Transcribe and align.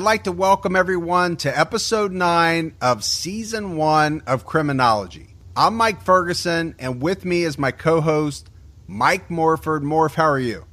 I'd 0.00 0.04
like 0.04 0.24
to 0.24 0.32
welcome 0.32 0.76
everyone 0.76 1.36
to 1.36 1.58
episode 1.58 2.10
9 2.10 2.74
of 2.80 3.04
season 3.04 3.76
1 3.76 4.22
of 4.26 4.46
Criminology. 4.46 5.36
I'm 5.54 5.76
Mike 5.76 6.00
Ferguson, 6.00 6.74
and 6.78 7.02
with 7.02 7.26
me 7.26 7.42
is 7.42 7.58
my 7.58 7.70
co 7.70 8.00
host, 8.00 8.48
Mike 8.86 9.30
Morford. 9.30 9.82
Morph, 9.82 10.14
how 10.14 10.24
are 10.24 10.38
you? 10.38 10.64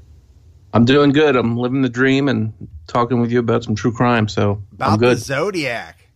I'm 0.72 0.86
doing 0.86 1.12
good. 1.12 1.36
I'm 1.36 1.58
living 1.58 1.82
the 1.82 1.90
dream 1.90 2.30
and 2.30 2.54
talking 2.88 3.20
with 3.20 3.30
you 3.30 3.40
about 3.40 3.66
some 3.66 3.76
true 3.76 3.92
crime. 3.92 4.30
So 4.30 4.64
about 4.72 4.94
I'm 4.94 4.98
good. 4.98 5.18
the 5.18 5.22
Zodiac. 5.22 6.08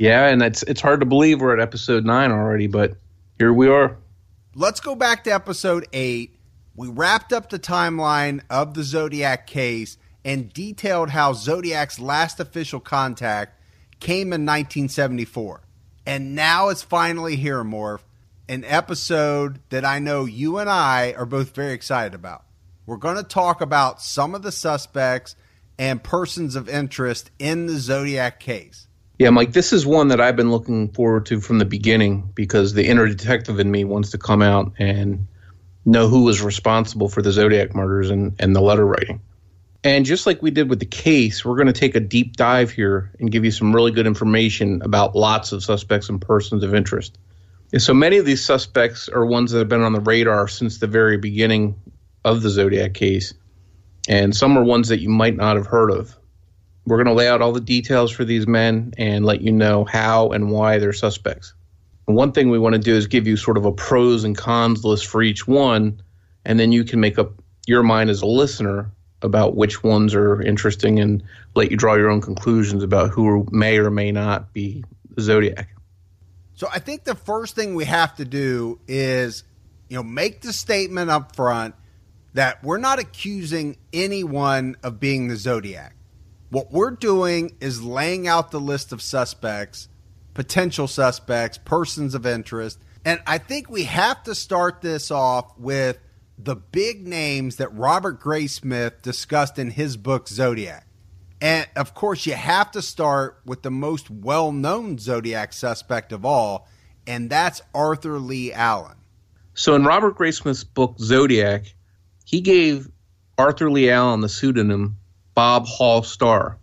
Yeah, 0.00 0.26
and 0.26 0.42
it's 0.42 0.64
it's 0.64 0.80
hard 0.80 0.98
to 0.98 1.06
believe 1.06 1.40
we're 1.40 1.54
at 1.54 1.60
episode 1.60 2.04
nine 2.04 2.32
already, 2.32 2.66
but 2.66 2.96
here 3.38 3.52
we 3.52 3.68
are. 3.68 3.96
Let's 4.56 4.80
go 4.80 4.96
back 4.96 5.22
to 5.22 5.30
episode 5.30 5.86
eight. 5.92 6.36
We 6.74 6.88
wrapped 6.88 7.32
up 7.32 7.48
the 7.48 7.60
timeline 7.60 8.40
of 8.50 8.74
the 8.74 8.82
Zodiac 8.82 9.46
case 9.46 9.98
and 10.26 10.52
detailed 10.52 11.10
how 11.10 11.32
Zodiac's 11.32 12.00
last 12.00 12.40
official 12.40 12.80
contact 12.80 13.62
came 14.00 14.32
in 14.32 14.44
1974. 14.44 15.62
And 16.04 16.34
now 16.34 16.68
it's 16.68 16.82
finally 16.82 17.36
here, 17.36 17.62
Morph, 17.62 18.00
an 18.48 18.64
episode 18.64 19.60
that 19.70 19.84
I 19.84 20.00
know 20.00 20.24
you 20.24 20.58
and 20.58 20.68
I 20.68 21.14
are 21.16 21.26
both 21.26 21.54
very 21.54 21.72
excited 21.72 22.12
about. 22.12 22.44
We're 22.86 22.96
going 22.96 23.16
to 23.16 23.22
talk 23.22 23.60
about 23.60 24.02
some 24.02 24.34
of 24.34 24.42
the 24.42 24.50
suspects 24.50 25.36
and 25.78 26.02
persons 26.02 26.56
of 26.56 26.68
interest 26.68 27.30
in 27.38 27.66
the 27.66 27.78
Zodiac 27.78 28.40
case. 28.40 28.88
Yeah, 29.20 29.30
Mike, 29.30 29.52
this 29.52 29.72
is 29.72 29.86
one 29.86 30.08
that 30.08 30.20
I've 30.20 30.36
been 30.36 30.50
looking 30.50 30.88
forward 30.88 31.26
to 31.26 31.40
from 31.40 31.58
the 31.58 31.64
beginning 31.64 32.32
because 32.34 32.74
the 32.74 32.86
inner 32.86 33.06
detective 33.06 33.60
in 33.60 33.70
me 33.70 33.84
wants 33.84 34.10
to 34.10 34.18
come 34.18 34.42
out 34.42 34.72
and 34.78 35.28
know 35.84 36.08
who 36.08 36.24
was 36.24 36.42
responsible 36.42 37.08
for 37.08 37.22
the 37.22 37.30
Zodiac 37.30 37.76
murders 37.76 38.10
and, 38.10 38.34
and 38.40 38.56
the 38.56 38.60
letter 38.60 38.84
writing. 38.84 39.20
And 39.86 40.04
just 40.04 40.26
like 40.26 40.42
we 40.42 40.50
did 40.50 40.68
with 40.68 40.80
the 40.80 40.84
case, 40.84 41.44
we're 41.44 41.54
going 41.54 41.68
to 41.68 41.72
take 41.72 41.94
a 41.94 42.00
deep 42.00 42.34
dive 42.34 42.72
here 42.72 43.12
and 43.20 43.30
give 43.30 43.44
you 43.44 43.52
some 43.52 43.72
really 43.72 43.92
good 43.92 44.08
information 44.08 44.82
about 44.82 45.14
lots 45.14 45.52
of 45.52 45.62
suspects 45.62 46.08
and 46.08 46.20
persons 46.20 46.64
of 46.64 46.74
interest. 46.74 47.16
And 47.72 47.80
so 47.80 47.94
many 47.94 48.16
of 48.16 48.26
these 48.26 48.44
suspects 48.44 49.08
are 49.08 49.24
ones 49.24 49.52
that 49.52 49.60
have 49.60 49.68
been 49.68 49.84
on 49.84 49.92
the 49.92 50.00
radar 50.00 50.48
since 50.48 50.78
the 50.78 50.88
very 50.88 51.18
beginning 51.18 51.76
of 52.24 52.42
the 52.42 52.50
Zodiac 52.50 52.94
case, 52.94 53.32
and 54.08 54.34
some 54.34 54.58
are 54.58 54.64
ones 54.64 54.88
that 54.88 54.98
you 54.98 55.08
might 55.08 55.36
not 55.36 55.54
have 55.54 55.68
heard 55.68 55.92
of. 55.92 56.18
We're 56.84 56.96
going 56.96 57.06
to 57.06 57.12
lay 57.12 57.28
out 57.28 57.40
all 57.40 57.52
the 57.52 57.60
details 57.60 58.10
for 58.10 58.24
these 58.24 58.48
men 58.48 58.92
and 58.98 59.24
let 59.24 59.40
you 59.40 59.52
know 59.52 59.84
how 59.84 60.30
and 60.30 60.50
why 60.50 60.78
they're 60.78 60.92
suspects. 60.92 61.54
And 62.08 62.16
one 62.16 62.32
thing 62.32 62.50
we 62.50 62.58
want 62.58 62.72
to 62.72 62.80
do 62.80 62.96
is 62.96 63.06
give 63.06 63.28
you 63.28 63.36
sort 63.36 63.56
of 63.56 63.64
a 63.64 63.70
pros 63.70 64.24
and 64.24 64.36
cons 64.36 64.84
list 64.84 65.06
for 65.06 65.22
each 65.22 65.46
one, 65.46 66.02
and 66.44 66.58
then 66.58 66.72
you 66.72 66.82
can 66.82 66.98
make 66.98 67.20
up 67.20 67.34
your 67.68 67.84
mind 67.84 68.10
as 68.10 68.22
a 68.22 68.26
listener 68.26 68.90
about 69.22 69.56
which 69.56 69.82
ones 69.82 70.14
are 70.14 70.42
interesting 70.42 71.00
and 71.00 71.22
let 71.54 71.70
you 71.70 71.76
draw 71.76 71.94
your 71.94 72.10
own 72.10 72.20
conclusions 72.20 72.82
about 72.82 73.10
who 73.10 73.46
may 73.50 73.78
or 73.78 73.90
may 73.90 74.12
not 74.12 74.52
be 74.52 74.84
Zodiac. 75.18 75.68
So 76.54 76.68
I 76.72 76.78
think 76.78 77.04
the 77.04 77.14
first 77.14 77.54
thing 77.54 77.74
we 77.74 77.84
have 77.84 78.16
to 78.16 78.24
do 78.24 78.78
is, 78.88 79.44
you 79.88 79.96
know, 79.96 80.02
make 80.02 80.40
the 80.42 80.52
statement 80.52 81.10
up 81.10 81.36
front 81.36 81.74
that 82.34 82.62
we're 82.62 82.78
not 82.78 82.98
accusing 82.98 83.76
anyone 83.92 84.76
of 84.82 85.00
being 85.00 85.28
the 85.28 85.36
Zodiac. 85.36 85.94
What 86.50 86.70
we're 86.70 86.92
doing 86.92 87.56
is 87.60 87.82
laying 87.82 88.28
out 88.28 88.50
the 88.50 88.60
list 88.60 88.92
of 88.92 89.02
suspects, 89.02 89.88
potential 90.34 90.86
suspects, 90.86 91.58
persons 91.58 92.14
of 92.14 92.26
interest. 92.26 92.78
And 93.04 93.20
I 93.26 93.38
think 93.38 93.70
we 93.70 93.84
have 93.84 94.22
to 94.24 94.34
start 94.34 94.80
this 94.82 95.10
off 95.10 95.58
with 95.58 95.98
the 96.38 96.56
big 96.56 97.06
names 97.06 97.56
that 97.56 97.72
Robert 97.74 98.20
Graysmith 98.20 99.02
discussed 99.02 99.58
in 99.58 99.70
his 99.70 99.96
book 99.96 100.28
Zodiac. 100.28 100.86
And 101.40 101.66
of 101.76 101.94
course, 101.94 102.26
you 102.26 102.34
have 102.34 102.70
to 102.72 102.82
start 102.82 103.40
with 103.44 103.62
the 103.62 103.70
most 103.70 104.10
well 104.10 104.52
known 104.52 104.98
Zodiac 104.98 105.52
suspect 105.52 106.12
of 106.12 106.24
all, 106.24 106.68
and 107.06 107.28
that's 107.30 107.60
Arthur 107.74 108.18
Lee 108.18 108.52
Allen. 108.52 108.96
So, 109.54 109.74
in 109.74 109.84
Robert 109.84 110.16
Graysmith's 110.16 110.64
book 110.64 110.96
Zodiac, 110.98 111.74
he 112.24 112.40
gave 112.40 112.88
Arthur 113.38 113.70
Lee 113.70 113.90
Allen 113.90 114.20
the 114.20 114.28
pseudonym 114.28 114.96
Bob 115.34 115.66
Hall 115.66 116.02
Starr. 116.02 116.58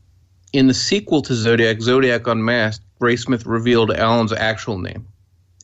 In 0.53 0.67
the 0.67 0.73
sequel 0.73 1.21
to 1.23 1.33
Zodiac, 1.33 1.81
Zodiac 1.81 2.27
Unmasked, 2.27 2.85
Graysmith 2.99 3.45
revealed 3.45 3.91
Allen's 3.91 4.33
actual 4.33 4.77
name. 4.77 5.07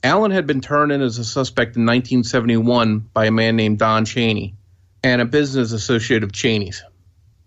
Allen 0.04 0.32
had 0.32 0.48
been 0.48 0.62
turned 0.62 0.92
in 0.92 1.02
as 1.02 1.18
a 1.18 1.26
suspect 1.26 1.76
in 1.76 1.86
1971 1.86 3.00
by 3.00 3.26
a 3.26 3.32
man 3.32 3.56
named 3.56 3.80
Don 3.80 4.06
Cheney 4.06 4.56
and 5.04 5.22
a 5.22 5.26
business 5.26 5.72
associate 5.72 6.24
of 6.24 6.32
Cheney's. 6.32 6.84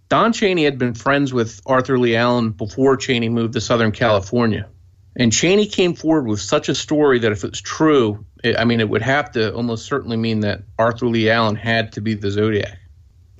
Don 0.08 0.34
Cheney 0.34 0.64
had 0.64 0.78
been 0.78 0.92
friends 0.92 1.32
with 1.32 1.62
Arthur 1.64 1.98
Lee 1.98 2.16
Allen 2.16 2.50
before 2.50 2.96
Cheney 2.98 3.30
moved 3.30 3.54
to 3.54 3.60
Southern 3.60 3.92
California. 3.92 4.68
And 5.16 5.32
Cheney 5.32 5.66
came 5.66 5.94
forward 5.94 6.26
with 6.26 6.40
such 6.40 6.68
a 6.68 6.74
story 6.74 7.20
that 7.20 7.32
if 7.32 7.44
it's 7.44 7.60
true, 7.60 8.24
it, 8.44 8.58
I 8.58 8.64
mean, 8.64 8.80
it 8.80 8.88
would 8.88 9.02
have 9.02 9.32
to 9.32 9.54
almost 9.54 9.86
certainly 9.86 10.16
mean 10.16 10.40
that 10.40 10.62
Arthur 10.78 11.06
Lee 11.06 11.30
Allen 11.30 11.56
had 11.56 11.92
to 11.92 12.00
be 12.00 12.14
the 12.14 12.30
Zodiac. 12.30 12.78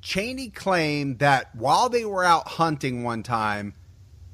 Cheney 0.01 0.49
claimed 0.49 1.19
that 1.21 1.55
while 1.55 1.89
they 1.89 2.05
were 2.05 2.25
out 2.25 2.49
hunting 2.49 3.05
one 3.05 3.23
time, 3.23 3.75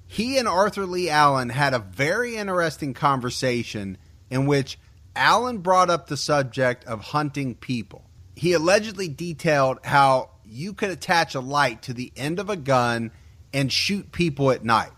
he 0.07 0.39
and 0.39 0.49
Arthur 0.49 0.87
Lee 0.87 1.11
Allen 1.11 1.49
had 1.49 1.75
a 1.75 1.79
very 1.79 2.37
interesting 2.37 2.95
conversation 2.95 3.99
in 4.31 4.47
which 4.47 4.79
Allen 5.17 5.59
brought 5.59 5.91
up 5.91 6.07
the 6.07 6.17
subject 6.17 6.85
of 6.85 7.01
hunting 7.01 7.55
people. 7.55 8.05
He 8.37 8.53
allegedly 8.53 9.09
detailed 9.09 9.79
how 9.85 10.31
you 10.45 10.73
could 10.73 10.91
attach 10.91 11.35
a 11.35 11.41
light 11.41 11.83
to 11.83 11.93
the 11.93 12.13
end 12.17 12.39
of 12.39 12.51
a 12.51 12.57
gun 12.57 13.11
and 13.53 13.73
shoot 13.73 14.13
people 14.13 14.51
at 14.51 14.65
night. 14.65 14.93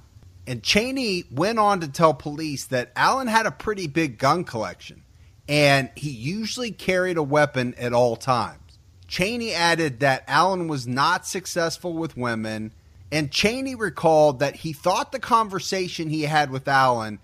And 0.47 0.63
Cheney 0.63 1.25
went 1.31 1.59
on 1.59 1.81
to 1.81 1.89
tell 1.89 2.13
police 2.13 2.67
that 2.67 2.93
Allen 2.97 3.29
had 3.29 3.47
a 3.47 3.51
pretty 3.51 3.87
big 3.87 4.19
gun 4.19 4.45
collection 4.45 5.05
and 5.51 5.91
he 5.97 6.11
usually 6.11 6.71
carried 6.71 7.17
a 7.17 7.23
weapon 7.25 7.75
at 7.77 7.93
all 7.93 8.15
times. 8.15 8.79
Cheney 9.09 9.53
added 9.53 9.99
that 9.99 10.23
Allen 10.29 10.69
was 10.69 10.87
not 10.87 11.27
successful 11.27 11.93
with 11.93 12.17
women, 12.17 12.73
and 13.11 13.33
Cheney 13.33 13.75
recalled 13.75 14.39
that 14.39 14.55
he 14.55 14.73
thought 14.73 15.11
the 15.11 15.19
conversation 15.19 16.09
he 16.09 16.23
had 16.23 16.53
with 16.53 16.69
Allen 16.69 17.19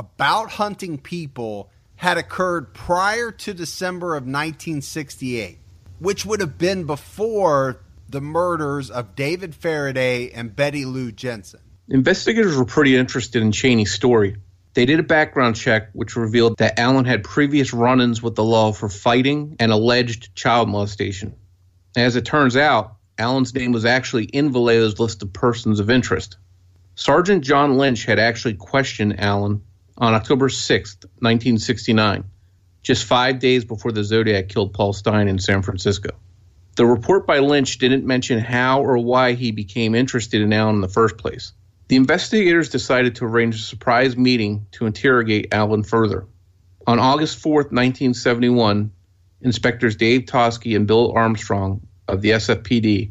about 0.00 0.50
hunting 0.52 0.96
people 0.96 1.70
had 1.96 2.16
occurred 2.16 2.72
prior 2.72 3.30
to 3.30 3.52
December 3.52 4.16
of 4.16 4.22
1968, 4.22 5.58
which 5.98 6.24
would 6.24 6.40
have 6.40 6.56
been 6.56 6.84
before 6.84 7.82
the 8.08 8.22
murders 8.22 8.90
of 8.90 9.14
David 9.14 9.54
Faraday 9.54 10.30
and 10.30 10.56
Betty 10.56 10.86
Lou 10.86 11.12
Jensen. 11.12 11.60
Investigators 11.86 12.56
were 12.56 12.64
pretty 12.64 12.96
interested 12.96 13.42
in 13.42 13.52
Cheney's 13.52 13.92
story. 13.92 14.36
They 14.72 14.86
did 14.86 15.00
a 15.00 15.02
background 15.02 15.56
check 15.56 15.90
which 15.92 16.16
revealed 16.16 16.56
that 16.56 16.78
Allen 16.78 17.04
had 17.04 17.22
previous 17.22 17.74
run 17.74 18.00
ins 18.00 18.22
with 18.22 18.36
the 18.36 18.44
law 18.44 18.72
for 18.72 18.88
fighting 18.88 19.56
and 19.60 19.70
alleged 19.70 20.34
child 20.34 20.70
molestation. 20.70 21.36
As 21.94 22.16
it 22.16 22.24
turns 22.24 22.56
out, 22.56 22.96
Allen's 23.18 23.54
name 23.54 23.72
was 23.72 23.84
actually 23.84 24.24
in 24.24 24.50
Vallejo's 24.50 24.98
list 24.98 25.22
of 25.22 25.34
persons 25.34 25.78
of 25.78 25.90
interest. 25.90 26.38
Sergeant 26.94 27.44
John 27.44 27.76
Lynch 27.76 28.06
had 28.06 28.18
actually 28.18 28.54
questioned 28.54 29.20
Allen 29.20 29.60
on 30.00 30.14
October 30.14 30.48
6, 30.48 30.96
1969, 31.18 32.24
just 32.82 33.04
five 33.04 33.38
days 33.38 33.64
before 33.64 33.92
the 33.92 34.02
Zodiac 34.02 34.48
killed 34.48 34.72
Paul 34.72 34.94
Stine 34.94 35.28
in 35.28 35.38
San 35.38 35.62
Francisco. 35.62 36.10
The 36.76 36.86
report 36.86 37.26
by 37.26 37.40
Lynch 37.40 37.78
didn't 37.78 38.06
mention 38.06 38.38
how 38.38 38.82
or 38.82 38.96
why 38.96 39.34
he 39.34 39.52
became 39.52 39.94
interested 39.94 40.40
in 40.40 40.52
Allen 40.52 40.76
in 40.76 40.80
the 40.80 40.88
first 40.88 41.18
place. 41.18 41.52
The 41.88 41.96
investigators 41.96 42.70
decided 42.70 43.16
to 43.16 43.26
arrange 43.26 43.56
a 43.56 43.58
surprise 43.58 44.16
meeting 44.16 44.66
to 44.72 44.86
interrogate 44.86 45.52
Allen 45.52 45.82
further. 45.82 46.26
On 46.86 46.98
August 46.98 47.38
4, 47.40 47.54
1971, 47.54 48.90
inspectors 49.42 49.96
Dave 49.96 50.22
Toschi 50.22 50.74
and 50.74 50.86
Bill 50.86 51.12
Armstrong 51.12 51.86
of 52.08 52.22
the 52.22 52.30
SFPD, 52.30 53.10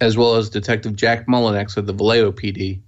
as 0.00 0.16
well 0.16 0.36
as 0.36 0.50
Detective 0.50 0.94
Jack 0.94 1.26
Mulanax 1.26 1.76
of 1.76 1.86
the 1.86 1.92
Vallejo 1.92 2.30
PD, 2.30 2.80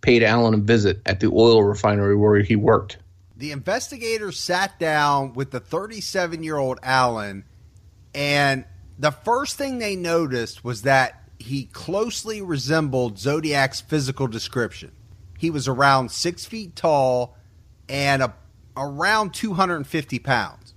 paid 0.00 0.22
Allen 0.22 0.54
a 0.54 0.58
visit 0.58 1.00
at 1.06 1.20
the 1.20 1.28
oil 1.28 1.62
refinery 1.62 2.16
where 2.16 2.40
he 2.40 2.56
worked. 2.56 2.98
The 3.36 3.52
investigators 3.52 4.38
sat 4.38 4.78
down 4.78 5.34
with 5.34 5.50
the 5.50 5.60
37 5.60 6.42
year 6.42 6.56
old 6.56 6.78
Allen, 6.82 7.44
and 8.14 8.64
the 8.98 9.12
first 9.12 9.56
thing 9.56 9.78
they 9.78 9.96
noticed 9.96 10.64
was 10.64 10.82
that 10.82 11.22
he 11.38 11.66
closely 11.66 12.42
resembled 12.42 13.18
Zodiac's 13.18 13.80
physical 13.80 14.26
description. 14.26 14.92
He 15.38 15.50
was 15.50 15.68
around 15.68 16.10
six 16.10 16.44
feet 16.44 16.74
tall 16.74 17.36
and 17.88 18.22
a, 18.22 18.34
around 18.76 19.34
250 19.34 20.18
pounds. 20.18 20.74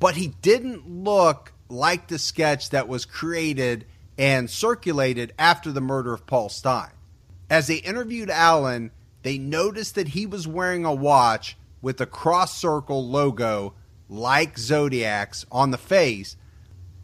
But 0.00 0.16
he 0.16 0.28
didn't 0.42 0.88
look 0.88 1.52
like 1.68 2.08
the 2.08 2.18
sketch 2.18 2.70
that 2.70 2.88
was 2.88 3.04
created 3.04 3.86
and 4.18 4.50
circulated 4.50 5.32
after 5.38 5.70
the 5.70 5.80
murder 5.80 6.12
of 6.12 6.26
Paul 6.26 6.48
Stine. 6.48 6.90
As 7.50 7.66
they 7.66 7.76
interviewed 7.76 8.30
Allen, 8.30 8.92
they 9.22 9.36
noticed 9.36 9.96
that 9.96 10.08
he 10.08 10.24
was 10.24 10.46
wearing 10.46 10.84
a 10.84 10.94
watch 10.94 11.58
with 11.82 12.00
a 12.00 12.06
cross 12.06 12.56
circle 12.56 13.06
logo 13.06 13.74
like 14.08 14.56
Zodiac's 14.56 15.44
on 15.50 15.72
the 15.72 15.78
face, 15.78 16.36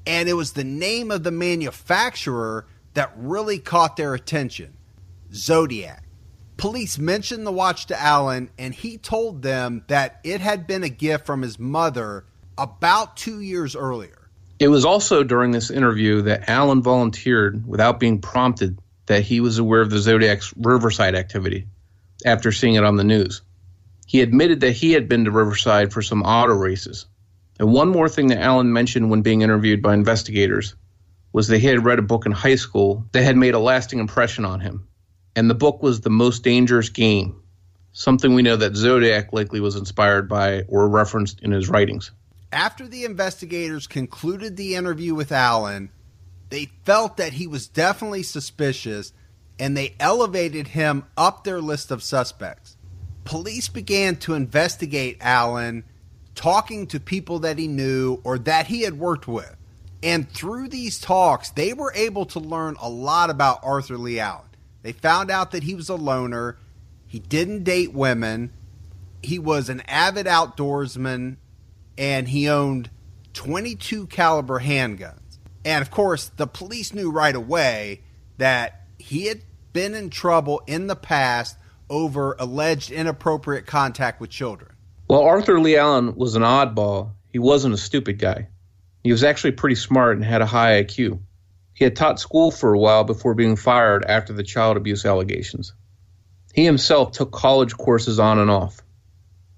and 0.06 0.28
it 0.28 0.34
was 0.34 0.52
the 0.52 0.64
name 0.64 1.10
of 1.10 1.24
the 1.24 1.32
manufacturer 1.32 2.66
that 2.94 3.12
really 3.16 3.58
caught 3.58 3.96
their 3.96 4.14
attention 4.14 4.74
Zodiac. 5.32 6.04
Police 6.56 6.98
mentioned 6.98 7.46
the 7.46 7.52
watch 7.52 7.86
to 7.86 8.00
Allen, 8.00 8.50
and 8.56 8.72
he 8.72 8.96
told 8.96 9.42
them 9.42 9.84
that 9.88 10.20
it 10.24 10.40
had 10.40 10.66
been 10.66 10.84
a 10.84 10.88
gift 10.88 11.26
from 11.26 11.42
his 11.42 11.58
mother 11.58 12.24
about 12.56 13.16
two 13.16 13.40
years 13.40 13.76
earlier. 13.76 14.30
It 14.58 14.68
was 14.68 14.84
also 14.86 15.22
during 15.22 15.50
this 15.50 15.70
interview 15.70 16.22
that 16.22 16.48
Allen 16.48 16.82
volunteered, 16.82 17.66
without 17.66 18.00
being 18.00 18.20
prompted, 18.20 18.78
that 19.06 19.22
he 19.22 19.40
was 19.40 19.58
aware 19.58 19.80
of 19.80 19.90
the 19.90 19.98
Zodiac's 19.98 20.52
Riverside 20.56 21.14
activity 21.14 21.66
after 22.24 22.52
seeing 22.52 22.74
it 22.74 22.84
on 22.84 22.96
the 22.96 23.04
news. 23.04 23.42
He 24.06 24.20
admitted 24.20 24.60
that 24.60 24.72
he 24.72 24.92
had 24.92 25.08
been 25.08 25.24
to 25.24 25.30
Riverside 25.30 25.92
for 25.92 26.02
some 26.02 26.22
auto 26.22 26.54
races. 26.54 27.06
And 27.58 27.72
one 27.72 27.88
more 27.88 28.08
thing 28.08 28.28
that 28.28 28.42
Allen 28.42 28.72
mentioned 28.72 29.10
when 29.10 29.22
being 29.22 29.42
interviewed 29.42 29.82
by 29.82 29.94
investigators 29.94 30.74
was 31.32 31.48
that 31.48 31.58
he 31.58 31.66
had 31.66 31.84
read 31.84 31.98
a 31.98 32.02
book 32.02 32.26
in 32.26 32.32
high 32.32 32.54
school 32.54 33.04
that 33.12 33.22
had 33.22 33.36
made 33.36 33.54
a 33.54 33.58
lasting 33.58 33.98
impression 33.98 34.44
on 34.44 34.60
him. 34.60 34.86
And 35.34 35.50
the 35.50 35.54
book 35.54 35.82
was 35.82 36.00
The 36.00 36.10
Most 36.10 36.42
Dangerous 36.42 36.88
Game, 36.88 37.42
something 37.92 38.34
we 38.34 38.42
know 38.42 38.56
that 38.56 38.76
Zodiac 38.76 39.32
likely 39.32 39.60
was 39.60 39.76
inspired 39.76 40.28
by 40.28 40.62
or 40.62 40.88
referenced 40.88 41.40
in 41.40 41.50
his 41.50 41.68
writings. 41.68 42.10
After 42.52 42.86
the 42.86 43.04
investigators 43.04 43.86
concluded 43.86 44.56
the 44.56 44.76
interview 44.76 45.14
with 45.14 45.32
Allen, 45.32 45.90
they 46.48 46.70
felt 46.84 47.16
that 47.16 47.34
he 47.34 47.46
was 47.46 47.68
definitely 47.68 48.22
suspicious 48.22 49.12
and 49.58 49.76
they 49.76 49.94
elevated 49.98 50.68
him 50.68 51.04
up 51.16 51.44
their 51.44 51.60
list 51.60 51.90
of 51.90 52.02
suspects. 52.02 52.76
Police 53.24 53.68
began 53.68 54.16
to 54.16 54.34
investigate 54.34 55.16
Allen, 55.20 55.84
talking 56.34 56.86
to 56.88 57.00
people 57.00 57.40
that 57.40 57.58
he 57.58 57.66
knew 57.66 58.20
or 58.22 58.38
that 58.38 58.66
he 58.66 58.82
had 58.82 58.98
worked 58.98 59.26
with. 59.26 59.56
And 60.02 60.30
through 60.30 60.68
these 60.68 61.00
talks, 61.00 61.50
they 61.50 61.72
were 61.72 61.92
able 61.94 62.26
to 62.26 62.38
learn 62.38 62.76
a 62.80 62.88
lot 62.88 63.30
about 63.30 63.60
Arthur 63.62 63.98
Lee 63.98 64.20
Allen. 64.20 64.44
They 64.82 64.92
found 64.92 65.30
out 65.30 65.50
that 65.50 65.64
he 65.64 65.74
was 65.74 65.88
a 65.88 65.96
loner, 65.96 66.58
he 67.08 67.18
didn't 67.18 67.64
date 67.64 67.92
women, 67.92 68.52
he 69.22 69.38
was 69.38 69.68
an 69.68 69.80
avid 69.88 70.26
outdoorsman, 70.26 71.38
and 71.98 72.28
he 72.28 72.48
owned 72.48 72.90
22 73.32 74.06
caliber 74.06 74.60
handguns. 74.60 75.25
And 75.66 75.82
of 75.82 75.90
course, 75.90 76.30
the 76.36 76.46
police 76.46 76.94
knew 76.94 77.10
right 77.10 77.34
away 77.34 78.02
that 78.38 78.86
he 78.98 79.26
had 79.26 79.42
been 79.72 79.96
in 79.96 80.10
trouble 80.10 80.62
in 80.68 80.86
the 80.86 80.94
past 80.94 81.56
over 81.90 82.36
alleged 82.38 82.92
inappropriate 82.92 83.66
contact 83.66 84.20
with 84.20 84.30
children. 84.30 84.70
While 85.08 85.22
Arthur 85.22 85.58
Lee 85.58 85.76
Allen 85.76 86.14
was 86.14 86.36
an 86.36 86.44
oddball, 86.44 87.10
he 87.32 87.40
wasn't 87.40 87.74
a 87.74 87.78
stupid 87.78 88.20
guy. 88.20 88.46
He 89.02 89.10
was 89.10 89.24
actually 89.24 89.52
pretty 89.52 89.74
smart 89.74 90.14
and 90.14 90.24
had 90.24 90.40
a 90.40 90.46
high 90.46 90.84
IQ. 90.84 91.18
He 91.74 91.82
had 91.82 91.96
taught 91.96 92.20
school 92.20 92.52
for 92.52 92.72
a 92.72 92.78
while 92.78 93.02
before 93.02 93.34
being 93.34 93.56
fired 93.56 94.04
after 94.04 94.32
the 94.32 94.44
child 94.44 94.76
abuse 94.76 95.04
allegations. 95.04 95.72
He 96.54 96.64
himself 96.64 97.10
took 97.10 97.32
college 97.32 97.76
courses 97.76 98.20
on 98.20 98.38
and 98.38 98.52
off. 98.52 98.82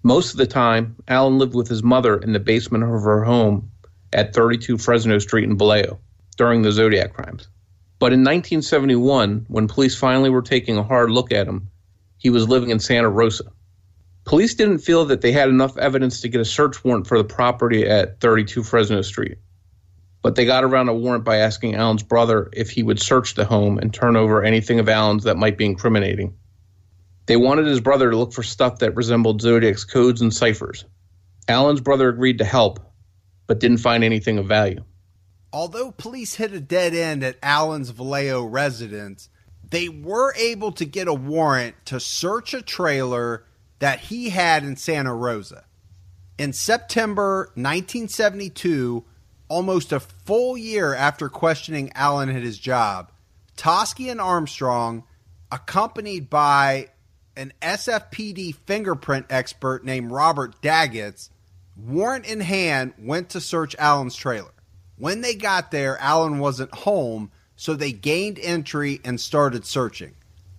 Most 0.02 0.30
of 0.32 0.38
the 0.38 0.46
time, 0.46 0.96
Allen 1.06 1.36
lived 1.36 1.54
with 1.54 1.68
his 1.68 1.82
mother 1.82 2.16
in 2.16 2.32
the 2.32 2.40
basement 2.40 2.82
of 2.82 3.02
her 3.02 3.24
home 3.24 3.72
at 4.12 4.34
32 4.34 4.78
Fresno 4.78 5.18
Street 5.18 5.44
in 5.44 5.58
Vallejo 5.58 5.98
during 6.36 6.62
the 6.62 6.72
Zodiac 6.72 7.12
crimes. 7.14 7.48
But 7.98 8.12
in 8.12 8.20
1971, 8.20 9.46
when 9.48 9.68
police 9.68 9.96
finally 9.96 10.30
were 10.30 10.42
taking 10.42 10.76
a 10.76 10.82
hard 10.82 11.10
look 11.10 11.32
at 11.32 11.48
him, 11.48 11.70
he 12.16 12.30
was 12.30 12.48
living 12.48 12.70
in 12.70 12.78
Santa 12.78 13.08
Rosa. 13.08 13.44
Police 14.24 14.54
didn't 14.54 14.78
feel 14.78 15.06
that 15.06 15.20
they 15.20 15.32
had 15.32 15.48
enough 15.48 15.78
evidence 15.78 16.20
to 16.20 16.28
get 16.28 16.40
a 16.40 16.44
search 16.44 16.84
warrant 16.84 17.06
for 17.06 17.18
the 17.18 17.24
property 17.24 17.86
at 17.86 18.20
32 18.20 18.62
Fresno 18.62 19.02
Street. 19.02 19.38
But 20.22 20.34
they 20.34 20.44
got 20.44 20.64
around 20.64 20.88
a 20.88 20.94
warrant 20.94 21.24
by 21.24 21.36
asking 21.36 21.74
Allen's 21.74 22.02
brother 22.02 22.50
if 22.52 22.70
he 22.70 22.82
would 22.82 23.00
search 23.00 23.34
the 23.34 23.44
home 23.44 23.78
and 23.78 23.94
turn 23.94 24.16
over 24.16 24.42
anything 24.42 24.80
of 24.80 24.88
Allen's 24.88 25.24
that 25.24 25.36
might 25.36 25.56
be 25.56 25.64
incriminating. 25.64 26.34
They 27.26 27.36
wanted 27.36 27.66
his 27.66 27.80
brother 27.80 28.10
to 28.10 28.16
look 28.16 28.32
for 28.32 28.42
stuff 28.42 28.78
that 28.78 28.96
resembled 28.96 29.40
Zodiac's 29.40 29.84
codes 29.84 30.20
and 30.20 30.32
ciphers. 30.32 30.84
Allen's 31.46 31.80
brother 31.80 32.08
agreed 32.08 32.38
to 32.38 32.44
help, 32.44 32.80
but 33.48 33.58
didn't 33.58 33.78
find 33.78 34.04
anything 34.04 34.38
of 34.38 34.46
value. 34.46 34.84
Although 35.52 35.90
police 35.90 36.34
hit 36.34 36.52
a 36.52 36.60
dead 36.60 36.94
end 36.94 37.24
at 37.24 37.38
Allen's 37.42 37.90
Vallejo 37.90 38.44
residence, 38.44 39.30
they 39.68 39.88
were 39.88 40.32
able 40.36 40.70
to 40.72 40.84
get 40.84 41.08
a 41.08 41.14
warrant 41.14 41.74
to 41.86 41.98
search 41.98 42.54
a 42.54 42.62
trailer 42.62 43.44
that 43.80 44.00
he 44.00 44.28
had 44.28 44.62
in 44.62 44.76
Santa 44.76 45.14
Rosa. 45.14 45.64
In 46.38 46.52
September 46.52 47.50
1972, 47.54 49.04
almost 49.48 49.92
a 49.92 50.00
full 50.00 50.56
year 50.56 50.94
after 50.94 51.28
questioning 51.28 51.90
Allen 51.94 52.28
at 52.28 52.42
his 52.42 52.58
job, 52.58 53.10
Toschi 53.56 54.10
and 54.10 54.20
Armstrong, 54.20 55.04
accompanied 55.50 56.28
by 56.28 56.88
an 57.36 57.52
SFPD 57.62 58.54
fingerprint 58.66 59.26
expert 59.30 59.84
named 59.84 60.10
Robert 60.10 60.60
Dagitz, 60.60 61.30
warrant 61.78 62.26
in 62.26 62.40
hand, 62.40 62.94
went 62.98 63.30
to 63.30 63.40
search 63.40 63.76
Allen's 63.78 64.16
trailer. 64.16 64.52
When 64.96 65.20
they 65.20 65.34
got 65.34 65.70
there, 65.70 65.96
Allen 65.98 66.38
wasn't 66.38 66.74
home, 66.74 67.30
so 67.56 67.74
they 67.74 67.92
gained 67.92 68.38
entry 68.40 69.00
and 69.04 69.20
started 69.20 69.64
searching. 69.64 70.14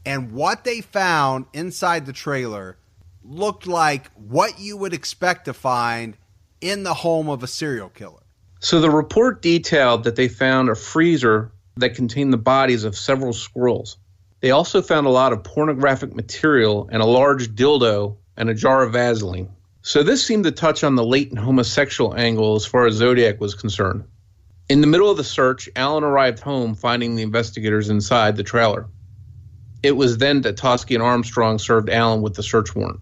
And 0.05 0.31
what 0.31 0.63
they 0.63 0.81
found 0.81 1.45
inside 1.53 2.05
the 2.05 2.13
trailer 2.13 2.77
looked 3.23 3.67
like 3.67 4.09
what 4.13 4.59
you 4.59 4.77
would 4.77 4.93
expect 4.93 5.45
to 5.45 5.53
find 5.53 6.15
in 6.61 6.83
the 6.83 6.93
home 6.93 7.29
of 7.29 7.43
a 7.43 7.47
serial 7.47 7.89
killer. 7.89 8.23
So 8.59 8.79
the 8.81 8.89
report 8.89 9.41
detailed 9.41 10.03
that 10.05 10.15
they 10.15 10.27
found 10.27 10.69
a 10.69 10.75
freezer 10.75 11.51
that 11.77 11.95
contained 11.95 12.33
the 12.33 12.37
bodies 12.37 12.83
of 12.83 12.97
several 12.97 13.33
squirrels. 13.33 13.97
They 14.41 14.51
also 14.51 14.81
found 14.81 15.05
a 15.05 15.11
lot 15.11 15.33
of 15.33 15.43
pornographic 15.43 16.15
material 16.15 16.89
and 16.91 17.01
a 17.01 17.05
large 17.05 17.49
dildo 17.55 18.17
and 18.37 18.49
a 18.49 18.53
jar 18.53 18.83
of 18.83 18.93
Vaseline. 18.93 19.49
So 19.89 20.03
this 20.03 20.23
seemed 20.23 20.43
to 20.43 20.51
touch 20.51 20.83
on 20.83 20.93
the 20.93 21.03
latent 21.03 21.39
homosexual 21.39 22.15
angle 22.15 22.53
as 22.53 22.63
far 22.63 22.85
as 22.85 22.93
Zodiac 22.93 23.41
was 23.41 23.55
concerned. 23.55 24.03
In 24.69 24.81
the 24.81 24.87
middle 24.87 25.09
of 25.09 25.17
the 25.17 25.23
search, 25.23 25.67
Allen 25.75 26.03
arrived 26.03 26.37
home 26.37 26.75
finding 26.75 27.15
the 27.15 27.23
investigators 27.23 27.89
inside 27.89 28.35
the 28.35 28.43
trailer. 28.43 28.85
It 29.81 29.93
was 29.93 30.19
then 30.19 30.41
that 30.41 30.57
Toschi 30.57 30.93
and 30.93 31.01
Armstrong 31.01 31.57
served 31.57 31.89
Allen 31.89 32.21
with 32.21 32.35
the 32.35 32.43
search 32.43 32.75
warrant. 32.75 32.99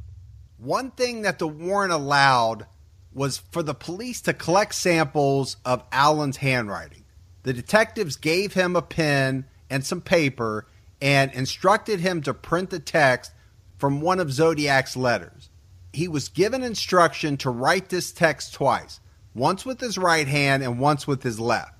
One 0.59 0.91
thing 0.91 1.23
that 1.23 1.39
the 1.39 1.47
warrant 1.49 1.91
allowed 1.91 2.67
was 3.13 3.37
for 3.37 3.61
the 3.61 3.73
police 3.73 4.21
to 4.21 4.33
collect 4.33 4.73
samples 4.73 5.57
of 5.65 5.83
Allen's 5.91 6.37
handwriting. 6.37 7.03
The 7.43 7.51
detectives 7.51 8.15
gave 8.15 8.53
him 8.53 8.77
a 8.77 8.81
pen 8.81 9.43
and 9.69 9.85
some 9.85 9.99
paper 9.99 10.65
and 11.01 11.33
instructed 11.33 11.99
him 11.99 12.21
to 12.21 12.33
print 12.33 12.69
the 12.69 12.79
text 12.79 13.33
from 13.77 13.99
one 13.99 14.21
of 14.21 14.31
Zodiac's 14.31 14.95
letters 14.95 15.49
he 15.93 16.07
was 16.07 16.29
given 16.29 16.63
instruction 16.63 17.37
to 17.37 17.49
write 17.49 17.89
this 17.89 18.11
text 18.11 18.53
twice, 18.53 18.99
once 19.33 19.65
with 19.65 19.79
his 19.79 19.97
right 19.97 20.27
hand 20.27 20.63
and 20.63 20.79
once 20.79 21.07
with 21.07 21.23
his 21.23 21.39
left. 21.39 21.73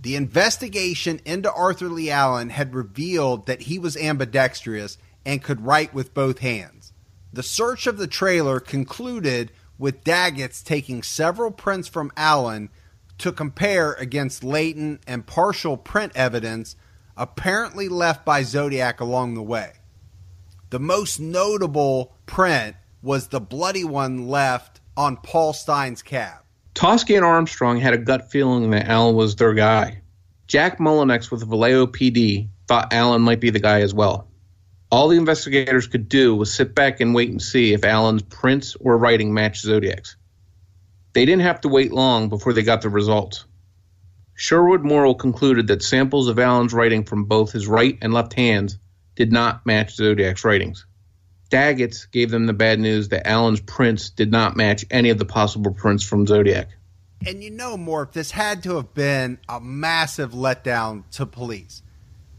The 0.00 0.16
investigation 0.16 1.20
into 1.24 1.52
Arthur 1.52 1.88
Lee 1.88 2.10
Allen 2.10 2.50
had 2.50 2.74
revealed 2.74 3.46
that 3.46 3.62
he 3.62 3.78
was 3.78 3.96
ambidextrous 3.96 4.98
and 5.24 5.42
could 5.42 5.64
write 5.64 5.94
with 5.94 6.14
both 6.14 6.40
hands. 6.40 6.92
The 7.32 7.42
search 7.42 7.86
of 7.86 7.98
the 7.98 8.08
trailer 8.08 8.58
concluded 8.58 9.52
with 9.78 10.04
Dagitz 10.04 10.62
taking 10.62 11.02
several 11.02 11.50
prints 11.50 11.88
from 11.88 12.12
Allen 12.16 12.68
to 13.18 13.32
compare 13.32 13.92
against 13.92 14.42
latent 14.42 15.02
and 15.06 15.26
partial 15.26 15.76
print 15.76 16.12
evidence 16.14 16.76
apparently 17.16 17.88
left 17.88 18.24
by 18.24 18.42
Zodiac 18.42 19.00
along 19.00 19.34
the 19.34 19.42
way. 19.42 19.74
The 20.70 20.80
most 20.80 21.20
notable 21.20 22.16
print 22.26 22.76
was 23.02 23.28
the 23.28 23.40
bloody 23.40 23.84
one 23.84 24.28
left 24.28 24.80
on 24.96 25.16
Paul 25.16 25.52
Stine's 25.52 26.02
cab. 26.02 26.38
Toschi 26.74 27.16
and 27.16 27.24
Armstrong 27.24 27.78
had 27.78 27.94
a 27.94 27.98
gut 27.98 28.30
feeling 28.30 28.70
that 28.70 28.88
Allen 28.88 29.14
was 29.14 29.36
their 29.36 29.54
guy. 29.54 30.02
Jack 30.46 30.78
Mulanax 30.78 31.30
with 31.30 31.48
Vallejo 31.48 31.86
PD 31.86 32.48
thought 32.68 32.92
Allen 32.92 33.22
might 33.22 33.40
be 33.40 33.50
the 33.50 33.60
guy 33.60 33.80
as 33.80 33.92
well. 33.92 34.28
All 34.90 35.08
the 35.08 35.16
investigators 35.16 35.86
could 35.86 36.08
do 36.08 36.34
was 36.34 36.52
sit 36.52 36.74
back 36.74 37.00
and 37.00 37.14
wait 37.14 37.30
and 37.30 37.40
see 37.40 37.72
if 37.72 37.84
Allen's 37.84 38.22
prints 38.22 38.76
or 38.78 38.98
writing 38.98 39.32
matched 39.32 39.62
Zodiac's. 39.62 40.16
They 41.14 41.24
didn't 41.24 41.42
have 41.42 41.62
to 41.62 41.68
wait 41.68 41.92
long 41.92 42.28
before 42.28 42.52
they 42.52 42.62
got 42.62 42.82
the 42.82 42.90
results. 42.90 43.44
Sherwood 44.34 44.82
Morrill 44.82 45.14
concluded 45.14 45.66
that 45.68 45.82
samples 45.82 46.28
of 46.28 46.38
Allen's 46.38 46.72
writing 46.72 47.04
from 47.04 47.24
both 47.24 47.52
his 47.52 47.66
right 47.66 47.98
and 48.00 48.12
left 48.12 48.34
hands 48.34 48.78
did 49.14 49.30
not 49.32 49.64
match 49.66 49.94
Zodiac's 49.94 50.44
writings. 50.44 50.86
Daggett's 51.52 52.06
gave 52.06 52.30
them 52.30 52.46
the 52.46 52.54
bad 52.54 52.80
news 52.80 53.10
that 53.10 53.28
Allen's 53.28 53.60
prints 53.60 54.08
did 54.08 54.32
not 54.32 54.56
match 54.56 54.86
any 54.90 55.10
of 55.10 55.18
the 55.18 55.26
possible 55.26 55.74
prints 55.74 56.02
from 56.02 56.26
Zodiac. 56.26 56.70
And 57.26 57.44
you 57.44 57.50
know, 57.50 57.76
Morph, 57.76 58.12
this 58.12 58.30
had 58.30 58.62
to 58.62 58.76
have 58.76 58.94
been 58.94 59.38
a 59.50 59.60
massive 59.60 60.32
letdown 60.32 61.04
to 61.12 61.26
police. 61.26 61.82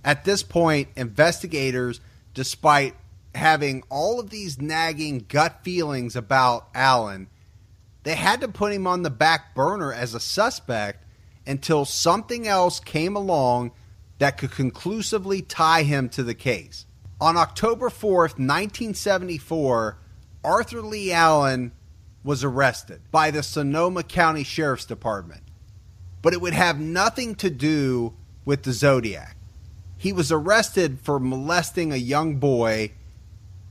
At 0.03 0.25
this 0.25 0.41
point, 0.41 0.87
investigators, 0.95 2.01
despite 2.33 2.95
having 3.35 3.83
all 3.87 4.19
of 4.19 4.31
these 4.31 4.59
nagging 4.59 5.25
gut 5.29 5.63
feelings 5.63 6.15
about 6.15 6.67
Allen, 6.73 7.27
they 8.01 8.15
had 8.15 8.41
to 8.41 8.47
put 8.47 8.73
him 8.73 8.87
on 8.87 9.03
the 9.03 9.11
back 9.11 9.53
burner 9.53 9.93
as 9.93 10.15
a 10.15 10.19
suspect 10.19 11.05
until 11.45 11.85
something 11.85 12.47
else 12.47 12.79
came 12.79 13.15
along 13.15 13.73
that 14.17 14.39
could 14.39 14.51
conclusively 14.51 15.43
tie 15.43 15.83
him 15.83 16.09
to 16.09 16.23
the 16.23 16.33
case. 16.33 16.87
On 17.21 17.37
October 17.37 17.89
4th, 17.89 18.37
1974, 18.39 19.97
Arthur 20.43 20.81
Lee 20.81 21.11
Allen 21.11 21.71
was 22.23 22.43
arrested 22.43 23.01
by 23.11 23.31
the 23.31 23.43
Sonoma 23.43 24.03
County 24.03 24.43
Sheriff's 24.43 24.85
Department. 24.85 25.41
But 26.21 26.33
it 26.33 26.41
would 26.41 26.53
have 26.53 26.79
nothing 26.79 27.35
to 27.35 27.49
do 27.49 28.13
with 28.45 28.63
the 28.63 28.71
Zodiac. 28.71 29.37
He 29.97 30.11
was 30.11 30.31
arrested 30.31 30.99
for 31.01 31.19
molesting 31.19 31.91
a 31.91 31.97
young 31.97 32.37
boy, 32.37 32.91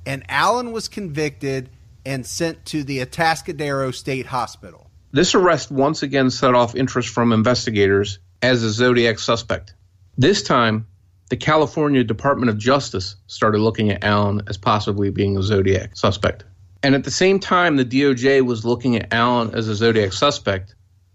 and 0.06 0.24
Allen 0.28 0.72
was 0.72 0.88
convicted 0.88 1.68
and 2.04 2.26
sent 2.26 2.64
to 2.66 2.84
the 2.84 3.04
Atascadero 3.04 3.94
State 3.94 4.26
Hospital. 4.26 4.90
This 5.12 5.34
arrest 5.34 5.70
once 5.70 6.02
again 6.02 6.30
set 6.30 6.54
off 6.54 6.74
interest 6.74 7.10
from 7.10 7.32
investigators 7.32 8.18
as 8.40 8.62
a 8.62 8.70
Zodiac 8.70 9.18
suspect. 9.18 9.74
This 10.16 10.42
time, 10.42 10.86
the 11.32 11.36
California 11.38 12.04
Department 12.04 12.50
of 12.50 12.58
Justice 12.58 13.16
started 13.26 13.56
looking 13.56 13.90
at 13.90 14.04
Allen 14.04 14.42
as 14.48 14.58
possibly 14.58 15.08
being 15.08 15.38
a 15.38 15.42
Zodiac 15.42 15.96
suspect. 15.96 16.44
And 16.82 16.94
at 16.94 17.04
the 17.04 17.10
same 17.10 17.40
time, 17.40 17.76
the 17.76 17.86
DOJ 17.86 18.44
was 18.44 18.66
looking 18.66 18.96
at 18.96 19.14
Allen 19.14 19.54
as 19.54 19.66
a 19.66 19.74
Zodiac 19.74 20.12
suspect. 20.12 20.74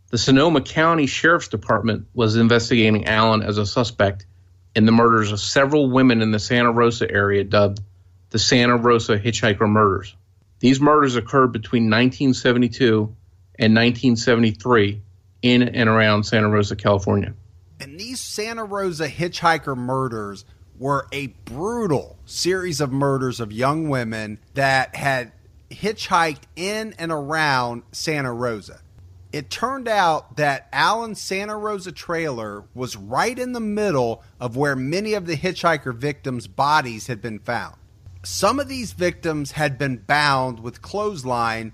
The 0.09 0.17
Sonoma 0.17 0.61
County 0.61 1.05
Sheriff's 1.05 1.49
Department 1.49 2.07
was 2.15 2.35
investigating 2.35 3.05
Allen 3.05 3.43
as 3.43 3.59
a 3.59 3.65
suspect 3.67 4.25
in 4.75 4.87
the 4.87 4.91
murders 4.91 5.31
of 5.31 5.39
several 5.39 5.87
women 5.87 6.23
in 6.23 6.31
the 6.31 6.39
Santa 6.39 6.71
Rosa 6.71 7.07
area 7.07 7.43
dubbed 7.43 7.79
the 8.31 8.39
Santa 8.39 8.75
Rosa 8.75 9.19
Hitchhiker 9.19 9.69
Murders. 9.69 10.15
These 10.57 10.81
murders 10.81 11.15
occurred 11.15 11.51
between 11.51 11.91
1972 11.91 13.15
and 13.59 13.75
1973 13.75 14.99
in 15.43 15.61
and 15.61 15.87
around 15.87 16.23
Santa 16.23 16.49
Rosa, 16.49 16.75
California. 16.75 17.35
And 17.79 17.99
these 17.99 18.19
Santa 18.19 18.63
Rosa 18.63 19.07
hitchhiker 19.07 19.77
murders 19.77 20.45
were 20.79 21.07
a 21.11 21.27
brutal 21.45 22.17
series 22.25 22.81
of 22.81 22.91
murders 22.91 23.39
of 23.39 23.51
young 23.51 23.89
women 23.89 24.39
that 24.53 24.95
had 24.95 25.31
hitchhiked 25.69 26.43
in 26.55 26.93
and 26.97 27.11
around 27.11 27.83
Santa 27.91 28.31
Rosa. 28.31 28.81
It 29.33 29.49
turned 29.49 29.87
out 29.87 30.37
that 30.37 30.69
Allen's 30.71 31.21
Santa 31.21 31.57
Rosa 31.57 31.91
trailer 31.91 32.63
was 32.73 32.95
right 32.95 33.37
in 33.37 33.51
the 33.51 33.59
middle 33.59 34.23
of 34.39 34.55
where 34.55 34.75
many 34.75 35.13
of 35.13 35.25
the 35.25 35.35
hitchhiker 35.35 35.93
victims' 35.93 36.47
bodies 36.47 37.07
had 37.07 37.21
been 37.21 37.39
found. 37.39 37.75
Some 38.23 38.59
of 38.59 38.67
these 38.67 38.93
victims 38.93 39.51
had 39.51 39.77
been 39.77 39.97
bound 39.97 40.59
with 40.59 40.81
clothesline 40.81 41.73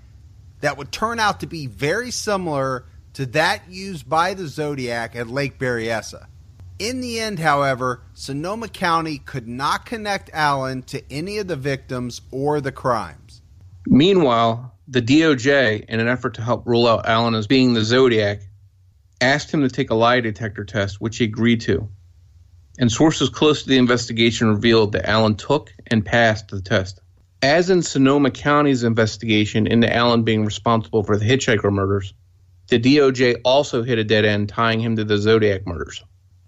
that 0.60 0.76
would 0.76 0.92
turn 0.92 1.20
out 1.20 1.40
to 1.40 1.46
be 1.46 1.66
very 1.66 2.10
similar 2.10 2.86
to 3.14 3.26
that 3.26 3.62
used 3.70 4.08
by 4.08 4.34
the 4.34 4.46
Zodiac 4.46 5.16
at 5.16 5.28
Lake 5.28 5.58
Berryessa. 5.58 6.26
In 6.78 7.00
the 7.00 7.20
end, 7.20 7.38
however, 7.38 8.02
Sonoma 8.14 8.68
County 8.68 9.18
could 9.18 9.46
not 9.46 9.86
connect 9.86 10.30
Allen 10.32 10.82
to 10.82 11.02
any 11.10 11.38
of 11.38 11.46
the 11.46 11.56
victims 11.56 12.20
or 12.32 12.60
the 12.60 12.72
crimes. 12.72 13.42
Meanwhile, 13.86 14.74
the 14.88 15.00
DOJ, 15.00 15.84
in 15.84 16.00
an 16.00 16.08
effort 16.08 16.34
to 16.34 16.42
help 16.42 16.66
rule 16.66 16.86
out 16.86 17.06
Allen 17.06 17.34
as 17.34 17.46
being 17.46 17.74
the 17.74 17.84
Zodiac, 17.84 18.40
asked 19.20 19.52
him 19.52 19.62
to 19.62 19.68
take 19.68 19.90
a 19.90 19.94
lie 19.94 20.20
detector 20.20 20.64
test, 20.64 21.00
which 21.00 21.18
he 21.18 21.24
agreed 21.24 21.60
to. 21.62 21.88
And 22.78 22.90
sources 22.90 23.28
close 23.28 23.62
to 23.62 23.68
the 23.68 23.78
investigation 23.78 24.48
revealed 24.48 24.92
that 24.92 25.08
Allen 25.08 25.36
took 25.36 25.72
and 25.86 26.04
passed 26.04 26.48
the 26.48 26.60
test. 26.60 27.00
As 27.40 27.70
in 27.70 27.82
Sonoma 27.82 28.32
County's 28.32 28.82
investigation 28.82 29.68
into 29.68 29.94
Allen 29.94 30.24
being 30.24 30.44
responsible 30.44 31.04
for 31.04 31.16
the 31.16 31.24
hitchhiker 31.24 31.72
murders, 31.72 32.14
the 32.68 32.80
DOJ 32.80 33.40
also 33.44 33.82
hit 33.82 33.98
a 33.98 34.04
dead 34.04 34.24
end 34.24 34.48
tying 34.48 34.80
him 34.80 34.96
to 34.96 35.04
the 35.04 35.18
Zodiac 35.18 35.66
murders. 35.66 36.02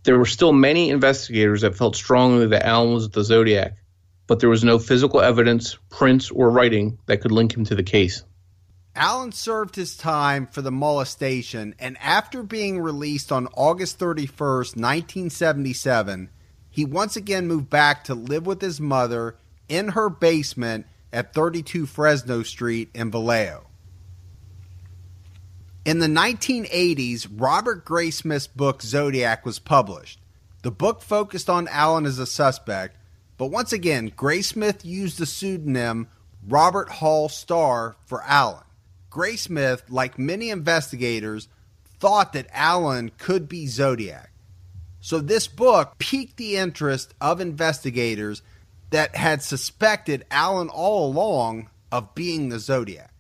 There 0.05 0.19
were 0.19 0.27
still 0.27 0.53
many 0.53 0.91
investigators 0.91 1.63
that 1.63 1.77
felt 1.77 1.97
strongly 1.97 2.47
that 2.49 2.65
Allen 2.65 2.95
was 2.95 3.11
the 3.11 3.25
Zodiac, 3.25 3.75
but 4.27 4.41
there 4.41 4.49
was 4.49 4.65
no 4.65 4.79
physical 4.79 5.21
evidence, 5.21 5.77
prints, 5.91 6.31
or 6.31 6.51
writing 6.51 6.99
that 7.07 7.21
could 7.21 7.33
link 7.33 7.57
him 7.57 7.65
to 7.65 7.75
the 7.75 7.83
case. 7.83 8.23
Allen 8.95 9.31
served 9.31 9.77
his 9.77 9.97
time 9.97 10.47
for 10.47 10.63
the 10.63 10.73
molestation, 10.73 11.75
and 11.79 11.99
after 12.01 12.43
being 12.43 12.81
released 12.81 13.31
on 13.31 13.47
August 13.49 13.99
31st, 13.99 14.77
1977, 14.77 16.31
he 16.71 16.85
once 16.85 17.15
again 17.17 17.47
moved 17.47 17.69
back 17.69 18.05
to 18.05 18.15
live 18.15 18.47
with 18.47 18.63
his 18.63 18.81
mother 18.81 19.37
in 19.69 19.89
her 19.89 20.09
basement 20.09 20.87
at 21.13 21.35
32 21.35 21.85
Fresno 21.85 22.43
Street 22.43 22.89
in 22.95 23.11
Vallejo. 23.11 23.67
In 25.87 26.01
the 26.01 26.09
1980s, 26.09 27.29
Robert 27.31 27.85
Graysmith's 27.85 28.49
book 28.49 28.83
Zodiac 28.83 29.47
was 29.47 29.61
published. 29.61 30.19
The 30.63 30.73
book 30.73 31.01
focused 31.01 31.49
on 31.49 31.69
Allen 31.69 32.07
as 32.07 32.19
a 32.19 32.27
suspect, 32.27 32.97
but 33.39 33.53
once 33.53 33.73
again, 33.73 34.11
Graysmith 34.11 34.85
used 34.85 35.17
the 35.17 35.27
pseudonym 35.27 36.09
Robert 36.45 36.89
Hall 36.89 37.29
Starr 37.29 37.95
for 38.05 38.21
Allen. 38.25 38.65
Graysmith, 39.13 39.83
like 39.89 40.19
many 40.19 40.51
investigators, 40.51 41.47
thought 42.01 42.33
that 42.33 42.49
Allen 42.53 43.13
could 43.17 43.49
be 43.49 43.69
Zodiac. 43.69 44.33
So 44.99 45.21
this 45.21 45.47
book 45.47 45.99
piqued 45.99 46.37
the 46.37 46.57
interest 46.57 47.15
of 47.21 47.41
investigators 47.41 48.43
that 48.91 49.15
had 49.15 49.41
suspected 49.41 50.27
Allen 50.33 50.69
all 50.69 51.09
along 51.09 51.71
of 51.93 52.17
being 52.17 52.49
the 52.49 52.59
Zodiac. 52.59 53.13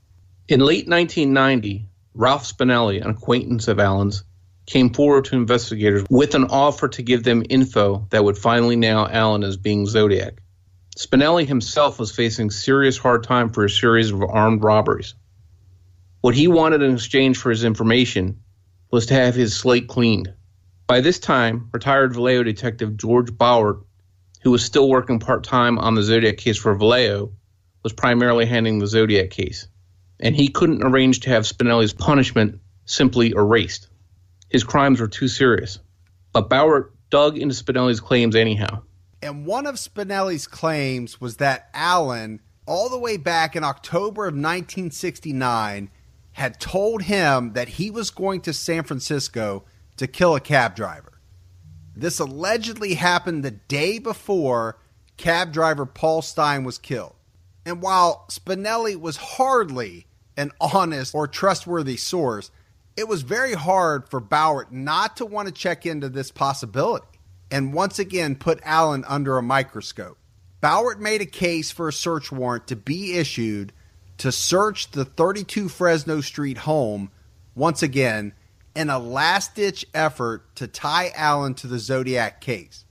In 0.48 0.58
late 0.58 0.88
1990, 0.88 1.86
Ralph 2.18 2.44
Spinelli, 2.44 3.02
an 3.02 3.10
acquaintance 3.10 3.68
of 3.68 3.78
Allen's, 3.78 4.24
came 4.64 4.88
forward 4.94 5.26
to 5.26 5.36
investigators 5.36 6.06
with 6.08 6.34
an 6.34 6.44
offer 6.44 6.88
to 6.88 7.02
give 7.02 7.22
them 7.24 7.44
info 7.50 8.06
that 8.08 8.24
would 8.24 8.38
finally 8.38 8.74
nail 8.74 9.06
Allen 9.10 9.44
as 9.44 9.58
being 9.58 9.84
Zodiac. 9.86 10.40
Spinelli 10.96 11.46
himself 11.46 11.98
was 11.98 12.16
facing 12.16 12.50
serious 12.50 12.96
hard 12.96 13.22
time 13.22 13.50
for 13.50 13.66
a 13.66 13.70
series 13.70 14.10
of 14.10 14.22
armed 14.22 14.64
robberies. 14.64 15.14
What 16.22 16.34
he 16.34 16.48
wanted 16.48 16.80
in 16.80 16.94
exchange 16.94 17.36
for 17.36 17.50
his 17.50 17.64
information 17.64 18.40
was 18.90 19.04
to 19.06 19.14
have 19.14 19.34
his 19.34 19.54
slate 19.54 19.86
cleaned. 19.86 20.32
By 20.86 21.02
this 21.02 21.18
time, 21.18 21.68
retired 21.70 22.14
Vallejo 22.14 22.44
detective 22.44 22.96
George 22.96 23.30
Bawart, 23.30 23.84
who 24.40 24.52
was 24.52 24.64
still 24.64 24.88
working 24.88 25.18
part 25.18 25.44
time 25.44 25.78
on 25.78 25.94
the 25.94 26.02
Zodiac 26.02 26.38
case 26.38 26.56
for 26.56 26.74
Vallejo, 26.74 27.32
was 27.82 27.92
primarily 27.92 28.46
handling 28.46 28.78
the 28.78 28.86
Zodiac 28.86 29.28
case 29.28 29.68
and 30.20 30.34
he 30.34 30.48
couldn't 30.48 30.82
arrange 30.84 31.20
to 31.20 31.30
have 31.30 31.46
Spinelli's 31.46 31.92
punishment 31.92 32.60
simply 32.84 33.30
erased. 33.30 33.88
His 34.48 34.64
crimes 34.64 35.00
were 35.00 35.08
too 35.08 35.28
serious. 35.28 35.78
But 36.32 36.48
Bawart 36.48 36.90
dug 37.10 37.38
into 37.38 37.54
Spinelli's 37.54 38.00
claims 38.00 38.36
anyhow. 38.36 38.82
And 39.22 39.46
one 39.46 39.66
of 39.66 39.78
Spinelli's 39.78 40.46
claims 40.46 41.20
was 41.20 41.36
that 41.38 41.68
Allen, 41.74 42.40
all 42.66 42.88
the 42.88 42.98
way 42.98 43.16
back 43.16 43.56
in 43.56 43.64
October 43.64 44.24
of 44.24 44.34
1969, 44.34 45.90
had 46.32 46.60
told 46.60 47.02
him 47.02 47.54
that 47.54 47.68
he 47.68 47.90
was 47.90 48.10
going 48.10 48.42
to 48.42 48.52
San 48.52 48.84
Francisco 48.84 49.64
to 49.96 50.06
kill 50.06 50.36
a 50.36 50.40
cab 50.40 50.76
driver. 50.76 51.18
This 51.94 52.18
allegedly 52.18 52.94
happened 52.94 53.42
the 53.42 53.52
day 53.52 53.98
before 53.98 54.78
cab 55.16 55.52
driver 55.52 55.86
Paul 55.86 56.20
Stine 56.20 56.62
was 56.62 56.76
killed. 56.76 57.15
And 57.66 57.82
while 57.82 58.24
Spinelli 58.28 58.98
was 58.98 59.16
hardly 59.16 60.06
an 60.36 60.52
honest 60.60 61.14
or 61.14 61.26
trustworthy 61.26 61.96
source, 61.96 62.52
it 62.96 63.08
was 63.08 63.22
very 63.22 63.54
hard 63.54 64.08
for 64.08 64.20
Bawart 64.20 64.70
not 64.70 65.16
to 65.16 65.26
want 65.26 65.48
to 65.48 65.52
check 65.52 65.84
into 65.84 66.08
this 66.08 66.30
possibility 66.30 67.06
and 67.50 67.74
once 67.74 67.98
again 67.98 68.36
put 68.36 68.60
Allen 68.62 69.04
under 69.06 69.36
a 69.36 69.42
microscope. 69.42 70.16
Bawart 70.62 71.00
made 71.00 71.20
a 71.20 71.26
case 71.26 71.72
for 71.72 71.88
a 71.88 71.92
search 71.92 72.30
warrant 72.30 72.68
to 72.68 72.76
be 72.76 73.14
issued 73.14 73.72
to 74.18 74.32
search 74.32 74.92
the 74.92 75.04
32 75.04 75.68
Fresno 75.68 76.20
Street 76.20 76.58
home 76.58 77.10
once 77.54 77.82
again 77.82 78.32
in 78.76 78.90
a 78.90 78.98
last 78.98 79.56
ditch 79.56 79.84
effort 79.92 80.54
to 80.56 80.68
tie 80.68 81.10
Allen 81.16 81.54
to 81.54 81.66
the 81.66 81.78
Zodiac 81.78 82.40
case. 82.40 82.84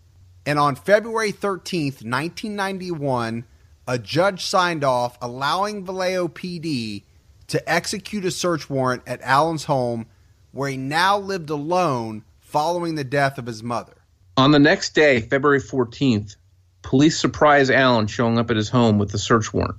And 0.45 0.59
on 0.59 0.75
February 0.75 1.31
13th, 1.31 2.03
1991, 2.03 3.45
a 3.87 3.99
judge 3.99 4.45
signed 4.45 4.83
off 4.83 5.17
allowing 5.21 5.85
Vallejo 5.85 6.27
PD 6.27 7.03
to 7.47 7.69
execute 7.71 8.25
a 8.25 8.31
search 8.31 8.69
warrant 8.69 9.03
at 9.05 9.21
Allen's 9.21 9.65
home 9.65 10.07
where 10.51 10.69
he 10.69 10.77
now 10.77 11.17
lived 11.17 11.49
alone 11.49 12.23
following 12.39 12.95
the 12.95 13.03
death 13.03 13.37
of 13.37 13.45
his 13.45 13.61
mother. 13.61 13.93
On 14.37 14.51
the 14.51 14.59
next 14.59 14.95
day, 14.95 15.21
February 15.21 15.61
14th, 15.61 16.35
police 16.81 17.19
surprised 17.19 17.71
Allen 17.71 18.07
showing 18.07 18.37
up 18.37 18.49
at 18.49 18.57
his 18.57 18.69
home 18.69 18.97
with 18.97 19.11
the 19.11 19.19
search 19.19 19.53
warrant. 19.53 19.75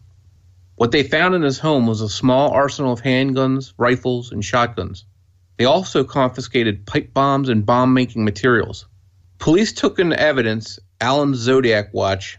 What 0.76 0.92
they 0.92 1.02
found 1.02 1.34
in 1.34 1.42
his 1.42 1.58
home 1.58 1.86
was 1.86 2.00
a 2.00 2.08
small 2.08 2.50
arsenal 2.50 2.92
of 2.92 3.02
handguns, 3.02 3.72
rifles, 3.78 4.30
and 4.30 4.44
shotguns. 4.44 5.04
They 5.56 5.64
also 5.64 6.04
confiscated 6.04 6.86
pipe 6.86 7.14
bombs 7.14 7.48
and 7.48 7.64
bomb 7.64 7.94
making 7.94 8.24
materials. 8.24 8.86
Police 9.38 9.72
took 9.72 9.98
into 9.98 10.20
evidence 10.20 10.78
Allen's 11.00 11.38
Zodiac 11.38 11.92
watch 11.94 12.38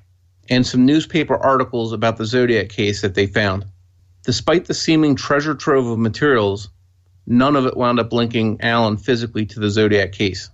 and 0.49 0.65
some 0.65 0.85
newspaper 0.85 1.35
articles 1.35 1.93
about 1.93 2.17
the 2.17 2.25
Zodiac 2.25 2.69
case 2.69 3.01
that 3.01 3.15
they 3.15 3.27
found. 3.27 3.65
Despite 4.23 4.65
the 4.65 4.73
seeming 4.73 5.15
treasure 5.15 5.55
trove 5.55 5.87
of 5.87 5.99
materials, 5.99 6.69
none 7.25 7.55
of 7.55 7.65
it 7.65 7.77
wound 7.77 7.99
up 7.99 8.11
linking 8.11 8.59
Allen 8.61 8.97
physically 8.97 9.45
to 9.45 9.59
the 9.59 9.69
Zodiac 9.69 10.11
case. 10.11 10.49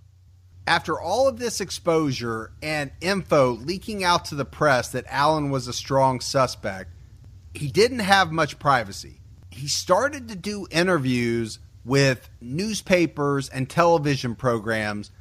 After 0.65 0.99
all 0.99 1.27
of 1.27 1.39
this 1.39 1.59
exposure 1.59 2.51
and 2.61 2.91
info 3.01 3.51
leaking 3.51 4.03
out 4.03 4.25
to 4.25 4.35
the 4.35 4.45
press 4.45 4.89
that 4.91 5.05
Allen 5.09 5.49
was 5.49 5.67
a 5.67 5.73
strong 5.73 6.19
suspect, 6.19 6.91
he 7.53 7.67
didn't 7.67 7.99
have 7.99 8.31
much 8.31 8.59
privacy. 8.59 9.19
He 9.51 9.67
started 9.67 10.29
to 10.29 10.35
do 10.35 10.67
interviews 10.71 11.59
with 11.85 12.29
newspapers 12.39 13.49
and 13.49 13.69
television 13.69 14.35
programs 14.35 15.11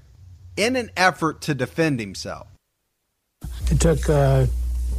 in 0.57 0.77
an 0.77 0.91
effort 0.97 1.41
to 1.43 1.55
defend 1.55 2.01
himself. 2.01 2.47
They 3.69 3.77
took 3.77 4.09
uh, 4.09 4.47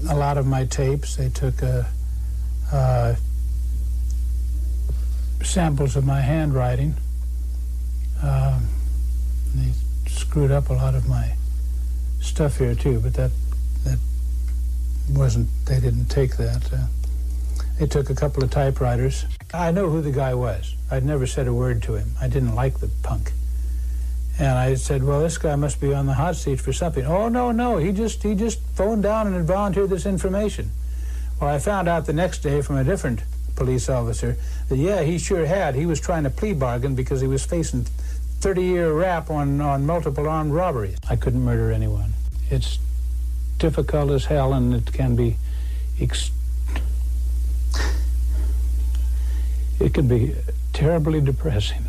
a 0.10 0.16
lot 0.16 0.38
of 0.38 0.46
my 0.46 0.66
tapes. 0.66 1.16
They 1.16 1.30
took 1.30 1.62
uh, 1.64 1.84
uh, 2.72 3.16
samples 5.44 5.96
of 5.96 6.06
my 6.06 6.22
handwriting. 6.22 6.96
Um, 8.22 8.68
they 9.56 9.72
screwed 10.08 10.52
up 10.52 10.70
a 10.70 10.74
lot 10.74 10.96
of 10.96 11.08
my 11.08 11.34
stuff 12.22 12.58
here 12.58 12.76
too, 12.76 13.00
but 13.00 13.14
that 13.16 13.32
that 13.84 14.00
wasn't. 15.10 15.50
They 15.66 15.80
didn't 15.80 16.08
take 16.08 16.38
that. 16.38 16.72
Uh, 16.72 16.88
they 17.80 17.88
took 17.88 18.10
a 18.10 18.16
couple 18.16 18.44
of 18.44 18.50
typewriters. 18.52 19.26
I 19.54 19.72
know 19.72 19.90
who 19.90 20.02
the 20.02 20.12
guy 20.12 20.34
was. 20.34 20.76
I'd 20.90 21.06
never 21.06 21.28
said 21.28 21.48
a 21.48 21.54
word 21.54 21.82
to 21.84 21.96
him. 21.96 22.12
I 22.22 22.28
didn't 22.28 22.56
like 22.56 22.80
the 22.80 22.90
punk. 23.02 23.34
And 24.40 24.58
I 24.58 24.74
said, 24.76 25.04
"Well, 25.04 25.22
this 25.22 25.38
guy 25.38 25.56
must 25.56 25.80
be 25.80 25.94
on 25.94 26.08
the 26.08 26.14
hot 26.14 26.36
seat 26.36 26.60
for 26.60 26.74
something." 26.74 27.06
Oh 27.06 27.30
no, 27.30 27.52
no, 27.52 27.78
he 27.78 27.92
just 27.92 28.24
he 28.24 28.34
just 28.34 28.60
phoned 28.76 29.04
down 29.04 29.28
and 29.32 29.46
volunteered 29.46 29.90
this 29.90 30.06
information. 30.06 30.72
Well, 31.40 31.50
I 31.50 31.60
found 31.60 31.88
out 31.88 32.06
the 32.06 32.14
next 32.14 32.40
day 32.40 32.62
from 32.62 32.78
a 32.78 32.84
different 32.84 33.24
police 33.56 33.90
officer 33.90 34.38
that 34.70 34.78
yeah, 34.78 35.04
he 35.04 35.20
sure 35.20 35.46
had. 35.46 35.76
He 35.76 35.86
was 35.86 36.00
trying 36.00 36.24
to 36.24 36.30
plea 36.32 36.54
bargain 36.54 36.96
because 36.96 37.22
he 37.22 37.28
was 37.28 37.46
facing 37.46 37.86
30-year 38.40 38.92
rap 38.92 39.30
on 39.30 39.62
on 39.62 39.86
multiple 39.86 40.28
armed 40.28 40.52
robberies. 40.52 40.98
I 41.10 41.16
couldn't 41.16 41.44
murder 41.44 41.72
anyone. 41.72 42.14
It's 42.50 42.80
difficult 43.60 44.10
as 44.12 44.26
hell, 44.26 44.54
and 44.54 44.74
it 44.74 44.92
can 44.92 45.16
be. 45.16 45.38
It 49.80 49.94
can 49.94 50.08
be 50.08 50.36
terribly 50.74 51.22
depressing. 51.22 51.86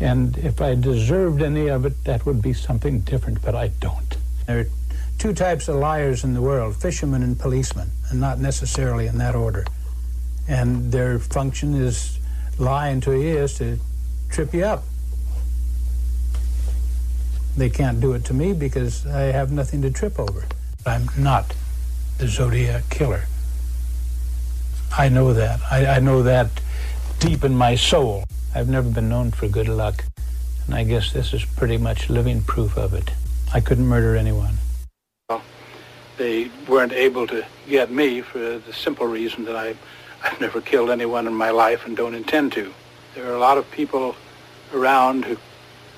And 0.00 0.38
if 0.38 0.62
I 0.62 0.74
deserved 0.74 1.42
any 1.42 1.68
of 1.68 1.84
it, 1.84 2.04
that 2.04 2.24
would 2.24 2.40
be 2.40 2.54
something 2.54 3.00
different, 3.00 3.42
but 3.42 3.54
I 3.54 3.68
don't. 3.68 4.16
There 4.46 4.60
are 4.60 4.66
two 5.18 5.34
types 5.34 5.68
of 5.68 5.76
liars 5.76 6.24
in 6.24 6.32
the 6.32 6.40
world 6.40 6.74
fishermen 6.76 7.22
and 7.22 7.38
policemen, 7.38 7.90
and 8.08 8.18
not 8.18 8.38
necessarily 8.38 9.06
in 9.06 9.18
that 9.18 9.34
order. 9.34 9.66
And 10.48 10.90
their 10.90 11.18
function 11.18 11.74
is 11.74 12.18
lying 12.58 13.00
to 13.02 13.12
you 13.12 13.38
is 13.38 13.54
to 13.58 13.78
trip 14.30 14.54
you 14.54 14.64
up. 14.64 14.84
They 17.56 17.68
can't 17.68 18.00
do 18.00 18.14
it 18.14 18.24
to 18.26 18.34
me 18.34 18.54
because 18.54 19.06
I 19.06 19.32
have 19.32 19.52
nothing 19.52 19.82
to 19.82 19.90
trip 19.90 20.18
over. 20.18 20.46
I'm 20.86 21.08
not 21.18 21.54
the 22.18 22.26
Zodiac 22.26 22.88
killer. 22.88 23.24
I 24.96 25.08
know 25.08 25.34
that. 25.34 25.60
I, 25.70 25.86
I 25.86 26.00
know 26.00 26.22
that 26.22 26.48
deep 27.18 27.44
in 27.44 27.54
my 27.54 27.74
soul. 27.74 28.24
I've 28.52 28.68
never 28.68 28.90
been 28.90 29.08
known 29.08 29.30
for 29.30 29.46
good 29.46 29.68
luck, 29.68 30.04
and 30.66 30.74
I 30.74 30.82
guess 30.82 31.12
this 31.12 31.32
is 31.32 31.44
pretty 31.44 31.76
much 31.76 32.10
living 32.10 32.42
proof 32.42 32.76
of 32.76 32.94
it. 32.94 33.08
I 33.54 33.60
couldn't 33.60 33.86
murder 33.86 34.16
anyone. 34.16 34.54
Well, 35.28 35.42
they 36.18 36.50
weren't 36.68 36.92
able 36.92 37.28
to 37.28 37.46
get 37.68 37.92
me 37.92 38.22
for 38.22 38.58
the 38.58 38.72
simple 38.72 39.06
reason 39.06 39.44
that 39.44 39.54
I, 39.54 39.76
I've 40.24 40.40
never 40.40 40.60
killed 40.60 40.90
anyone 40.90 41.28
in 41.28 41.34
my 41.34 41.50
life 41.50 41.86
and 41.86 41.96
don't 41.96 42.14
intend 42.14 42.52
to. 42.54 42.74
There 43.14 43.30
are 43.30 43.34
a 43.34 43.38
lot 43.38 43.56
of 43.56 43.70
people 43.70 44.16
around 44.74 45.24
who, 45.24 45.36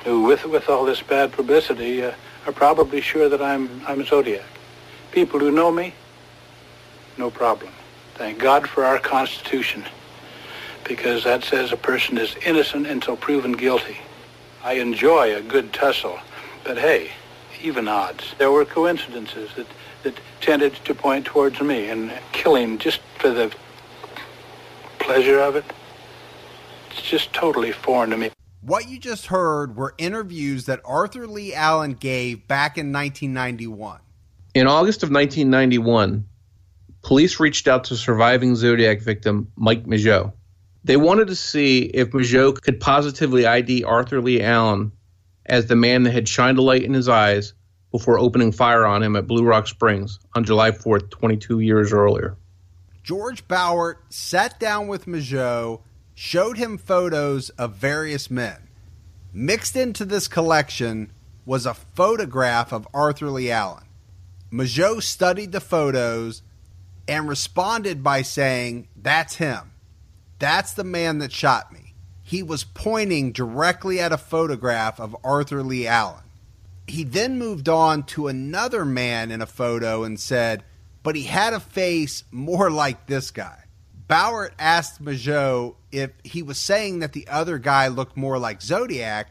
who 0.04 0.22
with, 0.22 0.44
with 0.44 0.68
all 0.68 0.84
this 0.84 1.00
bad 1.00 1.32
publicity, 1.32 2.04
uh, 2.04 2.12
are 2.46 2.52
probably 2.52 3.00
sure 3.00 3.30
that 3.30 3.40
I'm, 3.40 3.80
I'm 3.86 4.02
a 4.02 4.04
Zodiac. 4.04 4.44
People 5.10 5.40
who 5.40 5.50
know 5.50 5.70
me, 5.70 5.94
no 7.16 7.30
problem. 7.30 7.72
Thank 8.14 8.38
God 8.38 8.68
for 8.68 8.84
our 8.84 8.98
Constitution 8.98 9.84
because 10.84 11.24
that 11.24 11.44
says 11.44 11.72
a 11.72 11.76
person 11.76 12.18
is 12.18 12.36
innocent 12.44 12.86
until 12.86 13.16
proven 13.16 13.52
guilty. 13.52 13.98
I 14.62 14.74
enjoy 14.74 15.34
a 15.34 15.42
good 15.42 15.72
tussle, 15.72 16.18
but 16.64 16.78
hey, 16.78 17.10
even 17.62 17.88
odds. 17.88 18.34
There 18.38 18.50
were 18.50 18.64
coincidences 18.64 19.50
that, 19.56 19.66
that 20.02 20.18
tended 20.40 20.74
to 20.84 20.94
point 20.94 21.26
towards 21.26 21.60
me, 21.60 21.88
and 21.88 22.12
killing 22.32 22.78
just 22.78 23.00
for 23.18 23.30
the 23.30 23.52
pleasure 24.98 25.40
of 25.40 25.56
it, 25.56 25.64
it's 26.90 27.02
just 27.02 27.32
totally 27.32 27.72
foreign 27.72 28.10
to 28.10 28.16
me. 28.16 28.30
What 28.60 28.88
you 28.88 28.98
just 28.98 29.26
heard 29.26 29.76
were 29.76 29.94
interviews 29.98 30.66
that 30.66 30.80
Arthur 30.84 31.26
Lee 31.26 31.52
Allen 31.52 31.94
gave 31.94 32.46
back 32.46 32.78
in 32.78 32.92
1991. 32.92 33.98
In 34.54 34.68
August 34.68 35.02
of 35.02 35.10
1991, 35.10 36.24
police 37.02 37.40
reached 37.40 37.66
out 37.66 37.84
to 37.84 37.96
surviving 37.96 38.54
Zodiac 38.54 39.00
victim 39.00 39.50
Mike 39.56 39.84
Mageau. 39.84 40.32
They 40.84 40.96
wanted 40.96 41.28
to 41.28 41.36
see 41.36 41.82
if 41.94 42.10
Mageau 42.10 42.60
could 42.60 42.80
positively 42.80 43.46
ID 43.46 43.84
Arthur 43.84 44.20
Lee 44.20 44.42
Allen 44.42 44.92
as 45.46 45.66
the 45.66 45.76
man 45.76 46.02
that 46.02 46.12
had 46.12 46.28
shined 46.28 46.58
a 46.58 46.62
light 46.62 46.82
in 46.82 46.94
his 46.94 47.08
eyes 47.08 47.54
before 47.92 48.18
opening 48.18 48.52
fire 48.52 48.84
on 48.84 49.02
him 49.02 49.14
at 49.14 49.26
Blue 49.26 49.44
Rock 49.44 49.68
Springs 49.68 50.18
on 50.34 50.44
July 50.44 50.70
4th, 50.70 51.10
22 51.10 51.60
years 51.60 51.92
earlier. 51.92 52.36
George 53.02 53.46
Bawart 53.46 53.96
sat 54.08 54.58
down 54.58 54.88
with 54.88 55.06
Mageau, 55.06 55.80
showed 56.14 56.56
him 56.56 56.78
photos 56.78 57.50
of 57.50 57.74
various 57.74 58.30
men. 58.30 58.68
Mixed 59.32 59.76
into 59.76 60.04
this 60.04 60.28
collection 60.28 61.12
was 61.44 61.66
a 61.66 61.74
photograph 61.74 62.72
of 62.72 62.88
Arthur 62.94 63.28
Lee 63.30 63.50
Allen. 63.50 63.84
Mageau 64.50 65.02
studied 65.02 65.52
the 65.52 65.60
photos 65.60 66.42
and 67.08 67.28
responded 67.28 68.02
by 68.02 68.22
saying, 68.22 68.88
That's 68.96 69.36
him. 69.36 69.71
That's 70.42 70.72
the 70.72 70.82
man 70.82 71.18
that 71.18 71.30
shot 71.30 71.72
me. 71.72 71.94
He 72.24 72.42
was 72.42 72.64
pointing 72.64 73.30
directly 73.30 74.00
at 74.00 74.10
a 74.10 74.18
photograph 74.18 74.98
of 74.98 75.16
Arthur 75.22 75.62
Lee 75.62 75.86
Allen. 75.86 76.24
He 76.88 77.04
then 77.04 77.38
moved 77.38 77.68
on 77.68 78.02
to 78.06 78.26
another 78.26 78.84
man 78.84 79.30
in 79.30 79.40
a 79.40 79.46
photo 79.46 80.02
and 80.02 80.18
said, 80.18 80.64
but 81.04 81.14
he 81.14 81.22
had 81.22 81.52
a 81.52 81.60
face 81.60 82.24
more 82.32 82.72
like 82.72 83.06
this 83.06 83.30
guy. 83.30 83.66
Bawart 84.08 84.50
asked 84.58 85.00
Mageau 85.00 85.76
if 85.92 86.10
he 86.24 86.42
was 86.42 86.58
saying 86.58 86.98
that 86.98 87.12
the 87.12 87.28
other 87.28 87.58
guy 87.58 87.86
looked 87.86 88.16
more 88.16 88.36
like 88.36 88.62
Zodiac, 88.62 89.30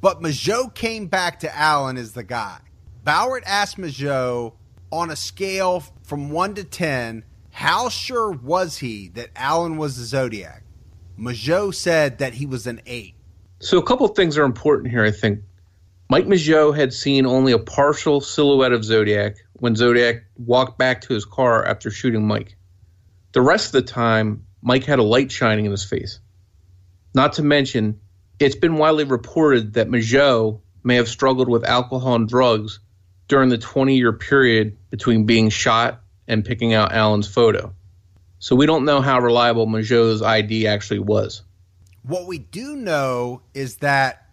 but 0.00 0.20
Mageau 0.20 0.74
came 0.74 1.06
back 1.06 1.38
to 1.40 1.56
Allen 1.56 1.96
as 1.96 2.10
the 2.10 2.24
guy. 2.24 2.58
Bawart 3.04 3.44
asked 3.46 3.76
Mageau 3.76 4.54
on 4.90 5.10
a 5.10 5.16
scale 5.16 5.84
from 6.02 6.30
1 6.30 6.56
to 6.56 6.64
10 6.64 7.22
how 7.60 7.90
sure 7.90 8.30
was 8.30 8.78
he 8.78 9.08
that 9.08 9.28
Allen 9.36 9.76
was 9.76 9.98
the 9.98 10.04
Zodiac? 10.04 10.62
Mageau 11.18 11.74
said 11.74 12.16
that 12.16 12.32
he 12.32 12.46
was 12.46 12.66
an 12.66 12.80
eight. 12.86 13.16
So 13.58 13.76
a 13.76 13.82
couple 13.82 14.08
things 14.08 14.38
are 14.38 14.44
important 14.44 14.90
here, 14.90 15.04
I 15.04 15.10
think. 15.10 15.40
Mike 16.08 16.24
Mageau 16.24 16.74
had 16.74 16.94
seen 16.94 17.26
only 17.26 17.52
a 17.52 17.58
partial 17.58 18.22
silhouette 18.22 18.72
of 18.72 18.82
Zodiac 18.82 19.36
when 19.52 19.76
Zodiac 19.76 20.24
walked 20.38 20.78
back 20.78 21.02
to 21.02 21.12
his 21.12 21.26
car 21.26 21.62
after 21.66 21.90
shooting 21.90 22.26
Mike. 22.26 22.56
The 23.32 23.42
rest 23.42 23.66
of 23.66 23.72
the 23.72 23.92
time, 23.92 24.46
Mike 24.62 24.84
had 24.84 24.98
a 24.98 25.02
light 25.02 25.30
shining 25.30 25.66
in 25.66 25.70
his 25.70 25.84
face. 25.84 26.18
Not 27.12 27.34
to 27.34 27.42
mention, 27.42 28.00
it's 28.38 28.56
been 28.56 28.78
widely 28.78 29.04
reported 29.04 29.74
that 29.74 29.90
Mageau 29.90 30.62
may 30.82 30.94
have 30.94 31.08
struggled 31.08 31.50
with 31.50 31.66
alcohol 31.66 32.14
and 32.14 32.26
drugs 32.26 32.80
during 33.28 33.50
the 33.50 33.58
20 33.58 33.98
year 33.98 34.14
period 34.14 34.78
between 34.88 35.26
being 35.26 35.50
shot 35.50 36.02
and 36.30 36.44
picking 36.44 36.72
out 36.72 36.92
Allen's 36.92 37.28
photo. 37.28 37.74
So 38.38 38.56
we 38.56 38.64
don't 38.64 38.84
know 38.84 39.00
how 39.02 39.20
reliable 39.20 39.66
Mageau's 39.66 40.22
ID 40.22 40.66
actually 40.66 41.00
was. 41.00 41.42
What 42.02 42.26
we 42.26 42.38
do 42.38 42.76
know 42.76 43.42
is 43.52 43.76
that 43.76 44.28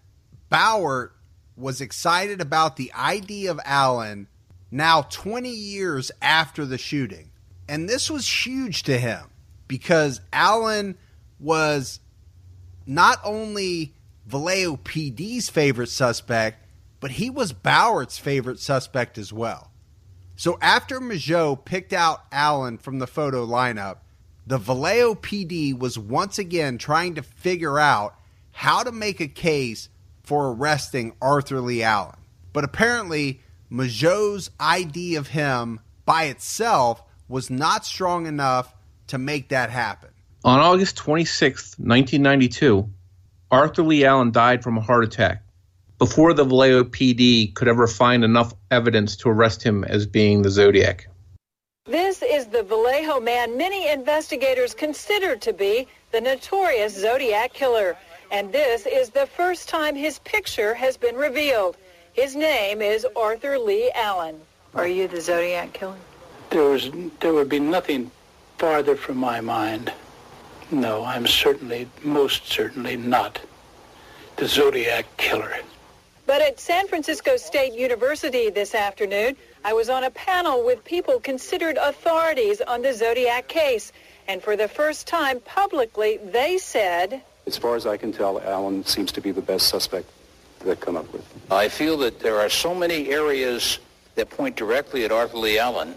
Bawart 0.50 1.10
was 1.58 1.82
excited 1.82 2.40
about 2.40 2.78
the 2.78 2.94
idea 2.94 3.52
of 3.52 3.60
Allen 3.66 4.28
now 4.72 5.02
20 5.02 5.50
years 5.50 6.12
after 6.22 6.66
the 6.66 6.78
shooting. 6.78 7.32
And 7.68 7.90
this 7.90 8.10
was 8.10 8.46
huge 8.46 8.84
to 8.84 8.98
him 8.98 9.26
because 9.68 10.22
Allen 10.32 10.98
was 11.40 12.00
not 12.86 13.20
only 13.24 13.94
Vallejo 14.28 14.78
PD's 14.78 15.50
favorite 15.50 15.90
suspect, 15.90 16.64
but 17.00 17.12
he 17.12 17.30
was 17.30 17.54
Bawart's 17.54 18.18
favorite 18.18 18.60
suspect 18.60 19.18
as 19.18 19.34
well. 19.34 19.72
So 20.38 20.60
after 20.62 21.00
Mageau 21.00 21.66
picked 21.66 21.94
out 21.94 22.26
Allen 22.32 22.78
from 22.78 23.00
the 23.00 23.08
photo 23.08 23.44
lineup, 23.44 23.98
the 24.46 24.60
Vallejo 24.60 25.16
PD 25.16 25.78
was 25.78 25.98
once 25.98 26.38
again 26.38 26.78
trying 26.78 27.16
to 27.16 27.24
figure 27.24 27.80
out 27.80 28.14
how 28.52 28.84
to 28.84 28.92
make 28.92 29.20
a 29.20 29.28
case 29.28 29.90
for 30.22 30.52
arresting 30.52 31.16
Arthur 31.24 31.60
Lee 31.60 31.82
Allen. 31.82 32.20
But 32.54 32.66
apparently, 32.66 33.42
Mageau's 33.72 34.52
ID 34.60 35.16
of 35.16 35.30
him 35.30 35.80
by 36.06 36.26
itself 36.26 37.02
was 37.28 37.50
not 37.50 37.84
strong 37.84 38.28
enough 38.28 38.76
to 39.08 39.18
make 39.18 39.50
that 39.50 39.72
happen. 39.72 40.12
On 40.46 40.60
August 40.60 40.98
26, 40.98 41.80
1992, 41.80 42.88
Arthur 43.50 43.82
Lee 43.82 44.06
Allen 44.06 44.30
died 44.30 44.62
from 44.62 44.78
a 44.78 44.82
heart 44.82 45.04
attack 45.04 45.44
before 46.00 46.34
the 46.34 46.44
Vallejo 46.44 46.84
PD 46.84 47.54
could 47.56 47.68
ever 47.68 47.88
find 47.88 48.24
enough 48.24 48.54
evidence 48.70 49.16
to 49.18 49.30
arrest 49.30 49.64
him 49.64 49.84
as 49.84 50.06
being 50.06 50.42
the 50.42 50.50
Zodiac. 50.50 51.08
This 51.86 52.22
is 52.22 52.48
the 52.48 52.64
Vallejo 52.64 53.20
man 53.20 53.58
many 53.58 53.90
investigators 53.90 54.74
consider 54.74 55.36
to 55.38 55.54
be 55.54 55.88
the 56.12 56.22
notorious 56.22 56.94
Zodiac 56.94 57.54
killer. 57.54 57.98
And 58.30 58.52
this 58.52 58.86
is 58.86 59.10
the 59.10 59.26
first 59.26 59.70
time 59.70 59.96
his 59.96 60.20
picture 60.20 60.74
has 60.74 60.98
been 60.98 61.16
revealed. 61.16 61.78
His 62.14 62.36
name 62.36 62.82
is 62.82 63.08
Arthur 63.16 63.58
Lee 63.58 63.92
Allen. 63.96 64.40
Are 64.76 64.88
you 64.88 65.08
the 65.08 65.22
Zodiac 65.22 65.74
killer? 65.74 65.96
There 66.50 66.64
was 66.64 66.92
there 67.20 67.34
would 67.34 67.50
be 67.50 67.60
nothing 67.60 68.12
farther 68.58 68.96
from 68.96 69.18
my 69.18 69.40
mind. 69.40 69.94
No, 70.70 71.06
I'm 71.06 71.26
certainly, 71.26 71.88
most 72.04 72.48
certainly 72.48 72.98
not 72.98 73.40
the 74.36 74.48
Zodiac 74.48 75.06
killer. 75.18 75.58
But 76.28 76.42
at 76.42 76.60
San 76.60 76.90
Francisco 76.90 77.38
State 77.38 77.72
University 77.72 78.50
this 78.50 78.76
afternoon, 78.76 79.38
I 79.64 79.72
was 79.72 79.88
on 79.88 80.04
a 80.04 80.12
panel 80.12 80.64
with 80.66 80.84
people 80.84 81.22
considered 81.22 81.78
authorities 81.78 82.60
on 82.60 82.82
the 82.82 82.94
Zodiac 82.94 83.48
case. 83.48 83.94
And 84.28 84.44
for 84.44 84.58
the 84.58 84.68
first 84.68 85.08
time 85.08 85.40
publicly, 85.40 86.18
they 86.18 86.58
said, 86.58 87.22
As 87.46 87.58
far 87.58 87.78
as 87.78 87.88
I 87.88 87.96
can 87.96 88.12
tell, 88.12 88.42
Allen 88.42 88.84
seems 88.84 89.14
to 89.14 89.22
be 89.22 89.32
the 89.32 89.42
best 89.42 89.70
suspect 89.70 90.10
they've 90.66 90.78
come 90.78 90.98
up 90.98 91.12
with. 91.14 91.26
I 91.50 91.70
feel 91.70 91.98
that 92.00 92.20
there 92.20 92.42
are 92.42 92.50
so 92.50 92.76
many 92.76 93.10
areas 93.10 93.80
that 94.16 94.30
point 94.30 94.58
directly 94.58 95.06
at 95.06 95.14
Arthur 95.14 95.38
Lee 95.38 95.58
Allen 95.58 95.96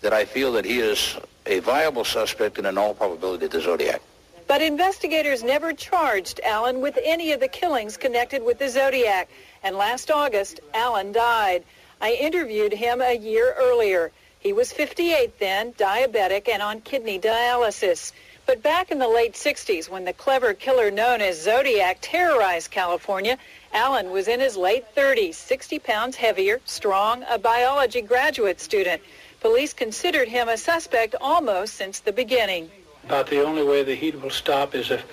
that 0.00 0.14
I 0.14 0.24
feel 0.24 0.52
that 0.52 0.64
he 0.64 0.78
is 0.78 1.18
a 1.44 1.58
viable 1.58 2.04
suspect 2.04 2.56
and 2.56 2.66
in 2.66 2.78
all 2.78 2.94
probability 2.94 3.46
the 3.46 3.60
Zodiac. 3.60 4.00
But 4.48 4.62
investigators 4.62 5.42
never 5.42 5.72
charged 5.72 6.40
Allen 6.44 6.80
with 6.80 6.98
any 7.02 7.32
of 7.32 7.40
the 7.40 7.48
killings 7.48 7.96
connected 7.96 8.44
with 8.44 8.58
the 8.58 8.68
Zodiac. 8.68 9.28
And 9.64 9.76
last 9.76 10.10
August, 10.10 10.60
Allen 10.72 11.10
died. 11.10 11.64
I 12.00 12.12
interviewed 12.12 12.72
him 12.72 13.00
a 13.00 13.16
year 13.16 13.54
earlier. 13.58 14.12
He 14.38 14.52
was 14.52 14.72
58 14.72 15.40
then, 15.40 15.72
diabetic, 15.72 16.48
and 16.48 16.62
on 16.62 16.80
kidney 16.82 17.18
dialysis. 17.18 18.12
But 18.46 18.62
back 18.62 18.92
in 18.92 19.00
the 19.00 19.08
late 19.08 19.34
60s, 19.34 19.88
when 19.88 20.04
the 20.04 20.12
clever 20.12 20.54
killer 20.54 20.92
known 20.92 21.20
as 21.20 21.42
Zodiac 21.42 21.98
terrorized 22.00 22.70
California, 22.70 23.38
Allen 23.72 24.12
was 24.12 24.28
in 24.28 24.38
his 24.38 24.56
late 24.56 24.84
30s, 24.94 25.34
60 25.34 25.80
pounds 25.80 26.14
heavier, 26.14 26.60
strong, 26.64 27.24
a 27.28 27.38
biology 27.38 28.02
graduate 28.02 28.60
student. 28.60 29.02
Police 29.40 29.72
considered 29.72 30.28
him 30.28 30.48
a 30.48 30.56
suspect 30.56 31.16
almost 31.20 31.74
since 31.74 31.98
the 31.98 32.12
beginning. 32.12 32.70
About 33.06 33.28
the 33.28 33.42
only 33.44 33.62
way 33.62 33.84
the 33.84 33.94
heat 33.94 34.20
will 34.20 34.30
stop 34.30 34.74
is 34.74 34.90
if, 34.90 35.04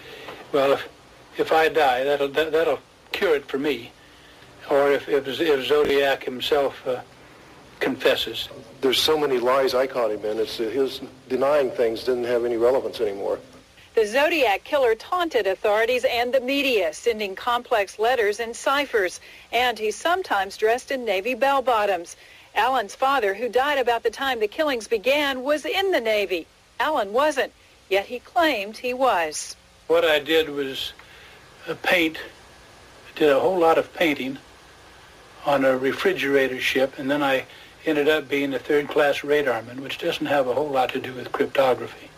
well, 0.51 0.73
if, 0.73 0.89
if 1.37 1.51
I 1.51 1.69
die, 1.69 2.03
that'll, 2.03 2.27
that, 2.29 2.51
that'll 2.51 2.79
cure 3.11 3.35
it 3.35 3.45
for 3.45 3.59
me. 3.59 3.91
Or 4.69 4.91
if, 4.91 5.07
if, 5.07 5.27
if 5.27 5.67
Zodiac 5.67 6.23
himself 6.23 6.87
uh, 6.87 7.01
confesses. 7.79 8.49
There's 8.81 8.99
so 8.99 9.17
many 9.17 9.37
lies 9.37 9.75
I 9.75 9.87
caught 9.87 10.09
him 10.09 10.25
in. 10.25 10.39
It's 10.39 10.59
uh, 10.59 10.63
his 10.63 11.01
denying 11.29 11.69
things 11.69 12.03
didn't 12.03 12.23
have 12.23 12.45
any 12.45 12.57
relevance 12.57 12.99
anymore. 12.99 13.39
The 13.93 14.07
Zodiac 14.07 14.63
killer 14.63 14.95
taunted 14.95 15.45
authorities 15.45 16.03
and 16.03 16.33
the 16.33 16.41
media, 16.41 16.93
sending 16.93 17.35
complex 17.35 17.99
letters 17.99 18.39
and 18.39 18.55
ciphers, 18.55 19.19
and 19.51 19.77
he 19.77 19.91
sometimes 19.91 20.57
dressed 20.57 20.89
in 20.89 21.05
Navy 21.05 21.35
bell-bottoms. 21.35 22.15
Allen's 22.55 22.95
father, 22.95 23.35
who 23.35 23.49
died 23.49 23.77
about 23.77 24.01
the 24.01 24.09
time 24.09 24.39
the 24.39 24.47
killings 24.47 24.87
began, 24.87 25.43
was 25.43 25.65
in 25.65 25.91
the 25.91 26.01
Navy. 26.01 26.47
Allen 26.79 27.13
wasn't, 27.13 27.51
yet 27.89 28.05
he 28.05 28.19
claimed 28.19 28.77
he 28.77 28.93
was. 28.93 29.55
What 29.87 30.05
I 30.05 30.19
did 30.19 30.49
was 30.49 30.93
uh, 31.67 31.75
paint, 31.83 32.17
did 33.15 33.29
a 33.29 33.39
whole 33.39 33.59
lot 33.59 33.77
of 33.77 33.93
painting 33.93 34.37
on 35.45 35.65
a 35.65 35.77
refrigerator 35.77 36.59
ship, 36.59 36.97
and 36.97 37.11
then 37.11 37.21
I 37.21 37.45
ended 37.85 38.07
up 38.07 38.29
being 38.29 38.53
a 38.53 38.59
third-class 38.59 39.19
radarman, 39.19 39.79
which 39.81 39.97
doesn't 39.97 40.25
have 40.25 40.47
a 40.47 40.53
whole 40.53 40.69
lot 40.69 40.89
to 40.91 40.99
do 40.99 41.13
with 41.13 41.31
cryptography. 41.31 42.09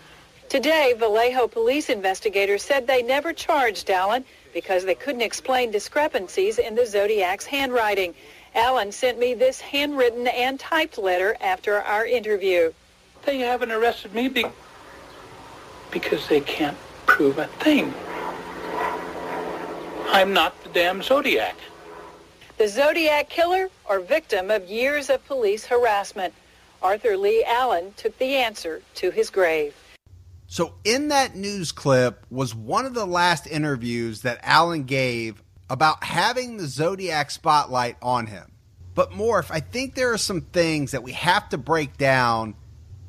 Today, 0.48 0.94
Vallejo 0.96 1.48
police 1.48 1.90
investigators 1.90 2.62
said 2.62 2.86
they 2.86 3.02
never 3.02 3.34
charged 3.34 3.90
Allen 3.90 4.24
because 4.54 4.86
they 4.86 4.96
couldn't 4.96 5.22
explain 5.22 5.72
discrepancies 5.72 6.60
in 6.60 6.76
the 6.76 6.86
Zodiac's 6.86 7.46
handwriting. 7.46 8.14
Allen 8.54 8.92
sent 8.92 9.20
me 9.20 9.34
this 9.34 9.60
handwritten 9.60 10.28
and 10.28 10.60
typed 10.60 10.98
letter 10.98 11.36
after 11.42 11.82
our 11.82 12.06
interview. 12.06 12.72
They 13.26 13.40
haven't 13.40 13.72
arrested 13.72 14.14
me 14.14 14.30
be- 14.30 14.46
because 15.96 16.28
they 16.28 16.42
can't 16.42 16.76
prove 17.06 17.38
a 17.38 17.48
thing. 17.48 17.94
I'm 20.10 20.34
not 20.34 20.62
the 20.62 20.70
damn 20.70 21.02
Zodiac. 21.02 21.56
The 22.58 22.68
Zodiac 22.68 23.30
killer 23.30 23.70
or 23.90 24.02
victim 24.02 24.52
of 24.52 24.66
years 24.66 25.10
of 25.10 25.26
police 25.26 25.66
harassment? 25.66 26.34
Arthur 26.84 27.16
Lee 27.16 27.46
Allen 27.48 27.94
took 27.96 28.18
the 28.18 28.36
answer 28.36 28.82
to 28.96 29.10
his 29.10 29.30
grave. 29.30 29.74
So, 30.48 30.74
in 30.84 31.08
that 31.08 31.38
news 31.38 31.72
clip 31.72 32.26
was 32.30 32.54
one 32.54 32.86
of 32.86 32.94
the 32.94 33.06
last 33.06 33.48
interviews 33.48 34.22
that 34.24 34.40
Allen 34.44 34.84
gave 34.84 35.42
about 35.70 36.04
having 36.04 36.58
the 36.58 36.68
Zodiac 36.68 37.32
spotlight 37.32 37.96
on 38.02 38.28
him. 38.28 38.52
But, 38.96 39.12
Morph, 39.12 39.50
I 39.50 39.62
think 39.62 39.96
there 39.96 40.12
are 40.12 40.18
some 40.18 40.42
things 40.42 40.92
that 40.92 41.04
we 41.04 41.14
have 41.14 41.48
to 41.50 41.58
break 41.58 41.98
down 41.98 42.56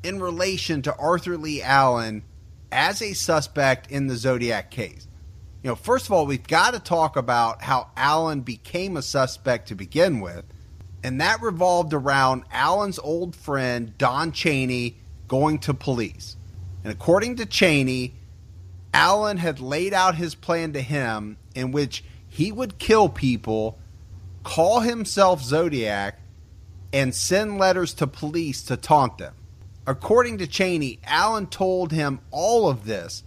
in 0.03 0.21
relation 0.21 0.83
to 0.83 0.95
Arthur 0.95 1.37
Lee 1.37 1.61
Allen 1.61 2.23
as 2.71 3.01
a 3.01 3.13
suspect 3.13 3.91
in 3.91 4.07
the 4.07 4.15
Zodiac 4.15 4.71
case. 4.71 5.07
You 5.63 5.69
know, 5.69 5.75
first 5.75 6.05
of 6.05 6.11
all, 6.11 6.25
we've 6.25 6.47
got 6.47 6.73
to 6.73 6.79
talk 6.79 7.15
about 7.15 7.61
how 7.61 7.89
Allen 7.97 8.41
became 8.41 8.95
a 8.95 9.01
suspect 9.01 9.67
to 9.69 9.75
begin 9.75 10.19
with, 10.19 10.45
and 11.03 11.19
that 11.21 11.41
revolved 11.41 11.93
around 11.93 12.43
Allen's 12.51 12.99
old 12.99 13.35
friend, 13.35 13.97
Don 13.97 14.31
Cheney, 14.31 14.97
going 15.27 15.59
to 15.59 15.73
police. 15.73 16.35
And 16.83 16.91
according 16.93 17.37
to 17.37 17.45
Cheney, 17.45 18.13
Allen 18.93 19.37
had 19.37 19.59
laid 19.59 19.93
out 19.93 20.15
his 20.15 20.35
plan 20.35 20.73
to 20.73 20.81
him 20.81 21.37
in 21.53 21.71
which 21.71 22.03
he 22.29 22.51
would 22.51 22.77
kill 22.77 23.09
people, 23.09 23.77
call 24.43 24.79
himself 24.79 25.41
Zodiac, 25.41 26.19
and 26.93 27.13
send 27.13 27.57
letters 27.57 27.93
to 27.95 28.07
police 28.07 28.61
to 28.63 28.77
taunt 28.77 29.17
them. 29.17 29.33
According 29.87 30.39
to 30.39 30.47
Cheney, 30.47 30.99
Allen 31.05 31.47
told 31.47 31.93
him 31.93 32.19
all 32.29 32.67
of 32.69 32.83
this 32.83 33.23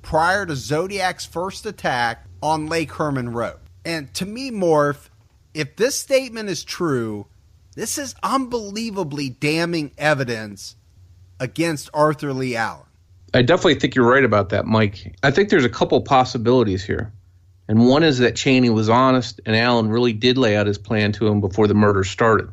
prior 0.00 0.46
to 0.46 0.54
Zodiac's 0.54 1.26
first 1.26 1.66
attack 1.66 2.24
on 2.40 2.68
Lake 2.68 2.92
Herman 2.92 3.32
Road. 3.32 3.58
And 3.84 4.14
to 4.14 4.24
me, 4.24 4.52
Morph, 4.52 5.08
if 5.54 5.74
this 5.74 5.96
statement 5.96 6.48
is 6.48 6.62
true, 6.62 7.26
this 7.74 7.98
is 7.98 8.14
unbelievably 8.22 9.30
damning 9.30 9.90
evidence 9.98 10.76
against 11.40 11.90
Arthur 11.92 12.32
Lee 12.32 12.54
Allen. 12.54 12.86
I 13.34 13.42
definitely 13.42 13.80
think 13.80 13.96
you're 13.96 14.08
right 14.08 14.22
about 14.22 14.50
that, 14.50 14.66
Mike. 14.66 15.16
I 15.24 15.32
think 15.32 15.48
there's 15.48 15.64
a 15.64 15.68
couple 15.68 16.00
possibilities 16.00 16.84
here. 16.84 17.12
And 17.66 17.88
one 17.88 18.04
is 18.04 18.18
that 18.18 18.36
Cheney 18.36 18.70
was 18.70 18.88
honest 18.88 19.40
and 19.46 19.56
Allen 19.56 19.88
really 19.88 20.12
did 20.12 20.38
lay 20.38 20.56
out 20.56 20.68
his 20.68 20.78
plan 20.78 21.10
to 21.12 21.26
him 21.26 21.40
before 21.40 21.66
the 21.66 21.74
murder 21.74 22.04
started. 22.04 22.48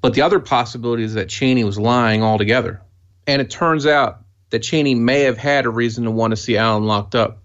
But 0.00 0.14
the 0.14 0.22
other 0.22 0.40
possibility 0.40 1.04
is 1.04 1.14
that 1.14 1.28
Cheney 1.28 1.62
was 1.62 1.78
lying 1.78 2.24
altogether. 2.24 2.82
And 3.28 3.42
it 3.42 3.50
turns 3.50 3.86
out 3.86 4.24
that 4.50 4.60
Cheney 4.60 4.94
may 4.94 5.20
have 5.20 5.36
had 5.36 5.66
a 5.66 5.70
reason 5.70 6.04
to 6.04 6.10
want 6.10 6.30
to 6.32 6.36
see 6.36 6.56
Allen 6.56 6.84
locked 6.84 7.14
up. 7.14 7.42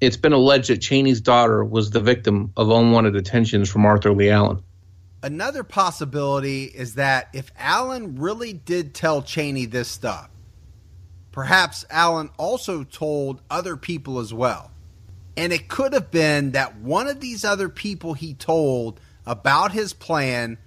It's 0.00 0.16
been 0.16 0.32
alleged 0.32 0.70
that 0.70 0.80
Cheney's 0.80 1.20
daughter 1.20 1.64
was 1.64 1.90
the 1.90 2.00
victim 2.00 2.52
of 2.56 2.70
unwanted 2.70 3.16
attentions 3.16 3.68
from 3.68 3.84
Arthur 3.84 4.12
Lee 4.12 4.30
Allen. 4.30 4.62
Another 5.24 5.64
possibility 5.64 6.64
is 6.64 6.94
that 6.94 7.28
if 7.32 7.50
Allen 7.58 8.20
really 8.20 8.52
did 8.52 8.94
tell 8.94 9.20
Cheney 9.20 9.66
this 9.66 9.88
stuff, 9.88 10.30
perhaps 11.32 11.84
Allen 11.90 12.30
also 12.38 12.84
told 12.84 13.42
other 13.50 13.76
people 13.76 14.20
as 14.20 14.32
well. 14.32 14.70
And 15.36 15.52
it 15.52 15.66
could 15.66 15.92
have 15.92 16.12
been 16.12 16.52
that 16.52 16.78
one 16.78 17.08
of 17.08 17.18
these 17.18 17.44
other 17.44 17.68
people 17.68 18.14
he 18.14 18.34
told 18.34 19.00
about 19.26 19.72
his 19.72 19.92
plan 19.92 20.58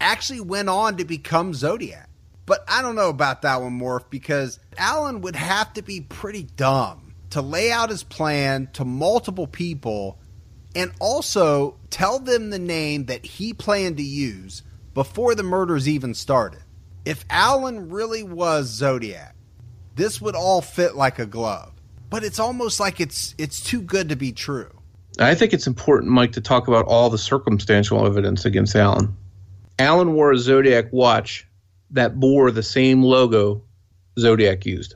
actually 0.00 0.40
went 0.42 0.68
on 0.68 0.98
to 0.98 1.04
become 1.04 1.54
Zodiac. 1.54 2.05
But 2.46 2.64
I 2.68 2.80
don't 2.80 2.94
know 2.94 3.08
about 3.08 3.42
that 3.42 3.60
one, 3.60 3.78
Morph, 3.78 4.08
because 4.08 4.60
Allen 4.78 5.20
would 5.22 5.36
have 5.36 5.72
to 5.74 5.82
be 5.82 6.00
pretty 6.00 6.44
dumb 6.44 7.14
to 7.30 7.42
lay 7.42 7.72
out 7.72 7.90
his 7.90 8.04
plan 8.04 8.68
to 8.74 8.84
multiple 8.84 9.48
people 9.48 10.18
and 10.76 10.92
also 11.00 11.76
tell 11.90 12.18
them 12.18 12.50
the 12.50 12.58
name 12.58 13.06
that 13.06 13.24
he 13.26 13.52
planned 13.52 13.96
to 13.96 14.02
use 14.02 14.62
before 14.94 15.34
the 15.34 15.42
murders 15.42 15.88
even 15.88 16.14
started. 16.14 16.62
If 17.04 17.24
Allen 17.30 17.90
really 17.90 18.22
was 18.22 18.66
Zodiac, 18.66 19.34
this 19.94 20.20
would 20.20 20.34
all 20.34 20.60
fit 20.60 20.94
like 20.94 21.18
a 21.18 21.26
glove. 21.26 21.72
But 22.10 22.22
it's 22.22 22.38
almost 22.38 22.78
like 22.78 23.00
it's 23.00 23.34
it's 23.38 23.60
too 23.60 23.80
good 23.80 24.10
to 24.10 24.16
be 24.16 24.32
true. 24.32 24.70
I 25.18 25.34
think 25.34 25.52
it's 25.52 25.66
important, 25.66 26.12
Mike, 26.12 26.32
to 26.32 26.40
talk 26.40 26.68
about 26.68 26.84
all 26.86 27.10
the 27.10 27.18
circumstantial 27.18 28.06
evidence 28.06 28.44
against 28.44 28.76
Allen. 28.76 29.16
Allen 29.78 30.12
wore 30.12 30.32
a 30.32 30.38
Zodiac 30.38 30.92
watch 30.92 31.45
that 31.90 32.18
bore 32.18 32.50
the 32.50 32.62
same 32.62 33.02
logo 33.02 33.62
Zodiac 34.18 34.66
used. 34.66 34.94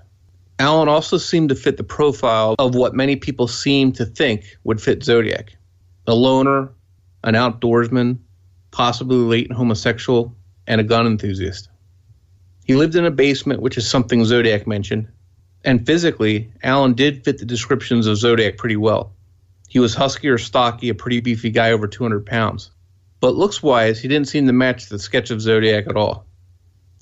Allen 0.59 0.89
also 0.89 1.17
seemed 1.17 1.49
to 1.49 1.55
fit 1.55 1.77
the 1.77 1.85
profile 1.85 2.55
of 2.59 2.75
what 2.75 2.95
many 2.95 3.17
people 3.17 3.49
seem 3.49 3.93
to 3.93 4.05
think 4.05 4.59
would 4.65 4.81
fit 4.81 5.03
Zodiac 5.03 5.57
a 6.07 6.15
loner, 6.15 6.73
an 7.23 7.35
outdoorsman, 7.35 8.19
possibly 8.71 9.17
latent 9.17 9.57
homosexual, 9.57 10.35
and 10.67 10.81
a 10.81 10.85
gun 10.85 11.07
enthusiast. 11.07 11.69
He 12.65 12.75
lived 12.75 12.97
in 12.97 13.05
a 13.05 13.11
basement, 13.11 13.63
which 13.63 13.79
is 13.79 13.89
something 13.89 14.25
Zodiac 14.25 14.67
mentioned, 14.67 15.09
and 15.65 15.87
physically, 15.87 16.53
Allen 16.63 16.95
did 16.95 17.25
fit 17.25 17.39
the 17.39 17.45
descriptions 17.45 18.07
of 18.07 18.17
Zodiac 18.17 18.57
pretty 18.57 18.77
well. 18.77 19.13
He 19.69 19.79
was 19.79 19.95
husky 19.95 20.29
or 20.29 20.39
stocky, 20.39 20.89
a 20.89 20.95
pretty 20.95 21.21
beefy 21.21 21.51
guy 21.51 21.71
over 21.73 21.87
200 21.87 22.27
pounds. 22.27 22.71
But 23.21 23.37
looks 23.37 23.63
wise, 23.63 24.01
he 24.01 24.09
didn't 24.09 24.29
seem 24.29 24.47
to 24.47 24.53
match 24.53 24.89
the 24.89 24.99
sketch 24.99 25.31
of 25.31 25.41
Zodiac 25.41 25.87
at 25.87 25.97
all. 25.97 26.27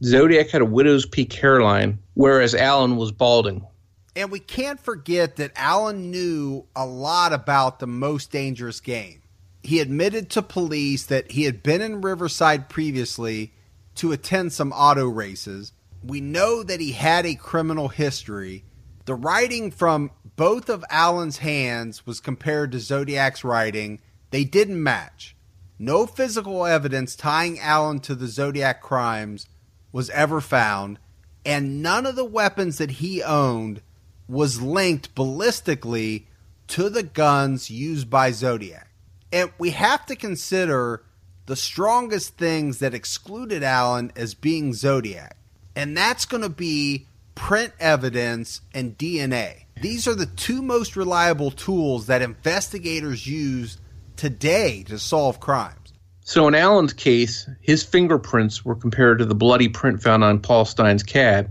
Zodiac 0.03 0.51
had 0.51 0.63
a 0.63 0.67
widow's 0.67 1.07
peak 1.07 1.33
hairline, 1.33 1.99
whereas 2.15 2.55
Allen 2.55 2.97
was 2.97 3.11
balding. 3.11 3.67
And 4.15 4.31
we 4.31 4.39
can't 4.39 4.79
forget 4.79 5.37
that 5.37 5.53
Allen 5.57 6.11
knew 6.11 6.67
a 6.77 6.87
lot 6.87 7.33
about 7.33 7.79
the 7.79 7.87
most 7.87 8.31
dangerous 8.31 8.81
game. 8.81 9.23
He 9.63 9.81
admitted 9.81 10.31
to 10.31 10.43
police 10.43 11.07
that 11.07 11.33
he 11.33 11.45
had 11.45 11.63
been 11.63 11.81
in 11.81 12.01
Riverside 12.01 12.69
previously 12.69 13.53
to 13.97 14.13
attend 14.13 14.53
some 14.53 14.73
auto 14.73 15.07
races. 15.07 15.73
We 16.05 16.21
know 16.21 16.63
that 16.63 16.81
he 16.81 16.93
had 16.93 17.27
a 17.27 17.35
criminal 17.35 17.89
history. 17.89 18.65
The 19.05 19.17
writing 19.17 19.73
from 19.73 20.13
both 20.37 20.69
of 20.69 20.85
Allen's 20.91 21.39
hands 21.39 22.07
was 22.07 22.21
compared 22.21 22.71
to 22.73 22.79
Zodiac's 22.79 23.43
writing. 23.43 24.01
They 24.31 24.45
didn't 24.45 24.81
match. 24.81 25.35
No 25.77 26.07
physical 26.07 26.65
evidence 26.65 27.17
tying 27.17 27.59
Allen 27.59 27.99
to 28.01 28.15
the 28.15 28.29
Zodiac 28.29 28.81
crimes 28.81 29.47
was 29.93 30.11
ever 30.11 30.41
found, 30.41 30.99
and 31.45 31.83
none 31.83 32.07
of 32.07 32.17
the 32.17 32.25
weapons 32.25 32.79
that 32.79 32.93
he 32.93 33.23
owned 33.23 33.81
was 34.29 34.61
linked 34.61 35.15
ballistically 35.15 36.25
to 36.69 36.91
the 36.91 37.03
guns 37.03 37.71
used 37.71 38.11
by 38.11 38.31
Zodiac. 38.31 38.89
And 39.33 39.51
we 39.59 39.71
have 39.71 40.05
to 40.07 40.17
consider 40.17 41.03
the 41.47 41.57
strongest 41.57 42.37
things 42.37 42.79
that 42.79 42.95
excluded 42.95 43.63
Allen 43.63 44.13
as 44.15 44.35
being 44.35 44.75
Zodiac, 44.75 45.37
and 45.75 45.97
that's 45.97 46.27
going 46.27 46.43
to 46.43 46.49
be 46.51 47.07
print 47.35 47.73
evidence 47.79 48.61
and 48.75 48.99
DNA. 48.99 49.65
These 49.81 50.09
are 50.09 50.15
the 50.15 50.27
two 50.27 50.61
most 50.61 50.97
reliable 50.97 51.51
tools 51.51 52.07
that 52.09 52.21
investigators 52.21 53.27
use 53.27 53.79
today 54.17 54.83
to 54.89 54.99
solve 54.99 55.41
crimes. 55.41 55.88
So 56.29 56.47
in 56.47 56.55
Allen's 56.55 56.93
case, 56.93 57.49
his 57.63 57.83
fingerprints 57.83 58.63
were 58.63 58.75
compared 58.75 59.21
to 59.21 59.25
the 59.25 59.35
bloody 59.35 59.71
print 59.71 60.03
found 60.03 60.23
on 60.23 60.41
Paul 60.41 60.67
Stine's 60.67 61.03
cab, 61.03 61.51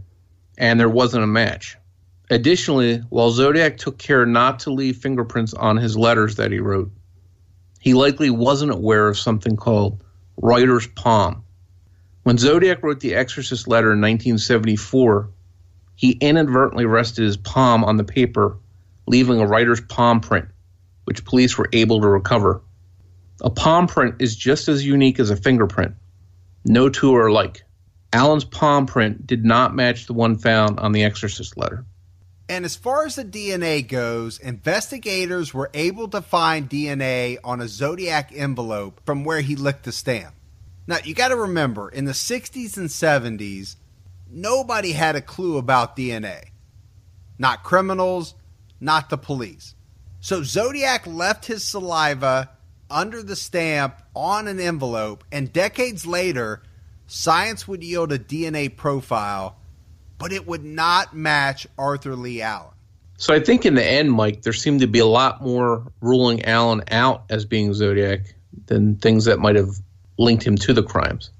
and 0.56 0.80
there 0.80 0.88
wasn't 0.88 1.24
a 1.24 1.28
match. 1.28 1.78
Additionally, 2.30 3.00
while 3.10 3.32
Zodiac 3.32 3.78
took 3.78 3.98
care 3.98 4.24
not 4.28 4.60
to 4.60 4.72
leave 4.72 4.98
fingerprints 4.98 5.56
on 5.56 5.78
his 5.78 5.98
letters 5.98 6.36
that 6.36 6.52
he 6.52 6.60
wrote, 6.60 6.92
he 7.80 7.96
likely 7.96 8.30
wasn't 8.30 8.72
aware 8.72 9.08
of 9.08 9.18
something 9.18 9.56
called 9.56 10.04
writer's 10.40 10.86
palm. 10.86 11.44
When 12.22 12.38
Zodiac 12.38 12.84
wrote 12.84 13.00
the 13.00 13.16
Exorcist 13.16 13.68
letter 13.68 13.94
in 13.94 14.00
1974, 14.00 15.32
he 15.96 16.12
inadvertently 16.12 16.86
rested 16.86 17.24
his 17.24 17.38
palm 17.38 17.84
on 17.84 17.98
the 17.98 18.04
paper, 18.04 18.60
leaving 19.08 19.40
a 19.40 19.48
writer's 19.48 19.82
palm 19.82 20.20
print, 20.20 20.50
which 21.06 21.26
police 21.26 21.58
were 21.58 21.70
able 21.74 22.00
to 22.02 22.08
recover. 22.08 22.62
A 23.42 23.50
palm 23.50 23.88
print 23.88 24.16
is 24.20 24.36
just 24.36 24.68
as 24.68 24.86
unique 24.86 25.20
as 25.20 25.30
a 25.30 25.36
fingerprint. 25.36 25.96
No 26.66 26.90
two 26.90 27.16
are 27.16 27.28
alike. 27.28 27.64
Allen's 28.12 28.46
palm 28.46 28.86
print 28.86 29.28
did 29.28 29.46
not 29.46 29.76
match 29.76 30.08
the 30.08 30.14
one 30.14 30.38
found 30.38 30.80
on 30.80 30.92
the 30.92 31.04
Exorcist 31.04 31.58
letter. 31.58 31.86
And 32.50 32.64
as 32.64 32.76
far 32.76 33.06
as 33.06 33.16
the 33.16 33.26
DNA 33.26 33.86
goes, 33.86 34.40
investigators 34.40 35.54
were 35.54 35.70
able 35.74 36.08
to 36.10 36.22
find 36.22 36.70
DNA 36.70 37.38
on 37.44 37.60
a 37.60 37.68
Zodiac 37.68 38.32
envelope 38.34 39.02
from 39.06 39.26
where 39.26 39.42
he 39.42 39.56
licked 39.56 39.84
the 39.84 39.92
stamp. 39.92 40.34
Now, 40.88 40.98
you 41.04 41.14
got 41.14 41.28
to 41.28 41.36
remember, 41.36 41.90
in 41.90 42.06
the 42.06 42.14
60s 42.14 42.78
and 42.78 42.88
70s, 42.88 43.76
nobody 44.30 44.94
had 44.94 45.18
a 45.18 45.22
clue 45.22 45.58
about 45.58 45.98
DNA. 45.98 46.52
Not 47.38 47.64
criminals, 47.64 48.34
not 48.80 49.10
the 49.10 49.18
police. 49.18 49.76
So 50.22 50.44
Zodiac 50.44 51.06
left 51.06 51.46
his 51.46 51.64
saliva 51.66 52.50
under 52.90 53.22
the 53.22 53.36
stamp 53.36 54.02
on 54.16 54.48
an 54.48 54.60
envelope, 54.60 55.24
and 55.32 55.52
decades 55.52 56.06
later, 56.06 56.62
science 57.08 57.68
would 57.68 57.84
yield 57.84 58.12
a 58.12 58.20
DNA 58.20 58.76
profile, 58.76 59.58
but 60.18 60.32
it 60.32 60.48
would 60.48 60.64
not 60.64 61.16
match 61.16 61.68
Arthur 61.78 62.16
Lee 62.16 62.42
Allen. 62.42 62.74
So 63.18 63.34
I 63.34 63.40
think 63.40 63.66
in 63.66 63.74
the 63.74 63.84
end, 63.84 64.12
Mike, 64.12 64.44
there 64.44 64.54
seemed 64.54 64.82
to 64.82 64.88
be 64.88 65.00
a 65.00 65.06
lot 65.06 65.42
more 65.42 65.92
ruling 66.02 66.46
Allen 66.46 66.84
out 66.92 67.26
as 67.30 67.46
being 67.46 67.74
Zodiac 67.74 68.36
than 68.68 68.98
things 68.98 69.26
that 69.26 69.40
might 69.40 69.56
have 69.56 69.72
linked 70.20 70.44
him 70.44 70.56
to 70.58 70.74
the 70.74 70.84
crimes. 70.84 71.32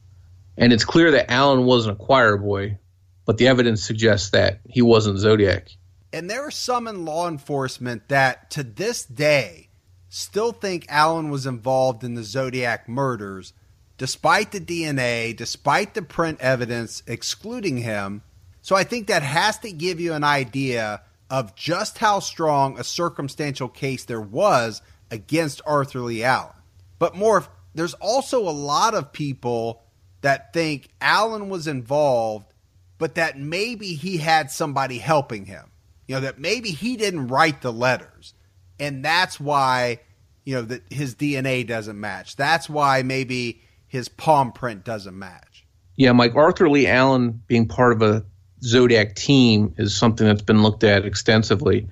And 0.58 0.74
it's 0.74 0.86
clear 0.86 1.12
that 1.12 1.32
Allen 1.32 1.66
wasn't 1.66 2.00
a 2.00 2.04
choir 2.04 2.38
boy, 2.38 2.80
but 3.26 3.38
the 3.38 3.48
evidence 3.48 3.84
suggests 3.84 4.32
that 4.32 4.60
he 4.68 4.82
wasn't 4.82 5.20
Zodiac. 5.20 5.70
And 6.12 6.30
there 6.30 6.48
are 6.48 6.52
some 6.52 6.88
in 6.88 7.06
law 7.06 7.28
enforcement 7.28 8.08
that, 8.08 8.50
to 8.52 8.64
this 8.64 9.06
day, 9.06 9.67
still 10.10 10.52
think 10.52 10.86
Allen 10.90 11.30
was 11.30 11.46
involved 11.46 12.04
in 12.04 12.16
the 12.16 12.24
Zodiac 12.24 12.88
murders, 12.88 13.54
despite 13.98 14.52
the 14.52 14.60
DNA, 14.60 15.36
despite 15.36 15.94
the 15.94 16.02
print 16.02 16.40
evidence 16.42 17.04
excluding 17.08 17.78
him. 17.78 18.22
So 18.62 18.76
I 18.76 18.84
think 18.84 19.08
that 19.08 19.24
has 19.24 19.60
to 19.60 19.72
give 19.72 20.00
you 20.00 20.14
an 20.14 20.24
idea 20.24 21.02
of 21.30 21.56
just 21.56 21.98
how 21.98 22.20
strong 22.20 22.80
a 22.80 22.84
circumstantial 22.84 23.68
case 23.68 24.06
there 24.06 24.22
was 24.22 24.82
against 25.12 25.62
Arthur 25.66 26.00
Lee 26.00 26.24
Allen. 26.24 26.54
But 27.00 27.16
more, 27.16 27.46
there's 27.76 27.94
also 27.96 28.48
a 28.48 28.52
lot 28.52 28.94
of 28.94 29.12
people 29.12 29.82
that 30.22 30.54
think 30.54 30.90
Allen 31.00 31.50
was 31.50 31.68
involved, 31.68 32.54
but 32.98 33.16
that 33.16 33.38
maybe 33.38 33.94
he 33.94 34.18
had 34.18 34.52
somebody 34.52 34.98
helping 34.98 35.46
him. 35.46 35.72
You 36.08 36.16
know, 36.16 36.22
that 36.22 36.40
maybe 36.40 36.72
he 36.72 36.96
didn't 36.96 37.28
write 37.28 37.62
the 37.62 37.74
letters. 37.74 38.34
And 38.80 39.04
that's 39.04 39.40
why 39.40 40.00
you 40.46 40.56
know 40.56 40.62
that 40.62 40.84
his 40.90 41.16
DNA 41.16 41.68
doesn't 41.68 42.00
match. 42.00 42.36
That's 42.36 42.70
why 42.70 43.04
maybe 43.04 43.62
his 43.88 44.08
palm 44.08 44.52
print 44.52 44.84
doesn't 44.84 45.18
match. 45.18 45.66
Yeah, 45.96 46.12
Mike 46.12 46.36
Arthur 46.36 46.70
Lee 46.70 46.88
Allen 46.88 47.42
being 47.48 47.68
part 47.68 47.92
of 47.92 48.02
a 48.02 48.26
Zodiac 48.64 49.16
team 49.16 49.74
is 49.78 49.96
something 49.96 50.26
that's 50.26 50.42
been 50.42 50.64
looked 50.64 50.84
at 50.84 51.06
extensively. 51.06 51.90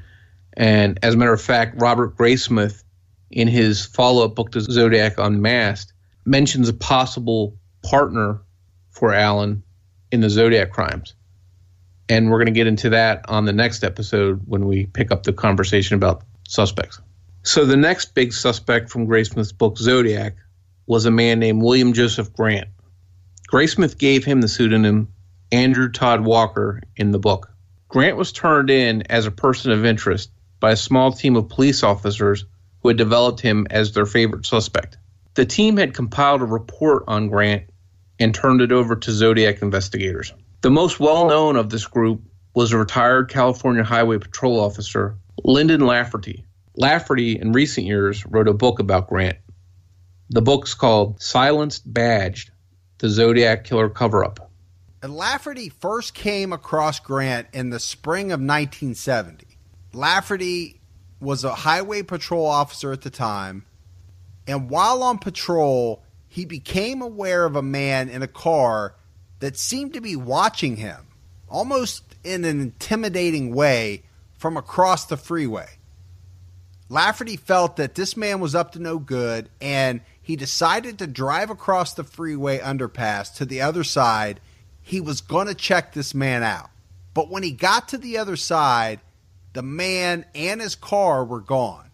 And 0.55 0.99
as 1.03 1.13
a 1.13 1.17
matter 1.17 1.33
of 1.33 1.41
fact, 1.41 1.81
Robert 1.81 2.15
Graysmith, 2.15 2.83
in 3.29 3.47
his 3.47 3.85
follow 3.85 4.25
up 4.25 4.35
book 4.35 4.51
to 4.51 4.61
Zodiac 4.61 5.15
Unmasked, 5.17 5.93
mentions 6.25 6.69
a 6.69 6.73
possible 6.73 7.57
partner 7.83 8.41
for 8.91 9.13
Allen 9.13 9.63
in 10.11 10.21
the 10.21 10.29
Zodiac 10.29 10.71
crimes. 10.71 11.13
And 12.07 12.29
we're 12.29 12.37
going 12.37 12.45
to 12.45 12.51
get 12.51 12.67
into 12.67 12.91
that 12.91 13.25
on 13.27 13.45
the 13.45 13.53
next 13.53 13.83
episode 13.83 14.41
when 14.45 14.65
we 14.65 14.85
pick 14.85 15.11
up 15.11 15.23
the 15.23 15.33
conversation 15.33 15.95
about 15.95 16.23
suspects. 16.47 16.99
So 17.43 17.65
the 17.65 17.77
next 17.77 18.13
big 18.13 18.33
suspect 18.33 18.89
from 18.89 19.07
Graysmith's 19.07 19.51
book 19.51 19.77
Zodiac 19.77 20.35
was 20.87 21.05
a 21.05 21.11
man 21.11 21.39
named 21.39 21.61
William 21.61 21.93
Joseph 21.93 22.33
Grant. 22.33 22.69
Graysmith 23.51 23.97
gave 23.97 24.25
him 24.25 24.41
the 24.41 24.47
pseudonym 24.47 25.09
Andrew 25.51 25.91
Todd 25.91 26.21
Walker 26.21 26.81
in 26.95 27.11
the 27.11 27.19
book. 27.19 27.51
Grant 27.87 28.17
was 28.17 28.31
turned 28.31 28.69
in 28.69 29.03
as 29.03 29.25
a 29.25 29.31
person 29.31 29.71
of 29.71 29.85
interest 29.85 30.31
by 30.59 30.71
a 30.71 30.77
small 30.77 31.11
team 31.11 31.35
of 31.35 31.49
police 31.49 31.83
officers 31.83 32.45
who 32.81 32.89
had 32.89 32.97
developed 32.97 33.39
him 33.39 33.67
as 33.69 33.93
their 33.93 34.05
favorite 34.05 34.45
suspect. 34.45 34.97
The 35.35 35.45
team 35.45 35.77
had 35.77 35.93
compiled 35.93 36.41
a 36.41 36.45
report 36.45 37.03
on 37.07 37.29
Grant 37.29 37.69
and 38.19 38.33
turned 38.33 38.61
it 38.61 38.71
over 38.71 38.95
to 38.95 39.11
Zodiac 39.11 39.61
investigators. 39.61 40.33
The 40.61 40.71
most 40.71 40.99
well 40.99 41.27
known 41.27 41.57
of 41.57 41.69
this 41.69 41.85
group 41.85 42.21
was 42.55 42.71
a 42.71 42.77
retired 42.77 43.29
California 43.29 43.83
Highway 43.83 44.17
Patrol 44.17 44.59
officer, 44.59 45.17
Lyndon 45.43 45.81
Lafferty, 45.81 46.45
Lafferty, 46.75 47.39
in 47.39 47.51
recent 47.51 47.87
years, 47.87 48.25
wrote 48.25 48.47
a 48.47 48.53
book 48.53 48.79
about 48.79 49.07
Grant. 49.07 49.37
The 50.29 50.41
book's 50.41 50.73
called 50.73 51.21
Silenced 51.21 51.91
Badged 51.91 52.51
The 52.97 53.09
Zodiac 53.09 53.63
Killer 53.63 53.89
Cover 53.89 54.23
Up. 54.23 54.51
Lafferty 55.03 55.69
first 55.69 56.13
came 56.13 56.51
across 56.51 56.99
Grant 56.99 57.47
in 57.53 57.69
the 57.69 57.79
spring 57.79 58.31
of 58.31 58.39
1970. 58.39 59.45
Lafferty 59.93 60.81
was 61.19 61.43
a 61.43 61.53
highway 61.53 62.01
patrol 62.01 62.45
officer 62.45 62.91
at 62.91 63.01
the 63.01 63.09
time, 63.09 63.65
and 64.47 64.69
while 64.69 65.03
on 65.03 65.19
patrol, 65.19 66.03
he 66.27 66.45
became 66.45 67.01
aware 67.01 67.45
of 67.45 67.55
a 67.55 67.61
man 67.61 68.09
in 68.09 68.21
a 68.21 68.27
car 68.27 68.95
that 69.39 69.57
seemed 69.57 69.93
to 69.93 70.01
be 70.01 70.15
watching 70.15 70.77
him, 70.77 71.07
almost 71.47 72.03
in 72.23 72.43
an 72.43 72.59
intimidating 72.59 73.53
way, 73.53 74.03
from 74.37 74.57
across 74.57 75.05
the 75.05 75.17
freeway. 75.17 75.67
Lafferty 76.87 77.35
felt 77.35 77.77
that 77.77 77.95
this 77.95 78.15
man 78.15 78.39
was 78.39 78.53
up 78.53 78.73
to 78.73 78.79
no 78.79 78.99
good, 78.99 79.49
and 79.59 80.01
he 80.21 80.35
decided 80.35 80.99
to 80.99 81.07
drive 81.07 81.49
across 81.49 81.93
the 81.93 82.03
freeway 82.03 82.59
underpass 82.59 83.33
to 83.35 83.45
the 83.45 83.61
other 83.61 83.83
side. 83.83 84.39
He 84.81 85.01
was 85.01 85.21
going 85.21 85.47
to 85.47 85.55
check 85.55 85.93
this 85.93 86.13
man 86.13 86.43
out. 86.43 86.69
But 87.15 87.29
when 87.29 87.43
he 87.43 87.51
got 87.51 87.87
to 87.89 87.97
the 87.97 88.17
other 88.17 88.35
side, 88.35 88.99
the 89.53 89.63
man 89.63 90.25
and 90.35 90.61
his 90.61 90.75
car 90.75 91.25
were 91.25 91.41
gone. 91.41 91.89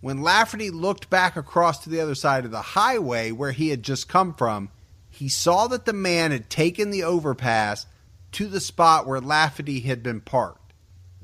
When 0.00 0.22
Lafferty 0.22 0.70
looked 0.70 1.08
back 1.08 1.36
across 1.36 1.84
to 1.84 1.90
the 1.90 2.00
other 2.00 2.14
side 2.14 2.44
of 2.44 2.50
the 2.50 2.62
highway 2.62 3.30
where 3.30 3.52
he 3.52 3.68
had 3.68 3.82
just 3.82 4.08
come 4.08 4.34
from, 4.34 4.70
he 5.08 5.28
saw 5.28 5.66
that 5.68 5.84
the 5.84 5.92
man 5.92 6.30
had 6.30 6.50
taken 6.50 6.90
the 6.90 7.04
overpass 7.04 7.86
to 8.32 8.48
the 8.48 8.60
spot 8.60 9.06
where 9.06 9.20
Lafferty 9.20 9.80
had 9.80 10.02
been 10.02 10.20
parked. 10.20 10.59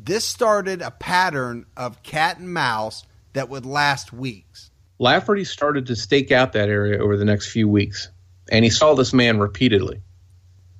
This 0.07 0.25
started 0.25 0.83
a 0.83 0.93
pattern 0.93 1.67
of 1.77 2.05
cat 2.05 2.39
and 2.39 2.55
mouse 2.55 3.03
that 3.33 3.49
would 3.49 3.67
last 3.67 4.13
weeks. 4.13 4.71
Lafferty 5.01 5.43
started 5.43 5.87
to 5.87 5.97
stake 5.97 6.31
out 6.31 6.53
that 6.53 6.69
area 6.69 7.03
over 7.03 7.17
the 7.17 7.25
next 7.25 7.51
few 7.51 7.69
weeks, 7.69 8.09
and 8.49 8.65
he 8.65 8.71
saw 8.71 8.95
this 8.95 9.13
man 9.13 9.41
repeatedly. 9.41 10.01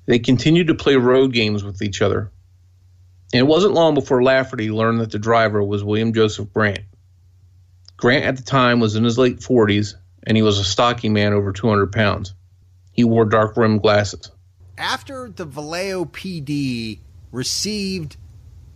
They 0.05 0.19
continued 0.19 0.67
to 0.67 0.75
play 0.75 0.95
road 0.95 1.33
games 1.33 1.61
with 1.61 1.81
each 1.81 2.01
other, 2.01 2.31
and 3.33 3.41
it 3.41 3.47
wasn't 3.47 3.73
long 3.73 3.95
before 3.95 4.23
Lafferty 4.23 4.71
learned 4.71 5.01
that 5.01 5.11
the 5.11 5.19
driver 5.19 5.61
was 5.61 5.83
William 5.83 6.13
Joseph 6.13 6.53
Grant. 6.53 6.85
Grant 7.97 8.23
at 8.23 8.37
the 8.37 8.43
time 8.43 8.79
was 8.79 8.95
in 8.95 9.03
his 9.03 9.17
late 9.17 9.39
40s, 9.39 9.95
and 10.23 10.37
he 10.37 10.41
was 10.41 10.57
a 10.57 10.63
stocky 10.63 11.09
man 11.09 11.33
over 11.33 11.51
200 11.51 11.91
pounds. 11.91 12.33
He 12.93 13.03
wore 13.03 13.25
dark 13.25 13.57
rimmed 13.57 13.81
glasses. 13.81 14.31
After 14.77 15.29
the 15.29 15.43
Vallejo 15.43 16.05
PD 16.05 16.99
received 17.33 18.15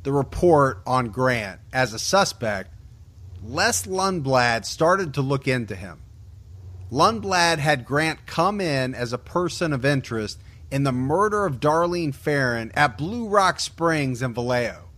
the 0.03 0.11
report 0.11 0.81
on 0.85 1.07
Grant 1.09 1.59
as 1.71 1.93
a 1.93 1.99
suspect, 1.99 2.73
Les 3.43 3.85
Lundblad 3.85 4.65
started 4.65 5.13
to 5.13 5.21
look 5.21 5.47
into 5.47 5.75
him. 5.75 6.01
Lundblad 6.91 7.59
had 7.59 7.85
Grant 7.85 8.25
come 8.25 8.59
in 8.59 8.93
as 8.93 9.13
a 9.13 9.17
person 9.17 9.73
of 9.73 9.85
interest 9.85 10.39
in 10.69 10.83
the 10.83 10.91
murder 10.91 11.45
of 11.45 11.59
Darlene 11.59 12.13
Ferrin 12.13 12.71
at 12.75 12.97
Blue 12.97 13.27
Rock 13.27 13.59
Springs 13.59 14.21
in 14.21 14.33
Vallejo. 14.33 14.89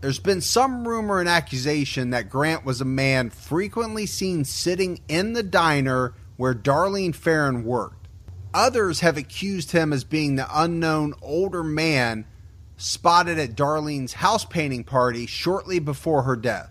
There's 0.00 0.18
been 0.18 0.40
some 0.40 0.86
rumor 0.86 1.20
and 1.20 1.28
accusation 1.28 2.10
that 2.10 2.28
Grant 2.28 2.64
was 2.64 2.80
a 2.80 2.84
man 2.84 3.30
frequently 3.30 4.04
seen 4.06 4.44
sitting 4.44 5.00
in 5.08 5.32
the 5.32 5.42
diner 5.42 6.14
where 6.36 6.54
Darlene 6.54 7.14
Ferrin 7.14 7.64
worked. 7.64 8.08
Others 8.52 9.00
have 9.00 9.16
accused 9.16 9.72
him 9.72 9.92
as 9.92 10.04
being 10.04 10.36
the 10.36 10.46
unknown 10.52 11.14
older 11.22 11.64
man 11.64 12.26
spotted 12.76 13.38
at 13.38 13.54
Darlene's 13.54 14.12
house 14.14 14.44
painting 14.44 14.84
party 14.84 15.26
shortly 15.26 15.78
before 15.78 16.22
her 16.22 16.36
death. 16.36 16.70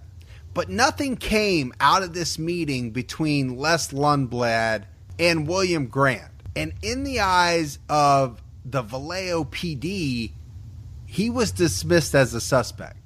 But 0.53 0.69
nothing 0.69 1.15
came 1.15 1.73
out 1.79 2.03
of 2.03 2.13
this 2.13 2.37
meeting 2.37 2.91
between 2.91 3.57
Les 3.57 3.91
Lundblad 3.91 4.85
and 5.17 5.47
William 5.47 5.87
Grant. 5.87 6.31
And 6.55 6.73
in 6.81 7.03
the 7.03 7.21
eyes 7.21 7.79
of 7.89 8.41
the 8.63 8.81
Vallejo 8.81 9.45
PD, 9.45 10.31
he 11.05 11.29
was 11.29 11.51
dismissed 11.51 12.13
as 12.13 12.33
a 12.33 12.41
suspect. 12.41 12.97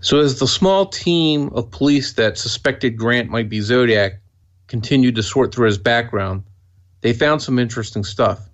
So, 0.00 0.20
as 0.20 0.38
the 0.38 0.46
small 0.46 0.86
team 0.86 1.50
of 1.54 1.70
police 1.70 2.14
that 2.14 2.36
suspected 2.36 2.98
Grant 2.98 3.30
might 3.30 3.48
be 3.48 3.60
Zodiac 3.60 4.20
continued 4.66 5.14
to 5.14 5.22
sort 5.22 5.54
through 5.54 5.66
his 5.66 5.78
background, 5.78 6.44
they 7.00 7.12
found 7.12 7.42
some 7.42 7.58
interesting 7.58 8.04
stuff. 8.04 8.50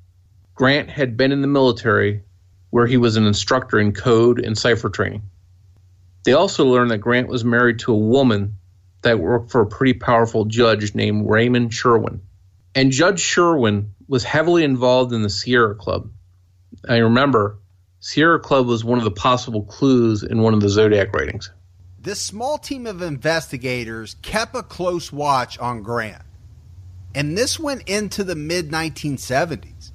Grant 0.55 0.91
had 0.91 1.17
been 1.17 1.33
in 1.33 1.41
the 1.41 1.49
military, 1.49 2.23
where 2.71 2.87
he 2.87 2.97
was 2.97 3.17
an 3.17 3.27
instructor 3.27 3.79
in 3.79 3.93
code 3.93 4.45
and 4.45 4.57
cipher 4.57 4.89
training. 4.89 5.23
They 6.25 6.33
also 6.33 6.65
learned 6.67 6.91
that 6.91 6.99
Grant 6.99 7.29
was 7.29 7.45
married 7.45 7.81
to 7.81 7.93
a 7.93 7.99
woman 7.99 8.57
that 9.03 9.21
worked 9.21 9.51
for 9.51 9.63
a 9.63 9.67
pretty 9.67 9.95
powerful 9.95 10.45
judge 10.45 10.95
named 10.95 11.29
Raymond 11.29 11.73
Sherwin. 11.73 12.21
And 12.75 12.93
Judge 12.93 13.21
Sherwin 13.21 13.95
was 14.07 14.23
heavily 14.23 14.65
involved 14.65 15.13
in 15.13 15.23
the 15.23 15.31
Sierra 15.31 15.75
Club, 15.75 16.11
I 16.89 16.99
remember 16.99 17.59
Sierra 18.01 18.41
Club 18.41 18.67
was 18.67 18.85
one 18.85 18.99
of 18.99 19.05
the 19.05 19.11
possible 19.11 19.63
clues 19.63 20.23
in 20.23 20.41
one 20.41 20.55
of 20.55 20.61
the 20.61 20.69
Zodiac 20.69 21.15
writings. 21.15 21.51
This 22.01 22.21
small 22.21 22.57
team 22.57 22.87
of 22.87 23.03
investigators 23.03 24.17
kept 24.23 24.55
a 24.55 24.63
close 24.63 25.13
watch 25.13 25.59
on 25.59 25.83
Grant. 25.83 26.23
And 27.15 27.37
this 27.37 27.59
went 27.59 27.89
into 27.89 28.25
the 28.25 28.37
mid 28.37 28.71
1970s. 28.71 29.91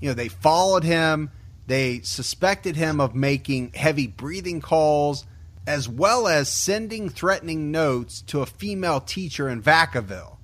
You 0.00 0.08
know, 0.08 0.14
they 0.14 0.28
followed 0.28 0.82
him, 0.82 1.30
they 1.66 2.00
suspected 2.00 2.76
him 2.76 3.00
of 3.00 3.14
making 3.14 3.72
heavy 3.74 4.06
breathing 4.06 4.60
calls, 4.60 5.24
as 5.66 5.88
well 5.88 6.28
as 6.28 6.48
sending 6.48 7.08
threatening 7.08 7.70
notes 7.70 8.20
to 8.22 8.40
a 8.40 8.46
female 8.46 9.00
teacher 9.00 9.48
in 9.48 9.62
Vacaville. 9.62 10.36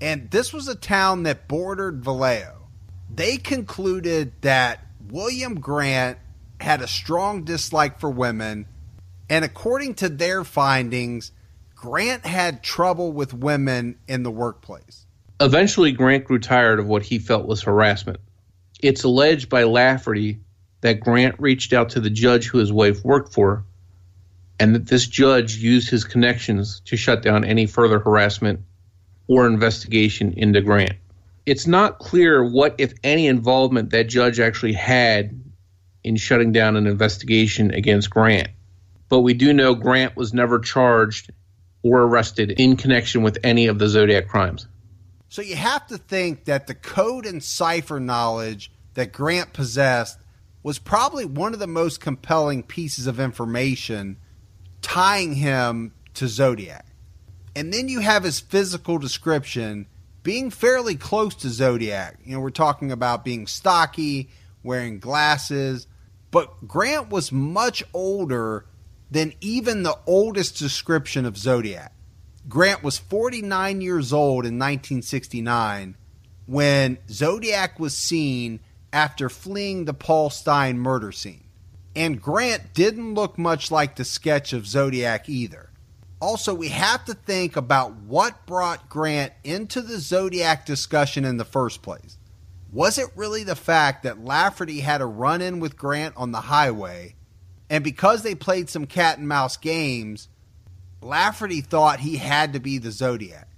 And 0.00 0.30
this 0.30 0.52
was 0.52 0.68
a 0.68 0.74
town 0.74 1.22
that 1.22 1.48
bordered 1.48 2.04
Vallejo. 2.04 2.68
They 3.12 3.38
concluded 3.38 4.32
that 4.42 4.84
William 5.08 5.60
Grant 5.60 6.18
had 6.60 6.82
a 6.82 6.88
strong 6.88 7.44
dislike 7.44 7.98
for 7.98 8.10
women, 8.10 8.66
and 9.30 9.44
according 9.44 9.94
to 9.94 10.08
their 10.08 10.44
findings, 10.44 11.32
Grant 11.74 12.26
had 12.26 12.62
trouble 12.62 13.12
with 13.12 13.32
women 13.32 13.98
in 14.08 14.22
the 14.22 14.30
workplace. 14.30 15.06
Eventually, 15.40 15.92
Grant 15.92 16.24
grew 16.24 16.38
tired 16.38 16.78
of 16.80 16.86
what 16.86 17.02
he 17.02 17.18
felt 17.18 17.46
was 17.46 17.62
harassment. 17.62 18.20
It's 18.82 19.04
alleged 19.04 19.48
by 19.48 19.64
Lafferty 19.64 20.40
that 20.80 21.00
Grant 21.00 21.36
reached 21.38 21.72
out 21.72 21.90
to 21.90 22.00
the 22.00 22.10
judge 22.10 22.46
who 22.46 22.58
his 22.58 22.72
wife 22.72 23.04
worked 23.04 23.32
for, 23.32 23.64
and 24.58 24.74
that 24.74 24.86
this 24.86 25.06
judge 25.06 25.56
used 25.56 25.90
his 25.90 26.04
connections 26.04 26.80
to 26.86 26.96
shut 26.96 27.22
down 27.22 27.44
any 27.44 27.66
further 27.66 27.98
harassment 27.98 28.60
or 29.28 29.46
investigation 29.46 30.32
into 30.34 30.60
Grant 30.60 30.96
it's 31.46 31.68
not 31.68 32.00
clear 32.00 32.44
what, 32.44 32.74
if 32.78 32.92
any, 33.04 33.28
involvement 33.28 33.90
that 33.90 34.08
judge 34.08 34.40
actually 34.40 34.72
had 34.72 35.40
in 36.02 36.16
shutting 36.16 36.52
down 36.52 36.76
an 36.76 36.88
investigation 36.88 37.72
against 37.72 38.10
Grant. 38.10 38.48
But 39.08 39.20
we 39.20 39.34
do 39.34 39.52
know 39.52 39.76
Grant 39.76 40.16
was 40.16 40.34
never 40.34 40.58
charged 40.58 41.30
or 41.84 42.02
arrested 42.02 42.50
in 42.50 42.76
connection 42.76 43.22
with 43.22 43.38
any 43.44 43.68
of 43.68 43.78
the 43.78 43.88
Zodiac 43.88 44.26
crimes. 44.26 44.66
So 45.28 45.40
you 45.40 45.54
have 45.54 45.86
to 45.86 45.98
think 45.98 46.44
that 46.46 46.66
the 46.66 46.74
code 46.74 47.26
and 47.26 47.42
cipher 47.42 48.00
knowledge 48.00 48.72
that 48.94 49.12
Grant 49.12 49.52
possessed 49.52 50.18
was 50.66 50.80
probably 50.80 51.24
one 51.24 51.52
of 51.52 51.60
the 51.60 51.66
most 51.68 52.00
compelling 52.00 52.60
pieces 52.60 53.06
of 53.06 53.20
information 53.20 54.16
tying 54.82 55.32
him 55.32 55.92
to 56.12 56.26
Zodiac. 56.26 56.84
And 57.54 57.72
then 57.72 57.88
you 57.88 58.00
have 58.00 58.24
his 58.24 58.40
physical 58.40 58.98
description 58.98 59.86
being 60.24 60.50
fairly 60.50 60.96
close 60.96 61.36
to 61.36 61.50
Zodiac. 61.50 62.18
You 62.24 62.34
know, 62.34 62.40
we're 62.40 62.50
talking 62.50 62.90
about 62.90 63.24
being 63.24 63.46
stocky, 63.46 64.28
wearing 64.64 64.98
glasses, 64.98 65.86
but 66.32 66.66
Grant 66.66 67.10
was 67.10 67.30
much 67.30 67.84
older 67.94 68.66
than 69.08 69.34
even 69.40 69.84
the 69.84 69.96
oldest 70.04 70.58
description 70.58 71.26
of 71.26 71.36
Zodiac. 71.36 71.92
Grant 72.48 72.82
was 72.82 72.98
49 72.98 73.80
years 73.80 74.12
old 74.12 74.44
in 74.44 74.58
1969 74.58 75.96
when 76.46 76.98
Zodiac 77.08 77.78
was 77.78 77.96
seen 77.96 78.58
after 78.96 79.28
fleeing 79.28 79.84
the 79.84 79.92
Paul 79.92 80.30
Stine 80.30 80.78
murder 80.78 81.12
scene. 81.12 81.44
And 81.94 82.20
Grant 82.20 82.72
didn't 82.72 83.12
look 83.12 83.36
much 83.36 83.70
like 83.70 83.94
the 83.94 84.06
sketch 84.06 84.54
of 84.54 84.66
Zodiac 84.66 85.28
either. 85.28 85.68
Also, 86.18 86.54
we 86.54 86.68
have 86.68 87.04
to 87.04 87.12
think 87.12 87.56
about 87.56 87.92
what 87.92 88.46
brought 88.46 88.88
Grant 88.88 89.34
into 89.44 89.82
the 89.82 89.98
Zodiac 89.98 90.64
discussion 90.64 91.26
in 91.26 91.36
the 91.36 91.44
first 91.44 91.82
place. 91.82 92.16
Was 92.72 92.96
it 92.96 93.10
really 93.14 93.44
the 93.44 93.54
fact 93.54 94.04
that 94.04 94.24
Lafferty 94.24 94.80
had 94.80 95.02
a 95.02 95.06
run 95.06 95.42
in 95.42 95.60
with 95.60 95.76
Grant 95.76 96.16
on 96.16 96.32
the 96.32 96.40
highway, 96.40 97.16
and 97.68 97.84
because 97.84 98.22
they 98.22 98.34
played 98.34 98.70
some 98.70 98.86
cat 98.86 99.18
and 99.18 99.28
mouse 99.28 99.58
games, 99.58 100.28
Lafferty 101.02 101.60
thought 101.60 102.00
he 102.00 102.16
had 102.16 102.54
to 102.54 102.60
be 102.60 102.78
the 102.78 102.92
Zodiac? 102.92 103.48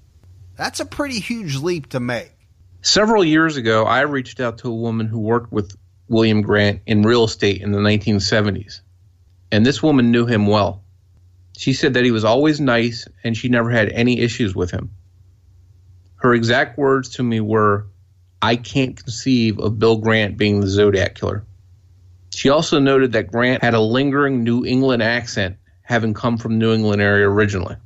That's 0.57 0.81
a 0.81 0.85
pretty 0.85 1.21
huge 1.21 1.59
leap 1.59 1.91
to 1.91 2.01
make. 2.01 2.38
Several 2.83 3.25
years 3.25 3.57
ago, 3.57 3.85
I 3.85 4.03
reached 4.03 4.41
out 4.41 4.59
to 4.59 4.69
a 4.69 4.75
woman 4.75 5.07
who 5.07 5.19
worked 5.19 5.53
with 5.53 5.77
William 6.09 6.43
Grant 6.43 6.81
in 6.87 7.03
real 7.03 7.25
estate 7.25 7.61
in 7.61 7.73
the 7.73 7.79
1970s, 7.79 8.81
and 9.51 9.67
this 9.67 9.83
woman 9.83 10.11
knew 10.13 10.27
him 10.27 10.47
well. 10.47 10.85
She 11.57 11.73
said 11.73 11.95
that 11.95 12.05
he 12.05 12.13
was 12.13 12.25
always 12.25 12.61
nice 12.61 13.09
and 13.25 13.37
she 13.37 13.49
never 13.49 13.71
had 13.71 13.89
any 13.89 14.21
issues 14.21 14.55
with 14.55 14.71
him. 14.71 14.91
Her 16.17 16.33
exact 16.35 16.79
words 16.79 17.09
to 17.17 17.23
me 17.25 17.41
were, 17.41 17.89
I 18.41 18.55
can't 18.55 18.97
conceive 18.97 19.59
of 19.59 19.79
Bill 19.81 19.97
Grant 19.97 20.39
being 20.39 20.61
the 20.61 20.69
Zodiac 20.69 21.17
killer. 21.17 21.45
She 22.33 22.49
also 22.49 22.79
noted 22.79 23.13
that 23.13 23.33
Grant 23.33 23.65
had 23.65 23.75
a 23.75 23.81
lingering 23.81 24.45
New 24.45 24.65
England 24.65 25.03
accent, 25.03 25.57
having 25.83 26.15
come 26.15 26.39
from 26.39 26.59
New 26.59 26.73
England 26.73 27.03
area 27.03 27.29
originally. 27.29 27.77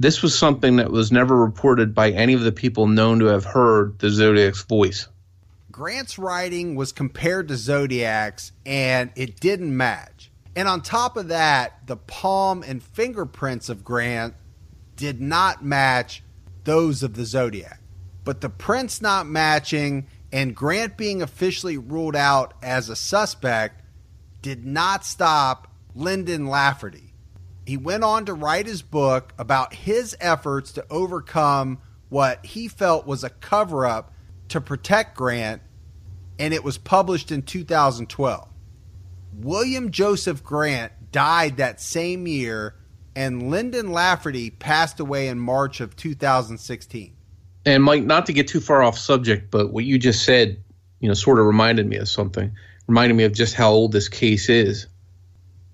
This 0.00 0.22
was 0.22 0.36
something 0.36 0.76
that 0.76 0.90
was 0.90 1.12
never 1.12 1.36
reported 1.36 1.94
by 1.94 2.10
any 2.12 2.32
of 2.32 2.40
the 2.40 2.52
people 2.52 2.86
known 2.86 3.18
to 3.18 3.26
have 3.26 3.44
heard 3.44 3.98
the 3.98 4.08
Zodiac's 4.08 4.62
voice. 4.62 5.06
Grant's 5.70 6.18
writing 6.18 6.74
was 6.74 6.90
compared 6.90 7.48
to 7.48 7.56
Zodiac's 7.58 8.52
and 8.64 9.10
it 9.14 9.38
didn't 9.40 9.76
match. 9.76 10.30
And 10.56 10.68
on 10.68 10.80
top 10.80 11.18
of 11.18 11.28
that, 11.28 11.86
the 11.86 11.98
palm 11.98 12.64
and 12.66 12.82
fingerprints 12.82 13.68
of 13.68 13.84
Grant 13.84 14.32
did 14.96 15.20
not 15.20 15.62
match 15.62 16.22
those 16.64 17.02
of 17.02 17.12
the 17.12 17.26
Zodiac. 17.26 17.82
But 18.24 18.40
the 18.40 18.48
prints 18.48 19.02
not 19.02 19.26
matching 19.26 20.06
and 20.32 20.56
Grant 20.56 20.96
being 20.96 21.20
officially 21.20 21.76
ruled 21.76 22.16
out 22.16 22.54
as 22.62 22.88
a 22.88 22.96
suspect 22.96 23.82
did 24.40 24.64
not 24.64 25.04
stop 25.04 25.68
Lyndon 25.94 26.46
Lafferty 26.46 27.09
he 27.70 27.76
went 27.76 28.02
on 28.02 28.24
to 28.24 28.34
write 28.34 28.66
his 28.66 28.82
book 28.82 29.32
about 29.38 29.72
his 29.72 30.16
efforts 30.20 30.72
to 30.72 30.84
overcome 30.90 31.78
what 32.08 32.44
he 32.44 32.66
felt 32.66 33.06
was 33.06 33.22
a 33.22 33.30
cover 33.30 33.86
up 33.86 34.12
to 34.48 34.60
protect 34.60 35.16
Grant, 35.16 35.62
and 36.36 36.52
it 36.52 36.64
was 36.64 36.78
published 36.78 37.30
in 37.30 37.42
2012. 37.42 38.48
William 39.38 39.92
Joseph 39.92 40.42
Grant 40.42 41.12
died 41.12 41.58
that 41.58 41.80
same 41.80 42.26
year, 42.26 42.74
and 43.14 43.52
Lyndon 43.52 43.92
Lafferty 43.92 44.50
passed 44.50 44.98
away 44.98 45.28
in 45.28 45.38
March 45.38 45.80
of 45.80 45.94
2016. 45.94 47.14
And 47.66 47.84
Mike, 47.84 48.02
not 48.02 48.26
to 48.26 48.32
get 48.32 48.48
too 48.48 48.58
far 48.58 48.82
off 48.82 48.98
subject, 48.98 49.48
but 49.52 49.72
what 49.72 49.84
you 49.84 49.96
just 49.96 50.24
said, 50.24 50.60
you 50.98 51.06
know, 51.06 51.14
sort 51.14 51.38
of 51.38 51.46
reminded 51.46 51.86
me 51.86 51.98
of 51.98 52.08
something. 52.08 52.50
Reminded 52.88 53.14
me 53.14 53.22
of 53.22 53.32
just 53.32 53.54
how 53.54 53.70
old 53.70 53.92
this 53.92 54.08
case 54.08 54.48
is. 54.48 54.88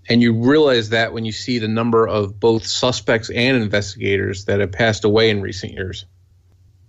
And 0.08 0.22
you 0.22 0.32
realize 0.32 0.90
that 0.90 1.12
when 1.12 1.24
you 1.24 1.32
see 1.32 1.58
the 1.58 1.68
number 1.68 2.06
of 2.06 2.38
both 2.38 2.64
suspects 2.66 3.28
and 3.30 3.56
investigators 3.56 4.44
that 4.44 4.60
have 4.60 4.72
passed 4.72 5.04
away 5.04 5.30
in 5.30 5.42
recent 5.42 5.72
years. 5.72 6.06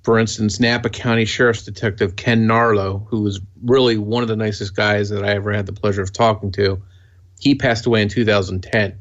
For 0.07 0.17
instance, 0.17 0.59
Napa 0.59 0.89
County 0.89 1.25
Sheriff's 1.25 1.65
Detective 1.65 2.15
Ken 2.15 2.47
Narlow, 2.47 3.05
who 3.09 3.21
was 3.21 3.41
really 3.61 3.97
one 3.97 4.23
of 4.23 4.29
the 4.29 4.37
nicest 4.37 4.73
guys 4.75 5.09
that 5.09 5.25
I 5.25 5.31
ever 5.31 5.51
had 5.51 5.65
the 5.65 5.73
pleasure 5.73 6.01
of 6.01 6.13
talking 6.13 6.51
to, 6.53 6.81
he 7.39 7.55
passed 7.55 7.85
away 7.85 8.01
in 8.01 8.07
2010. 8.07 8.97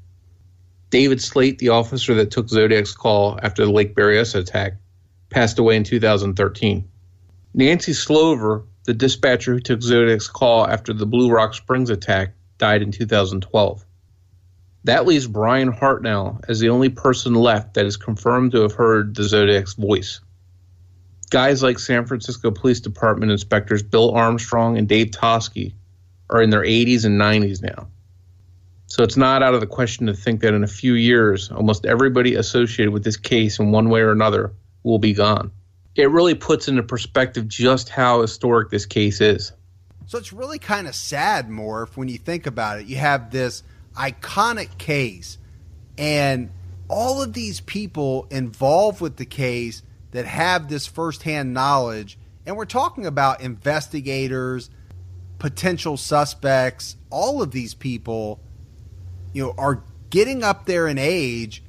David 0.91 1.23
Slaight, 1.23 1.59
the 1.59 1.69
officer 1.69 2.15
that 2.15 2.33
took 2.33 2.49
Zodiac's 2.49 2.93
call 2.93 3.39
after 3.41 3.65
the 3.65 3.71
Lake 3.71 3.95
Berryessa 3.95 4.41
attack, 4.41 4.75
passed 5.31 5.61
away 5.61 5.77
in 5.77 5.85
2013. 5.85 6.89
Nancy 7.55 7.93
Slover, 7.93 8.65
the 8.85 8.95
dispatcher 8.95 9.55
who 9.55 9.61
took 9.61 9.83
Zodiac's 9.83 10.29
call 10.29 10.67
after 10.67 10.93
the 10.93 11.07
Blue 11.07 11.31
Rock 11.31 11.55
Springs 11.55 11.91
attack, 11.91 12.35
died 12.59 12.83
in 12.83 12.91
2012. 12.91 13.86
That 14.87 15.05
leaves 15.05 15.27
Bryan 15.27 15.73
Hartnell 15.73 16.49
as 16.49 16.61
the 16.61 16.69
only 16.69 16.91
person 16.91 17.35
left 17.35 17.75
that 17.75 17.87
is 17.87 17.97
confirmed 17.97 18.53
to 18.53 18.61
have 18.63 18.73
heard 18.73 19.17
the 19.17 19.25
Zodiac's 19.25 19.75
voice. 19.75 20.21
Guys 21.31 21.61
like 21.61 21.81
San 21.81 22.07
Francisco 22.07 22.53
Police 22.53 22.79
Department 22.79 23.33
inspectors 23.33 23.83
Bill 23.83 24.13
Armstrong 24.13 24.79
and 24.79 24.89
Dave 24.89 25.09
Toschi 25.09 25.75
are 26.31 26.41
in 26.41 26.51
their 26.51 26.63
80s 26.63 27.05
and 27.05 27.21
90s 27.21 27.61
now. 27.61 27.89
So 28.87 29.03
it's 29.03 29.17
not 29.17 29.43
out 29.43 29.55
of 29.55 29.61
the 29.61 29.67
question 29.67 30.07
to 30.07 30.15
think 30.15 30.41
that 30.43 30.55
in 30.55 30.63
a 30.63 30.69
few 30.69 30.93
years, 30.93 31.51
almost 31.51 31.85
everybody 31.85 32.37
associated 32.37 32.93
with 32.93 33.03
this 33.03 33.17
case 33.17 33.59
in 33.59 33.73
one 33.73 33.89
way 33.89 34.03
or 34.03 34.13
another 34.13 34.53
will 34.85 35.01
be 35.01 35.15
gone. 35.15 35.51
It 35.97 36.11
really 36.13 36.37
puts 36.37 36.69
into 36.69 36.85
perspective 36.85 37.49
just 37.49 37.89
how 37.89 38.21
historic 38.21 38.71
this 38.71 38.87
case 38.87 39.21
is. 39.21 39.51
So 40.07 40.17
it's 40.17 40.33
really 40.33 40.61
kind 40.61 40.87
of 40.87 40.95
sad, 40.95 41.49
Morph, 41.49 41.97
when 41.97 42.07
you 42.07 42.19
think 42.19 42.47
about 42.47 42.79
it. 42.79 42.87
You 42.87 42.99
have 42.99 43.33
this 43.33 43.65
iconic 43.97 44.79
case. 44.79 45.39
And 45.99 46.51
all 46.89 47.23
of 47.23 47.33
these 47.33 47.61
people 47.61 48.27
involved 48.31 49.01
with 49.01 49.17
the 49.17 49.27
case 49.27 49.83
that 50.13 50.27
have 50.27 50.69
this 50.69 50.87
firsthand 50.87 51.53
knowledge, 51.53 52.19
and 52.47 52.57
we're 52.57 52.65
talking 52.65 53.07
about 53.07 53.41
investigators, 53.41 54.71
potential 55.39 55.97
suspects, 55.97 56.97
all 57.11 57.43
of 57.43 57.51
these 57.51 57.75
people, 57.75 58.41
you 59.33 59.45
know, 59.45 59.55
are 59.59 59.83
getting 60.11 60.43
up 60.45 60.67
there 60.67 60.87
in 60.87 60.99
age 60.99 61.63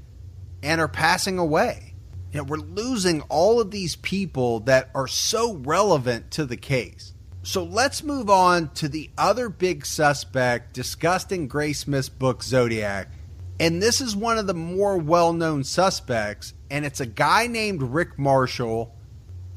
and 0.62 0.80
are 0.80 0.88
passing 0.88 1.40
away. 1.40 1.94
You 2.32 2.40
know, 2.40 2.44
we're 2.44 2.58
losing 2.58 3.22
all 3.24 3.60
of 3.60 3.72
these 3.72 3.96
people 3.96 4.62
that 4.62 4.92
are 4.94 5.08
so 5.08 5.54
relevant 5.56 6.32
to 6.32 6.46
the 6.46 6.58
case. 6.58 7.14
So 7.48 7.64
let's 7.64 8.04
move 8.04 8.30
on 8.30 8.72
to 8.72 8.90
the 8.90 9.10
other 9.18 9.48
big 9.48 9.86
suspect 9.86 10.74
discussed 10.74 11.32
in 11.32 11.48
Graysmith's 11.48 12.10
book 12.10 12.44
Zodiac. 12.44 13.10
And 13.58 13.82
this 13.82 14.02
is 14.02 14.18
one 14.18 14.38
of 14.38 14.48
the 14.48 14.54
more 14.54 14.98
well 14.98 15.32
known 15.32 15.64
suspects, 15.64 16.54
and 16.70 16.84
it's 16.84 17.00
a 17.00 17.06
guy 17.06 17.48
named 17.48 17.82
Rick 17.82 18.20
Marshall 18.20 18.94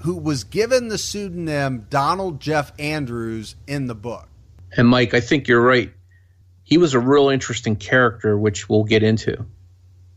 who 0.02 0.14
was 0.14 0.44
given 0.44 0.86
the 0.86 0.98
pseudonym 0.98 1.88
Donald 1.90 2.40
Jeff 2.40 2.72
Andrews 2.78 3.56
in 3.66 3.88
the 3.88 3.96
book. 3.96 4.28
And 4.76 4.86
Mike, 4.86 5.12
I 5.12 5.20
think 5.20 5.48
you're 5.48 5.60
right. 5.60 5.92
He 6.62 6.78
was 6.78 6.94
a 6.94 7.00
real 7.00 7.28
interesting 7.28 7.74
character, 7.74 8.38
which 8.38 8.68
we'll 8.68 8.84
get 8.84 9.02
into. 9.02 9.44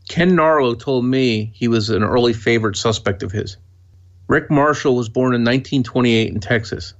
Ken 0.08 0.30
Narlow 0.30 0.78
told 0.78 1.04
me 1.04 1.50
he 1.52 1.66
was 1.66 1.90
an 1.90 2.04
early 2.04 2.34
favorite 2.34 2.76
suspect 2.76 3.24
of 3.24 3.32
his. 3.32 3.56
Rick 4.28 4.48
Marshall 4.48 4.94
was 4.94 5.08
born 5.08 5.34
in 5.34 5.42
1928 5.42 6.32
in 6.32 6.38
Texas. 6.38 6.94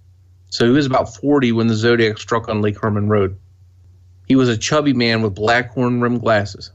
So 0.54 0.66
he 0.66 0.70
was 0.70 0.86
about 0.86 1.12
40 1.12 1.50
when 1.50 1.66
the 1.66 1.74
Zodiac 1.74 2.16
struck 2.16 2.48
on 2.48 2.62
Lake 2.62 2.78
Herman 2.78 3.08
Road. 3.08 3.36
He 4.28 4.36
was 4.36 4.48
a 4.48 4.56
chubby 4.56 4.92
man 4.92 5.20
with 5.20 5.34
black 5.34 5.72
horn 5.72 6.00
rimmed 6.00 6.20
glasses. 6.20 6.70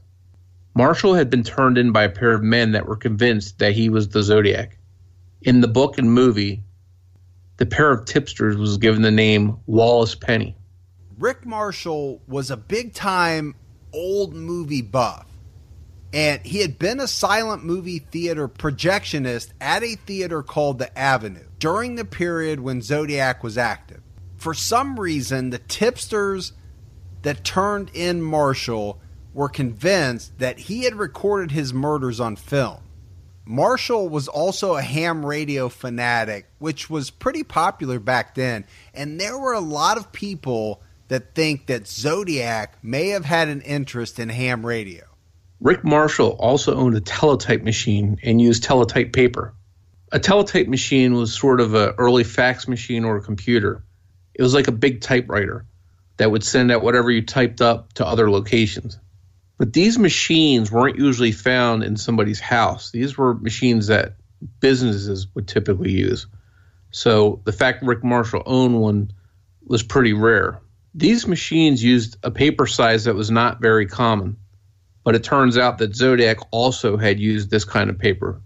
Marshall 0.74 1.14
had 1.14 1.30
been 1.30 1.44
turned 1.44 1.78
in 1.78 1.90
by 1.90 2.02
a 2.02 2.10
pair 2.10 2.32
of 2.32 2.42
men 2.42 2.72
that 2.72 2.84
were 2.84 2.94
convinced 2.94 3.58
that 3.58 3.72
he 3.72 3.88
was 3.88 4.08
the 4.08 4.22
Zodiac. 4.22 4.76
In 5.40 5.62
the 5.62 5.66
book 5.66 5.96
and 5.96 6.12
movie, 6.12 6.62
the 7.56 7.64
pair 7.64 7.90
of 7.90 8.04
tipsters 8.04 8.58
was 8.58 8.76
given 8.76 9.00
the 9.00 9.10
name 9.10 9.56
Wallace 9.64 10.14
Penny. 10.14 10.54
Rick 11.18 11.46
Marshall 11.46 12.20
was 12.28 12.50
a 12.50 12.58
big 12.58 12.92
time 12.92 13.54
old 13.94 14.34
movie 14.34 14.82
buff 14.82 15.29
and 16.12 16.40
he 16.42 16.58
had 16.60 16.78
been 16.78 17.00
a 17.00 17.06
silent 17.06 17.64
movie 17.64 18.00
theater 18.00 18.48
projectionist 18.48 19.50
at 19.60 19.82
a 19.82 19.94
theater 19.94 20.42
called 20.42 20.78
the 20.78 20.98
Avenue 20.98 21.46
during 21.58 21.94
the 21.94 22.04
period 22.04 22.60
when 22.60 22.82
Zodiac 22.82 23.42
was 23.44 23.56
active. 23.56 24.00
For 24.36 24.54
some 24.54 24.98
reason, 24.98 25.50
the 25.50 25.58
tipsters 25.58 26.52
that 27.22 27.44
turned 27.44 27.90
in 27.94 28.22
Marshall 28.22 29.00
were 29.34 29.48
convinced 29.48 30.38
that 30.38 30.58
he 30.58 30.84
had 30.84 30.94
recorded 30.94 31.52
his 31.52 31.72
murders 31.72 32.18
on 32.18 32.36
film. 32.36 32.82
Marshall 33.44 34.08
was 34.08 34.28
also 34.28 34.76
a 34.76 34.82
ham 34.82 35.24
radio 35.24 35.68
fanatic, 35.68 36.46
which 36.58 36.88
was 36.88 37.10
pretty 37.10 37.42
popular 37.42 37.98
back 37.98 38.34
then, 38.34 38.64
and 38.94 39.20
there 39.20 39.38
were 39.38 39.52
a 39.52 39.60
lot 39.60 39.96
of 39.96 40.12
people 40.12 40.82
that 41.08 41.34
think 41.34 41.66
that 41.66 41.88
Zodiac 41.88 42.78
may 42.82 43.08
have 43.08 43.24
had 43.24 43.48
an 43.48 43.60
interest 43.62 44.18
in 44.18 44.28
ham 44.28 44.64
radio. 44.64 45.09
Rick 45.60 45.84
Marshall 45.84 46.30
also 46.38 46.74
owned 46.74 46.96
a 46.96 47.00
teletype 47.00 47.62
machine 47.62 48.18
and 48.22 48.40
used 48.40 48.64
teletype 48.64 49.12
paper. 49.12 49.54
A 50.10 50.18
teletype 50.18 50.68
machine 50.68 51.12
was 51.12 51.38
sort 51.38 51.60
of 51.60 51.74
an 51.74 51.94
early 51.98 52.24
fax 52.24 52.66
machine 52.66 53.04
or 53.04 53.16
a 53.16 53.22
computer. 53.22 53.84
It 54.34 54.42
was 54.42 54.54
like 54.54 54.68
a 54.68 54.72
big 54.72 55.02
typewriter 55.02 55.66
that 56.16 56.30
would 56.30 56.42
send 56.42 56.72
out 56.72 56.82
whatever 56.82 57.10
you 57.10 57.22
typed 57.22 57.60
up 57.60 57.92
to 57.94 58.06
other 58.06 58.30
locations. 58.30 58.98
But 59.58 59.74
these 59.74 59.98
machines 59.98 60.72
weren't 60.72 60.98
usually 60.98 61.32
found 61.32 61.84
in 61.84 61.98
somebody's 61.98 62.40
house. 62.40 62.90
These 62.90 63.18
were 63.18 63.34
machines 63.34 63.88
that 63.88 64.14
businesses 64.60 65.26
would 65.34 65.46
typically 65.46 65.92
use. 65.92 66.26
So 66.90 67.42
the 67.44 67.52
fact 67.52 67.82
Rick 67.82 68.02
Marshall 68.02 68.42
owned 68.46 68.80
one 68.80 69.12
was 69.62 69.82
pretty 69.82 70.14
rare. 70.14 70.62
These 70.94 71.26
machines 71.26 71.84
used 71.84 72.16
a 72.22 72.30
paper 72.30 72.66
size 72.66 73.04
that 73.04 73.14
was 73.14 73.30
not 73.30 73.60
very 73.60 73.84
common. 73.84 74.38
But 75.04 75.14
it 75.14 75.24
turns 75.24 75.56
out 75.56 75.78
that 75.78 75.96
Zodiac 75.96 76.38
also 76.50 76.96
had 76.96 77.18
used 77.18 77.50
this 77.50 77.64
kind 77.64 77.88
of 77.88 77.98
paper. 77.98 78.40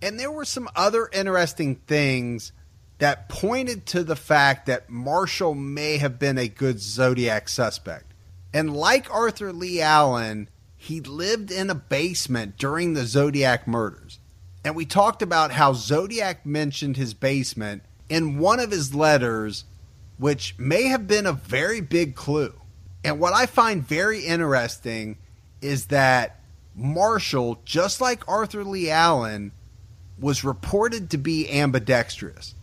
And 0.00 0.18
there 0.18 0.30
were 0.30 0.44
some 0.44 0.68
other 0.76 1.08
interesting 1.12 1.74
things 1.74 2.52
that 2.98 3.28
pointed 3.28 3.86
to 3.86 4.04
the 4.04 4.16
fact 4.16 4.66
that 4.66 4.90
Marshall 4.90 5.54
may 5.54 5.98
have 5.98 6.18
been 6.18 6.38
a 6.38 6.48
good 6.48 6.80
Zodiac 6.80 7.48
suspect. 7.48 8.12
And 8.52 8.74
like 8.74 9.12
Arthur 9.12 9.52
Lee 9.52 9.80
Allen, 9.80 10.48
he 10.76 11.00
lived 11.00 11.50
in 11.50 11.70
a 11.70 11.74
basement 11.74 12.56
during 12.56 12.94
the 12.94 13.04
Zodiac 13.04 13.66
murders. 13.66 14.18
And 14.64 14.74
we 14.74 14.86
talked 14.86 15.22
about 15.22 15.52
how 15.52 15.72
Zodiac 15.72 16.44
mentioned 16.46 16.96
his 16.96 17.14
basement 17.14 17.82
in 18.08 18.38
one 18.38 18.60
of 18.60 18.70
his 18.70 18.94
letters, 18.94 19.64
which 20.18 20.56
may 20.58 20.84
have 20.84 21.06
been 21.06 21.26
a 21.26 21.32
very 21.32 21.80
big 21.80 22.14
clue. 22.14 22.54
And 23.04 23.20
what 23.20 23.32
I 23.32 23.46
find 23.46 23.82
very 23.82 24.24
interesting 24.24 25.18
is 25.60 25.86
that 25.86 26.40
Marshall, 26.74 27.60
just 27.64 28.00
like 28.00 28.28
Arthur 28.28 28.64
Lee 28.64 28.90
Allen, 28.90 29.52
was 30.18 30.44
reported 30.44 31.10
to 31.10 31.18
be 31.18 31.50
ambidextrous. 31.50 32.54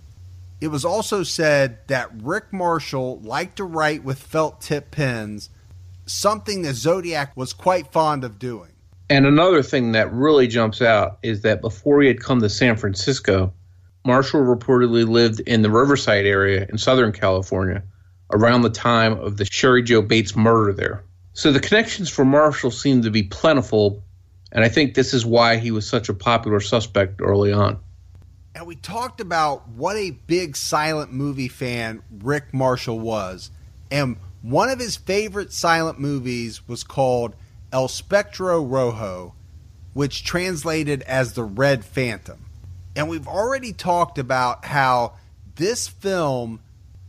It 0.62 0.70
was 0.70 0.86
also 0.86 1.24
said 1.24 1.80
that 1.88 2.10
Rick 2.22 2.52
Marshall 2.52 3.20
liked 3.20 3.58
to 3.58 3.64
write 3.64 4.04
with 4.04 4.20
felt 4.20 4.62
tip 4.62 4.92
pens, 4.92 5.50
something 6.06 6.62
that 6.62 6.76
Zodiac 6.76 7.36
was 7.36 7.54
quite 7.54 7.92
fond 7.92 8.24
of 8.24 8.40
doing. 8.40 8.72
And 9.10 9.26
another 9.26 9.62
thing 9.62 9.92
that 9.92 10.12
really 10.12 10.48
jumps 10.48 10.82
out 10.82 11.20
is 11.22 11.42
that 11.42 11.62
before 11.62 12.02
he 12.02 12.08
had 12.08 12.22
come 12.22 12.40
to 12.42 12.50
San 12.50 12.76
Francisco, 12.78 13.54
Marshall 14.06 14.42
reportedly 14.42 15.08
lived 15.08 15.42
in 15.42 15.62
the 15.62 15.70
Riverside 15.70 16.26
area 16.26 16.66
in 16.70 16.78
Southern 16.78 17.12
California 17.12 17.84
around 18.32 18.62
the 18.62 18.70
time 18.70 19.20
of 19.20 19.38
the 19.38 19.46
Cheri 19.46 19.84
Jo 19.84 20.02
Bates 20.02 20.36
murder 20.36 20.74
there. 20.74 21.04
So 21.36 21.52
the 21.52 21.60
connections 21.60 22.10
for 22.10 22.24
Marshall 22.24 22.72
seem 22.72 23.02
to 23.02 23.12
be 23.12 23.22
plentiful, 23.22 24.02
and 24.54 24.64
I 24.64 24.70
think 24.70 24.94
this 24.94 25.14
is 25.14 25.26
why 25.26 25.58
he 25.58 25.70
was 25.70 25.86
such 25.86 26.08
a 26.08 26.14
popular 26.14 26.62
suspect 26.62 27.20
early 27.22 27.52
on. 27.52 27.78
And 28.56 28.66
we 28.66 28.78
talked 28.78 29.20
about 29.20 29.68
what 29.68 29.98
a 29.98 30.12
big 30.12 30.56
silent 30.56 31.12
movie 31.12 31.50
fan 31.50 32.02
Rick 32.10 32.54
Marshall 32.54 32.98
was. 32.98 33.52
And 33.92 34.16
one 34.44 34.70
of 34.70 34.80
his 34.80 34.96
favorite 34.96 35.52
silent 35.52 36.00
movies 36.00 36.66
was 36.70 36.86
called 36.86 37.36
El 37.74 37.90
Spectro 37.90 38.64
Rojo, 38.64 39.36
which 39.92 40.24
translated 40.24 41.02
as 41.02 41.34
the 41.34 41.44
Red 41.44 41.84
Phantom. 41.84 42.46
And 42.96 43.10
we've 43.10 43.28
already 43.28 43.74
talked 43.74 44.18
about 44.18 44.64
how 44.64 45.16
this 45.58 45.90
film 45.90 46.62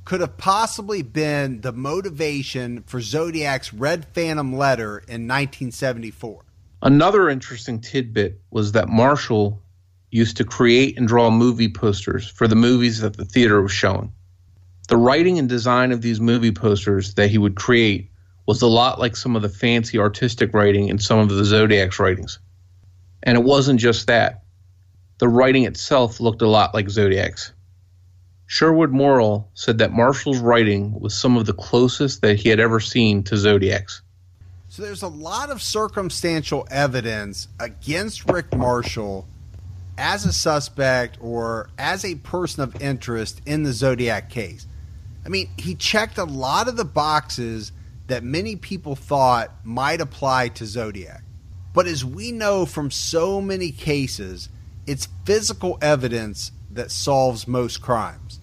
could 0.07 0.21
have 0.21 0.39
possibly 0.39 1.03
been 1.03 1.61
the 1.61 1.73
motivation 1.73 2.83
for 2.85 3.01
Zodiac's 3.01 3.75
Red 3.75 4.07
Phantom 4.15 4.57
letter 4.57 4.99
in 4.99 5.27
1974. 5.27 6.43
Another 6.81 7.29
interesting 7.29 7.81
tidbit 7.81 8.41
was 8.51 8.73
that 8.73 8.89
Marshall 8.89 9.61
used 10.13 10.37
to 10.37 10.45
create 10.45 10.97
and 10.97 11.09
draw 11.09 11.29
movie 11.31 11.69
posters 11.69 12.31
for 12.31 12.47
the 12.47 12.55
movies 12.55 13.01
that 13.01 13.17
the 13.17 13.25
theater 13.25 13.61
was 13.61 13.73
showing. 13.73 14.13
The 14.89 14.97
writing 14.97 15.41
and 15.41 15.49
design 15.49 15.91
of 15.91 16.03
these 16.03 16.21
movie 16.21 16.53
posters 16.53 17.15
that 17.15 17.29
he 17.29 17.39
would 17.39 17.57
create 17.57 18.13
was 18.47 18.63
a 18.63 18.69
lot 18.69 19.01
like 19.01 19.17
some 19.17 19.35
of 19.35 19.43
the 19.43 19.49
fancy 19.49 19.99
artistic 19.99 20.55
writing 20.55 20.89
in 20.89 21.01
some 21.01 21.19
of 21.19 21.31
the 21.31 21.45
Zodiac's 21.45 21.99
writings. 21.99 22.39
And 23.25 23.37
it 23.37 23.43
wasn't 23.43 23.81
just 23.81 24.07
that. 24.07 24.45
The 25.19 25.29
writing 25.29 25.65
itself 25.65 26.21
looked 26.21 26.43
a 26.43 26.49
lot 26.49 26.75
like 26.75 26.89
Zodiac's. 26.89 27.53
Sherwood 28.47 28.93
Morrill 28.93 29.51
said 29.55 29.79
that 29.79 29.93
Marshall's 29.93 30.39
writing 30.39 30.99
was 31.01 31.17
some 31.17 31.37
of 31.37 31.47
the 31.47 31.53
closest 31.53 32.23
that 32.23 32.37
he 32.37 32.49
had 32.49 32.61
ever 32.61 32.79
seen 32.79 33.23
to 33.25 33.37
Zodiac's. 33.37 34.03
So 34.69 34.83
there's 34.83 35.03
a 35.03 35.09
lot 35.09 35.51
of 35.51 35.63
circumstantial 35.63 36.67
evidence 36.71 37.49
against 37.59 38.31
Rick 38.31 38.55
Marshall 38.55 39.27
as 39.99 40.27
a 40.27 40.33
suspect 40.33 41.19
or 41.21 41.71
as 41.79 42.05
a 42.05 42.17
person 42.17 42.63
of 42.63 42.81
interest 42.81 43.41
in 43.47 43.63
the 43.63 43.73
Zodiac 43.73 44.31
case. 44.31 44.67
I 45.25 45.29
mean, 45.29 45.49
he 45.57 45.75
checked 45.75 46.19
a 46.19 46.25
lot 46.25 46.69
of 46.69 46.77
the 46.77 46.85
boxes 46.85 47.73
that 48.07 48.23
many 48.23 48.55
people 48.55 48.95
thought 48.95 49.51
might 49.65 50.01
apply 50.01 50.49
to 50.51 50.67
Zodiac. 50.67 51.23
But 51.75 51.87
as 51.87 52.05
we 52.05 52.31
know 52.31 52.65
from 52.65 52.91
so 52.91 53.41
many 53.41 53.73
cases, 53.73 54.49
it's 54.87 55.09
physical 55.25 55.79
evidence 55.83 56.53
that 56.77 56.91
solves 56.91 57.49
most 57.49 57.83
crimes. 57.83 58.41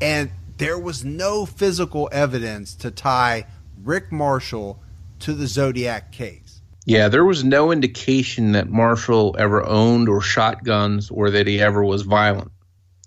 And 0.00 0.30
there 0.56 0.78
was 0.78 1.04
no 1.04 1.46
physical 1.46 2.08
evidence 2.12 2.74
to 2.76 2.90
tie 2.90 3.46
Rick 3.82 4.12
Marshall 4.12 4.82
to 5.20 5.32
the 5.32 5.46
Zodiac 5.46 6.12
case. 6.12 6.60
Yeah, 6.86 7.08
there 7.08 7.24
was 7.24 7.44
no 7.44 7.72
indication 7.72 8.52
that 8.52 8.68
Marshall 8.68 9.36
ever 9.38 9.64
owned 9.66 10.08
or 10.08 10.20
shot 10.20 10.64
guns 10.64 11.10
or 11.10 11.30
that 11.30 11.46
he 11.46 11.60
ever 11.60 11.84
was 11.84 12.02
violent. 12.02 12.50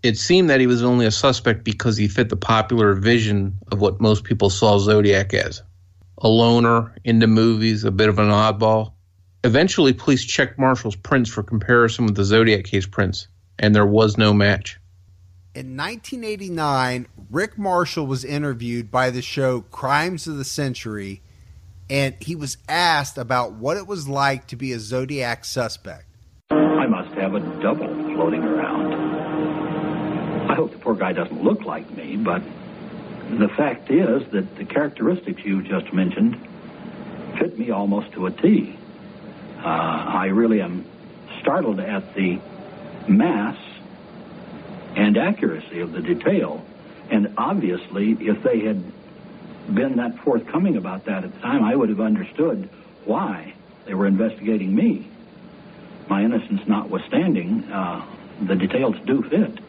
It 0.04 0.18
seemed 0.18 0.50
that 0.50 0.60
he 0.60 0.68
was 0.68 0.84
only 0.84 1.06
a 1.06 1.12
suspect 1.12 1.64
because 1.64 1.98
he 1.98 2.08
fit 2.08 2.30
the 2.30 2.36
popular 2.36 2.94
vision 2.94 3.58
of 3.72 3.82
what 3.82 4.02
most 4.02 4.24
people 4.24 4.50
saw 4.50 4.78
Zodiac 4.78 5.34
as 5.34 5.64
a 6.20 6.28
loner, 6.28 6.96
into 7.04 7.28
movies, 7.28 7.84
a 7.84 7.92
bit 7.92 8.10
of 8.10 8.20
an 8.20 8.30
oddball. 8.30 8.94
Eventually, 9.44 9.94
police 9.94 10.24
checked 10.24 10.58
Marshall's 10.58 10.96
prints 10.96 11.30
for 11.30 11.44
comparison 11.44 12.06
with 12.06 12.16
the 12.16 12.24
Zodiac 12.24 12.64
case 12.64 12.86
prints, 12.86 13.28
and 13.60 13.76
there 13.76 13.86
was 13.86 14.18
no 14.18 14.34
match. 14.34 14.80
In 15.56 15.78
1989, 15.78 17.08
Rick 17.30 17.58
Marshall 17.60 18.08
was 18.08 18.26
interviewed 18.26 18.89
by 18.89 19.12
the 19.12 19.22
show 19.22 19.62
Crimes 19.62 20.26
of 20.28 20.38
the 20.38 20.43
Century, 20.43 21.22
and 21.89 22.16
he 22.20 22.36
was 22.36 22.58
asked 22.68 23.20
about 23.20 23.54
what 23.54 23.78
it 23.78 23.86
was 23.86 24.08
like 24.08 24.47
to 24.47 24.56
be 24.56 24.72
a 24.72 24.80
Zodiac 24.80 25.45
suspect. 25.45 26.06
I 26.49 26.88
must 26.88 27.14
have 27.16 27.36
a 27.36 27.39
double 27.62 27.88
floating 28.16 28.43
around. 28.43 28.93
I 30.49 30.56
hope 30.56 30.72
the 30.72 30.80
poor 30.80 30.95
guy 30.95 31.14
doesn't 31.14 31.43
look 31.43 31.62
like 31.64 31.89
me, 31.95 32.16
but 32.18 32.41
the 33.30 33.49
fact 33.49 33.91
is 33.91 34.24
that 34.32 34.56
the 34.56 34.66
characteristics 34.66 35.43
you 35.43 35.62
just 35.62 35.93
mentioned 35.93 36.36
fit 37.38 37.58
me 37.58 37.72
almost 37.72 38.12
to 38.14 38.26
a 38.26 38.32
T. 38.32 38.78
Uh, 39.60 39.68
I 39.68 40.26
really 40.28 40.62
am 40.62 40.86
startled 41.41 41.80
at 41.80 42.16
the 42.16 42.39
mass 43.08 43.58
and 44.95 45.18
accuracy 45.18 45.80
of 45.80 45.91
the 45.91 46.01
detail. 46.01 46.66
And 47.10 47.34
obviously, 47.38 48.12
if 48.20 48.41
they 48.43 48.60
had 48.62 48.84
been 49.74 49.97
that 49.97 50.18
forthcoming 50.20 50.78
about 50.78 51.06
that 51.06 51.24
at 51.24 51.34
the 51.34 51.39
time, 51.39 51.64
I 51.64 51.76
would 51.76 51.89
have 51.89 52.01
understood 52.01 52.70
why 53.06 53.54
they 53.86 53.93
were 53.93 54.08
investigating 54.08 54.74
me. 54.74 55.10
My 56.08 56.24
innocence 56.24 56.62
notwithstanding, 56.68 57.64
uh, 57.72 58.06
the 58.41 58.56
details 58.56 58.95
do 59.06 59.24
fit. 59.24 59.60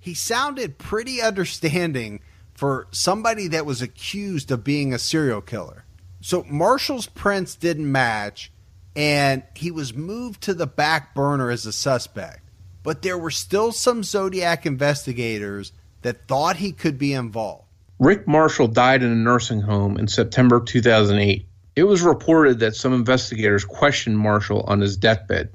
He 0.00 0.14
sounded 0.14 0.78
pretty 0.78 1.20
understanding 1.22 2.20
for 2.54 2.86
somebody 2.90 3.48
that 3.48 3.66
was 3.66 3.82
accused 3.82 4.50
of 4.50 4.62
being 4.62 4.92
a 4.92 4.98
serial 4.98 5.40
killer. 5.40 5.84
So 6.20 6.44
Marshall's 6.44 7.06
prints 7.06 7.54
didn't 7.54 7.90
match, 7.90 8.52
and 8.94 9.42
he 9.54 9.70
was 9.70 9.92
moved 9.94 10.42
to 10.42 10.54
the 10.54 10.66
back 10.66 11.14
burner 11.14 11.50
as 11.50 11.66
a 11.66 11.72
suspect 11.72 12.43
but 12.84 13.02
there 13.02 13.18
were 13.18 13.32
still 13.32 13.72
some 13.72 14.04
Zodiac 14.04 14.64
investigators 14.64 15.72
that 16.02 16.28
thought 16.28 16.56
he 16.56 16.70
could 16.70 16.98
be 16.98 17.12
involved. 17.14 17.64
Rick 17.98 18.28
Marshall 18.28 18.68
died 18.68 19.02
in 19.02 19.10
a 19.10 19.16
nursing 19.16 19.62
home 19.62 19.96
in 19.96 20.06
September 20.06 20.60
2008. 20.60 21.48
It 21.74 21.84
was 21.84 22.02
reported 22.02 22.60
that 22.60 22.76
some 22.76 22.92
investigators 22.92 23.64
questioned 23.64 24.18
Marshall 24.18 24.60
on 24.68 24.80
his 24.80 24.96
deathbed. 24.96 25.50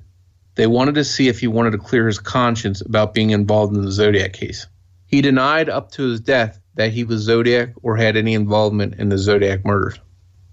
They 0.56 0.68
wanted 0.68 0.96
to 0.96 1.06
see 1.06 1.30
if 1.30 1.40
he 1.40 1.48
wanted 1.48 1.72
to 1.72 1.78
clear 1.78 2.08
his 2.08 2.20
conscience 2.20 2.82
about 2.82 3.14
being 3.14 3.30
involved 3.30 3.76
in 3.76 3.86
the 3.86 3.92
Zodiac 3.92 4.34
case. 4.34 4.68
He 5.06 5.22
denied 5.22 5.70
up 5.70 5.92
to 5.92 6.04
his 6.04 6.20
death 6.20 6.60
that 6.76 6.92
he 6.92 7.04
was 7.04 7.22
Zodiac 7.22 7.70
or 7.84 7.96
had 7.96 8.18
any 8.18 8.34
involvement 8.34 8.96
in 8.96 9.10
the 9.10 9.18
Zodiac 9.18 9.64
murders. 9.64 10.00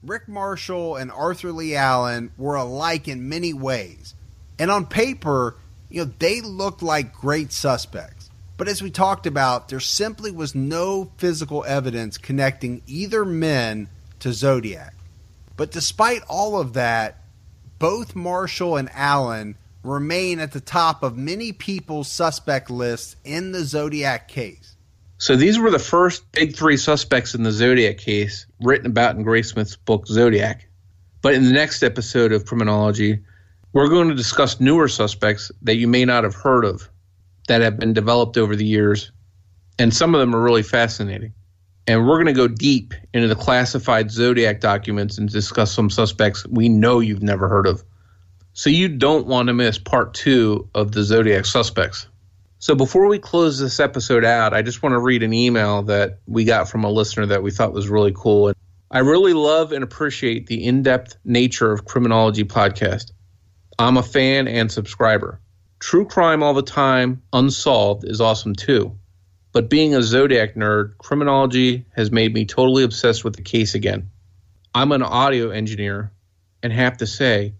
Rick 0.02 0.28
Marshall 0.28 0.96
and 0.96 1.10
Arthur 1.10 1.52
Lee 1.52 1.74
Allen 1.74 2.30
were 2.36 2.54
alike 2.54 3.08
in 3.08 3.28
many 3.28 3.52
ways. 3.52 4.14
And 4.58 4.70
on 4.70 4.86
paper, 4.86 5.56
you 5.96 6.04
know, 6.04 6.12
they 6.18 6.42
looked 6.42 6.82
like 6.82 7.14
great 7.14 7.52
suspects. 7.52 8.28
But 8.58 8.68
as 8.68 8.82
we 8.82 8.90
talked 8.90 9.26
about, 9.26 9.70
there 9.70 9.80
simply 9.80 10.30
was 10.30 10.54
no 10.54 11.10
physical 11.16 11.64
evidence 11.66 12.18
connecting 12.18 12.82
either 12.86 13.24
men 13.24 13.88
to 14.18 14.34
Zodiac. 14.34 14.92
But 15.56 15.70
despite 15.70 16.22
all 16.28 16.60
of 16.60 16.74
that, 16.74 17.22
both 17.78 18.14
Marshall 18.14 18.76
and 18.76 18.90
Allen 18.92 19.56
remain 19.82 20.38
at 20.38 20.52
the 20.52 20.60
top 20.60 21.02
of 21.02 21.16
many 21.16 21.52
people's 21.52 22.08
suspect 22.08 22.68
lists 22.68 23.16
in 23.24 23.52
the 23.52 23.64
Zodiac 23.64 24.28
case. 24.28 24.76
So 25.16 25.34
these 25.34 25.58
were 25.58 25.70
the 25.70 25.78
first 25.78 26.30
big 26.32 26.54
three 26.54 26.76
suspects 26.76 27.34
in 27.34 27.42
the 27.42 27.52
Zodiac 27.52 27.96
case 27.96 28.44
written 28.60 28.86
about 28.86 29.16
in 29.16 29.24
Graysmith's 29.24 29.76
book 29.76 30.06
Zodiac. 30.06 30.68
But 31.22 31.32
in 31.32 31.44
the 31.44 31.52
next 31.52 31.82
episode 31.82 32.32
of 32.32 32.44
Criminology, 32.44 33.20
we're 33.76 33.88
going 33.90 34.08
to 34.08 34.14
discuss 34.14 34.58
newer 34.58 34.88
suspects 34.88 35.52
that 35.60 35.76
you 35.76 35.86
may 35.86 36.02
not 36.06 36.24
have 36.24 36.34
heard 36.34 36.64
of 36.64 36.88
that 37.46 37.60
have 37.60 37.78
been 37.78 37.92
developed 37.92 38.38
over 38.38 38.56
the 38.56 38.64
years, 38.64 39.12
and 39.78 39.92
some 39.92 40.14
of 40.14 40.20
them 40.20 40.34
are 40.34 40.40
really 40.40 40.62
fascinating. 40.62 41.34
And 41.86 42.06
we're 42.06 42.16
going 42.16 42.24
to 42.24 42.32
go 42.32 42.48
deep 42.48 42.94
into 43.12 43.28
the 43.28 43.34
classified 43.34 44.10
Zodiac 44.10 44.60
documents 44.60 45.18
and 45.18 45.28
discuss 45.28 45.72
some 45.72 45.90
suspects 45.90 46.46
we 46.46 46.70
know 46.70 47.00
you've 47.00 47.22
never 47.22 47.50
heard 47.50 47.66
of. 47.66 47.84
So 48.54 48.70
you 48.70 48.88
don't 48.88 49.26
want 49.26 49.48
to 49.48 49.52
miss 49.52 49.78
part 49.78 50.14
two 50.14 50.70
of 50.74 50.92
the 50.92 51.04
Zodiac 51.04 51.44
suspects. 51.44 52.06
So 52.60 52.74
before 52.74 53.06
we 53.08 53.18
close 53.18 53.58
this 53.58 53.78
episode 53.78 54.24
out, 54.24 54.54
I 54.54 54.62
just 54.62 54.82
want 54.82 54.94
to 54.94 55.00
read 55.00 55.22
an 55.22 55.34
email 55.34 55.82
that 55.82 56.20
we 56.26 56.46
got 56.46 56.70
from 56.70 56.82
a 56.82 56.90
listener 56.90 57.26
that 57.26 57.42
we 57.42 57.50
thought 57.50 57.74
was 57.74 57.90
really 57.90 58.14
cool. 58.16 58.48
And 58.48 58.56
I 58.90 59.00
really 59.00 59.34
love 59.34 59.72
and 59.72 59.84
appreciate 59.84 60.46
the 60.46 60.64
in 60.64 60.82
depth 60.82 61.18
nature 61.26 61.72
of 61.72 61.84
Criminology 61.84 62.44
podcast. 62.44 63.12
I'm 63.78 63.98
a 63.98 64.02
fan 64.02 64.48
and 64.48 64.72
subscriber. 64.72 65.38
True 65.78 66.06
crime 66.06 66.42
all 66.42 66.54
the 66.54 66.62
time, 66.62 67.22
unsolved, 67.32 68.04
is 68.04 68.22
awesome 68.22 68.54
too. 68.54 68.96
But 69.52 69.68
being 69.68 69.94
a 69.94 70.02
Zodiac 70.02 70.54
nerd, 70.54 70.96
criminology 70.96 71.84
has 71.94 72.10
made 72.10 72.32
me 72.32 72.46
totally 72.46 72.84
obsessed 72.84 73.22
with 73.22 73.36
the 73.36 73.42
case 73.42 73.74
again. 73.74 74.10
I'm 74.74 74.92
an 74.92 75.02
audio 75.02 75.50
engineer 75.50 76.10
and 76.62 76.72
have 76.72 76.96
to 76.98 77.06
say, 77.06 77.54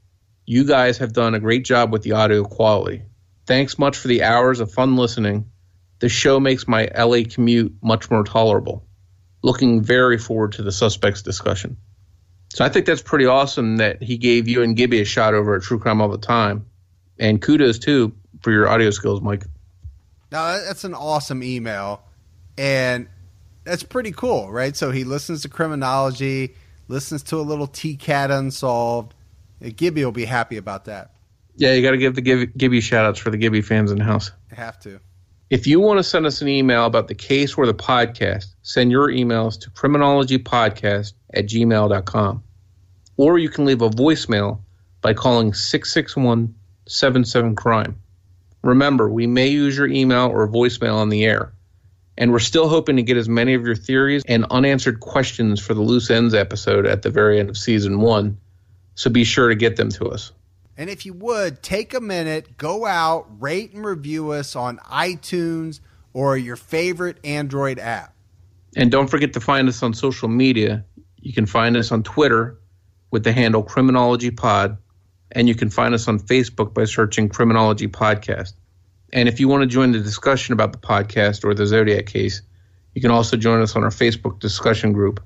you 0.46 0.64
guys 0.64 0.98
have 0.98 1.12
done 1.12 1.34
a 1.34 1.40
great 1.40 1.66
job 1.66 1.92
with 1.92 2.02
the 2.02 2.12
audio 2.12 2.44
quality. 2.44 3.02
Thanks 3.46 3.78
much 3.78 3.98
for 3.98 4.08
the 4.08 4.22
hours 4.22 4.60
of 4.60 4.72
fun 4.72 4.96
listening. 4.96 5.50
The 5.98 6.08
show 6.08 6.40
makes 6.40 6.66
my 6.66 6.88
LA 6.96 7.24
commute 7.28 7.74
much 7.82 8.10
more 8.10 8.24
tolerable. 8.24 8.86
Looking 9.42 9.82
very 9.82 10.16
forward 10.16 10.52
to 10.52 10.62
the 10.62 10.72
suspects 10.72 11.20
discussion. 11.20 11.76
So 12.56 12.64
I 12.64 12.70
think 12.70 12.86
that's 12.86 13.02
pretty 13.02 13.26
awesome 13.26 13.76
that 13.76 14.02
he 14.02 14.16
gave 14.16 14.48
you 14.48 14.62
and 14.62 14.74
Gibby 14.74 15.02
a 15.02 15.04
shot 15.04 15.34
over 15.34 15.56
at 15.56 15.62
True 15.62 15.78
Crime 15.78 16.00
All 16.00 16.08
the 16.08 16.16
Time. 16.16 16.64
And 17.18 17.42
kudos 17.42 17.78
too 17.78 18.14
for 18.40 18.50
your 18.50 18.66
audio 18.66 18.88
skills, 18.88 19.20
Mike. 19.20 19.44
Now 20.32 20.58
that's 20.64 20.82
an 20.84 20.94
awesome 20.94 21.42
email, 21.42 22.00
and 22.56 23.08
that's 23.64 23.82
pretty 23.82 24.10
cool, 24.10 24.50
right? 24.50 24.74
So 24.74 24.90
he 24.90 25.04
listens 25.04 25.42
to 25.42 25.50
criminology, 25.50 26.54
listens 26.88 27.22
to 27.24 27.36
a 27.36 27.42
little 27.42 27.68
TCAT 27.68 28.30
unsolved. 28.30 29.12
Gibby 29.76 30.02
will 30.02 30.12
be 30.12 30.24
happy 30.24 30.56
about 30.56 30.86
that. 30.86 31.10
Yeah, 31.56 31.74
you 31.74 31.82
got 31.82 31.90
to 31.90 31.98
give 31.98 32.14
the 32.14 32.22
Gibby, 32.22 32.46
Gibby 32.46 32.80
shout 32.80 33.04
outs 33.04 33.18
for 33.18 33.28
the 33.28 33.36
Gibby 33.36 33.60
fans 33.60 33.92
in 33.92 33.98
the 33.98 34.04
house. 34.04 34.30
I 34.50 34.54
have 34.54 34.80
to. 34.80 34.98
If 35.50 35.66
you 35.66 35.78
want 35.78 35.98
to 35.98 36.02
send 36.02 36.24
us 36.24 36.40
an 36.40 36.48
email 36.48 36.86
about 36.86 37.08
the 37.08 37.14
case 37.14 37.52
or 37.58 37.66
the 37.66 37.74
podcast, 37.74 38.46
send 38.62 38.90
your 38.90 39.08
emails 39.08 39.60
to 39.60 39.70
criminologypodcast 39.70 41.12
at 41.34 41.46
gmail.com. 41.48 42.42
Or 43.16 43.38
you 43.38 43.48
can 43.48 43.64
leave 43.64 43.82
a 43.82 43.90
voicemail 43.90 44.60
by 45.00 45.14
calling 45.14 45.54
661 45.54 46.54
77 46.86 47.56
Crime. 47.56 48.00
Remember, 48.62 49.08
we 49.08 49.26
may 49.26 49.48
use 49.48 49.76
your 49.76 49.86
email 49.86 50.28
or 50.28 50.48
voicemail 50.48 50.96
on 50.96 51.08
the 51.08 51.24
air. 51.24 51.52
And 52.18 52.32
we're 52.32 52.38
still 52.38 52.68
hoping 52.68 52.96
to 52.96 53.02
get 53.02 53.16
as 53.16 53.28
many 53.28 53.54
of 53.54 53.64
your 53.64 53.76
theories 53.76 54.22
and 54.26 54.46
unanswered 54.50 55.00
questions 55.00 55.60
for 55.60 55.74
the 55.74 55.82
Loose 55.82 56.10
Ends 56.10 56.34
episode 56.34 56.86
at 56.86 57.02
the 57.02 57.10
very 57.10 57.38
end 57.38 57.50
of 57.50 57.58
season 57.58 58.00
one. 58.00 58.38
So 58.94 59.10
be 59.10 59.24
sure 59.24 59.48
to 59.48 59.54
get 59.54 59.76
them 59.76 59.90
to 59.90 60.08
us. 60.10 60.32
And 60.78 60.90
if 60.90 61.06
you 61.06 61.12
would, 61.14 61.62
take 61.62 61.94
a 61.94 62.00
minute, 62.00 62.56
go 62.56 62.86
out, 62.86 63.26
rate 63.40 63.72
and 63.72 63.84
review 63.84 64.30
us 64.32 64.56
on 64.56 64.78
iTunes 64.78 65.80
or 66.12 66.36
your 66.36 66.56
favorite 66.56 67.18
Android 67.24 67.78
app. 67.78 68.14
And 68.74 68.90
don't 68.90 69.08
forget 69.08 69.34
to 69.34 69.40
find 69.40 69.68
us 69.68 69.82
on 69.82 69.94
social 69.94 70.28
media. 70.28 70.84
You 71.20 71.32
can 71.32 71.46
find 71.46 71.76
us 71.76 71.92
on 71.92 72.02
Twitter 72.02 72.58
with 73.16 73.24
the 73.24 73.32
handle 73.32 73.62
Criminology 73.62 74.30
Pod, 74.30 74.76
and 75.32 75.48
you 75.48 75.54
can 75.54 75.70
find 75.70 75.94
us 75.94 76.06
on 76.06 76.18
Facebook 76.18 76.74
by 76.74 76.84
searching 76.84 77.30
Criminology 77.30 77.88
Podcast. 77.88 78.52
And 79.10 79.26
if 79.26 79.40
you 79.40 79.48
want 79.48 79.62
to 79.62 79.66
join 79.66 79.92
the 79.92 80.00
discussion 80.00 80.52
about 80.52 80.72
the 80.72 80.78
podcast 80.78 81.42
or 81.42 81.54
the 81.54 81.66
Zodiac 81.66 82.04
case, 82.04 82.42
you 82.92 83.00
can 83.00 83.10
also 83.10 83.38
join 83.38 83.62
us 83.62 83.74
on 83.74 83.82
our 83.84 83.88
Facebook 83.88 84.38
discussion 84.38 84.92
group. 84.92 85.24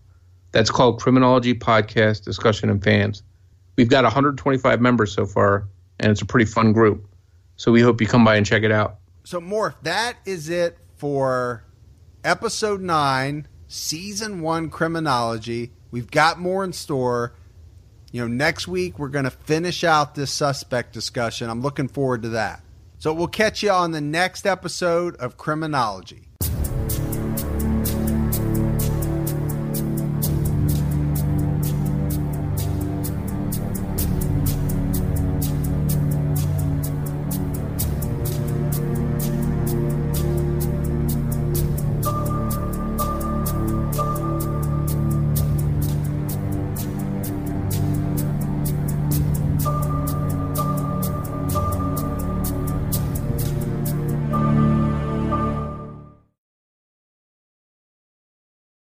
That's 0.52 0.70
called 0.70 1.00
Criminology 1.00 1.52
Podcast 1.52 2.22
Discussion 2.22 2.70
and 2.70 2.80
Fans. 2.80 3.24
We've 3.74 3.88
got 3.88 4.04
125 4.04 4.80
members 4.80 5.12
so 5.12 5.26
far, 5.26 5.66
and 5.98 6.12
it's 6.12 6.22
a 6.22 6.26
pretty 6.26 6.46
fun 6.46 6.72
group. 6.72 7.12
So 7.56 7.72
we 7.72 7.80
hope 7.80 8.00
you 8.00 8.06
come 8.06 8.24
by 8.24 8.36
and 8.36 8.46
check 8.46 8.62
it 8.62 8.70
out. 8.70 8.98
So, 9.24 9.40
Morph, 9.40 9.74
that 9.82 10.18
is 10.24 10.48
it 10.48 10.78
for 10.94 11.64
episode 12.22 12.82
nine, 12.82 13.48
season 13.66 14.42
one 14.42 14.70
criminology. 14.70 15.72
We've 15.90 16.08
got 16.08 16.38
more 16.38 16.62
in 16.62 16.72
store. 16.72 17.34
You 18.12 18.22
know, 18.22 18.28
next 18.28 18.66
week 18.66 18.98
we're 18.98 19.08
going 19.08 19.24
to 19.24 19.30
finish 19.30 19.84
out 19.84 20.14
this 20.14 20.30
suspect 20.30 20.92
discussion. 20.92 21.48
I'm 21.48 21.62
looking 21.62 21.88
forward 21.88 22.22
to 22.22 22.30
that. 22.30 22.62
So, 22.98 23.14
we'll 23.14 23.28
catch 23.28 23.62
you 23.62 23.70
on 23.70 23.92
the 23.92 24.00
next 24.00 24.46
episode 24.46 25.16
of 25.16 25.38
Criminology. 25.38 26.29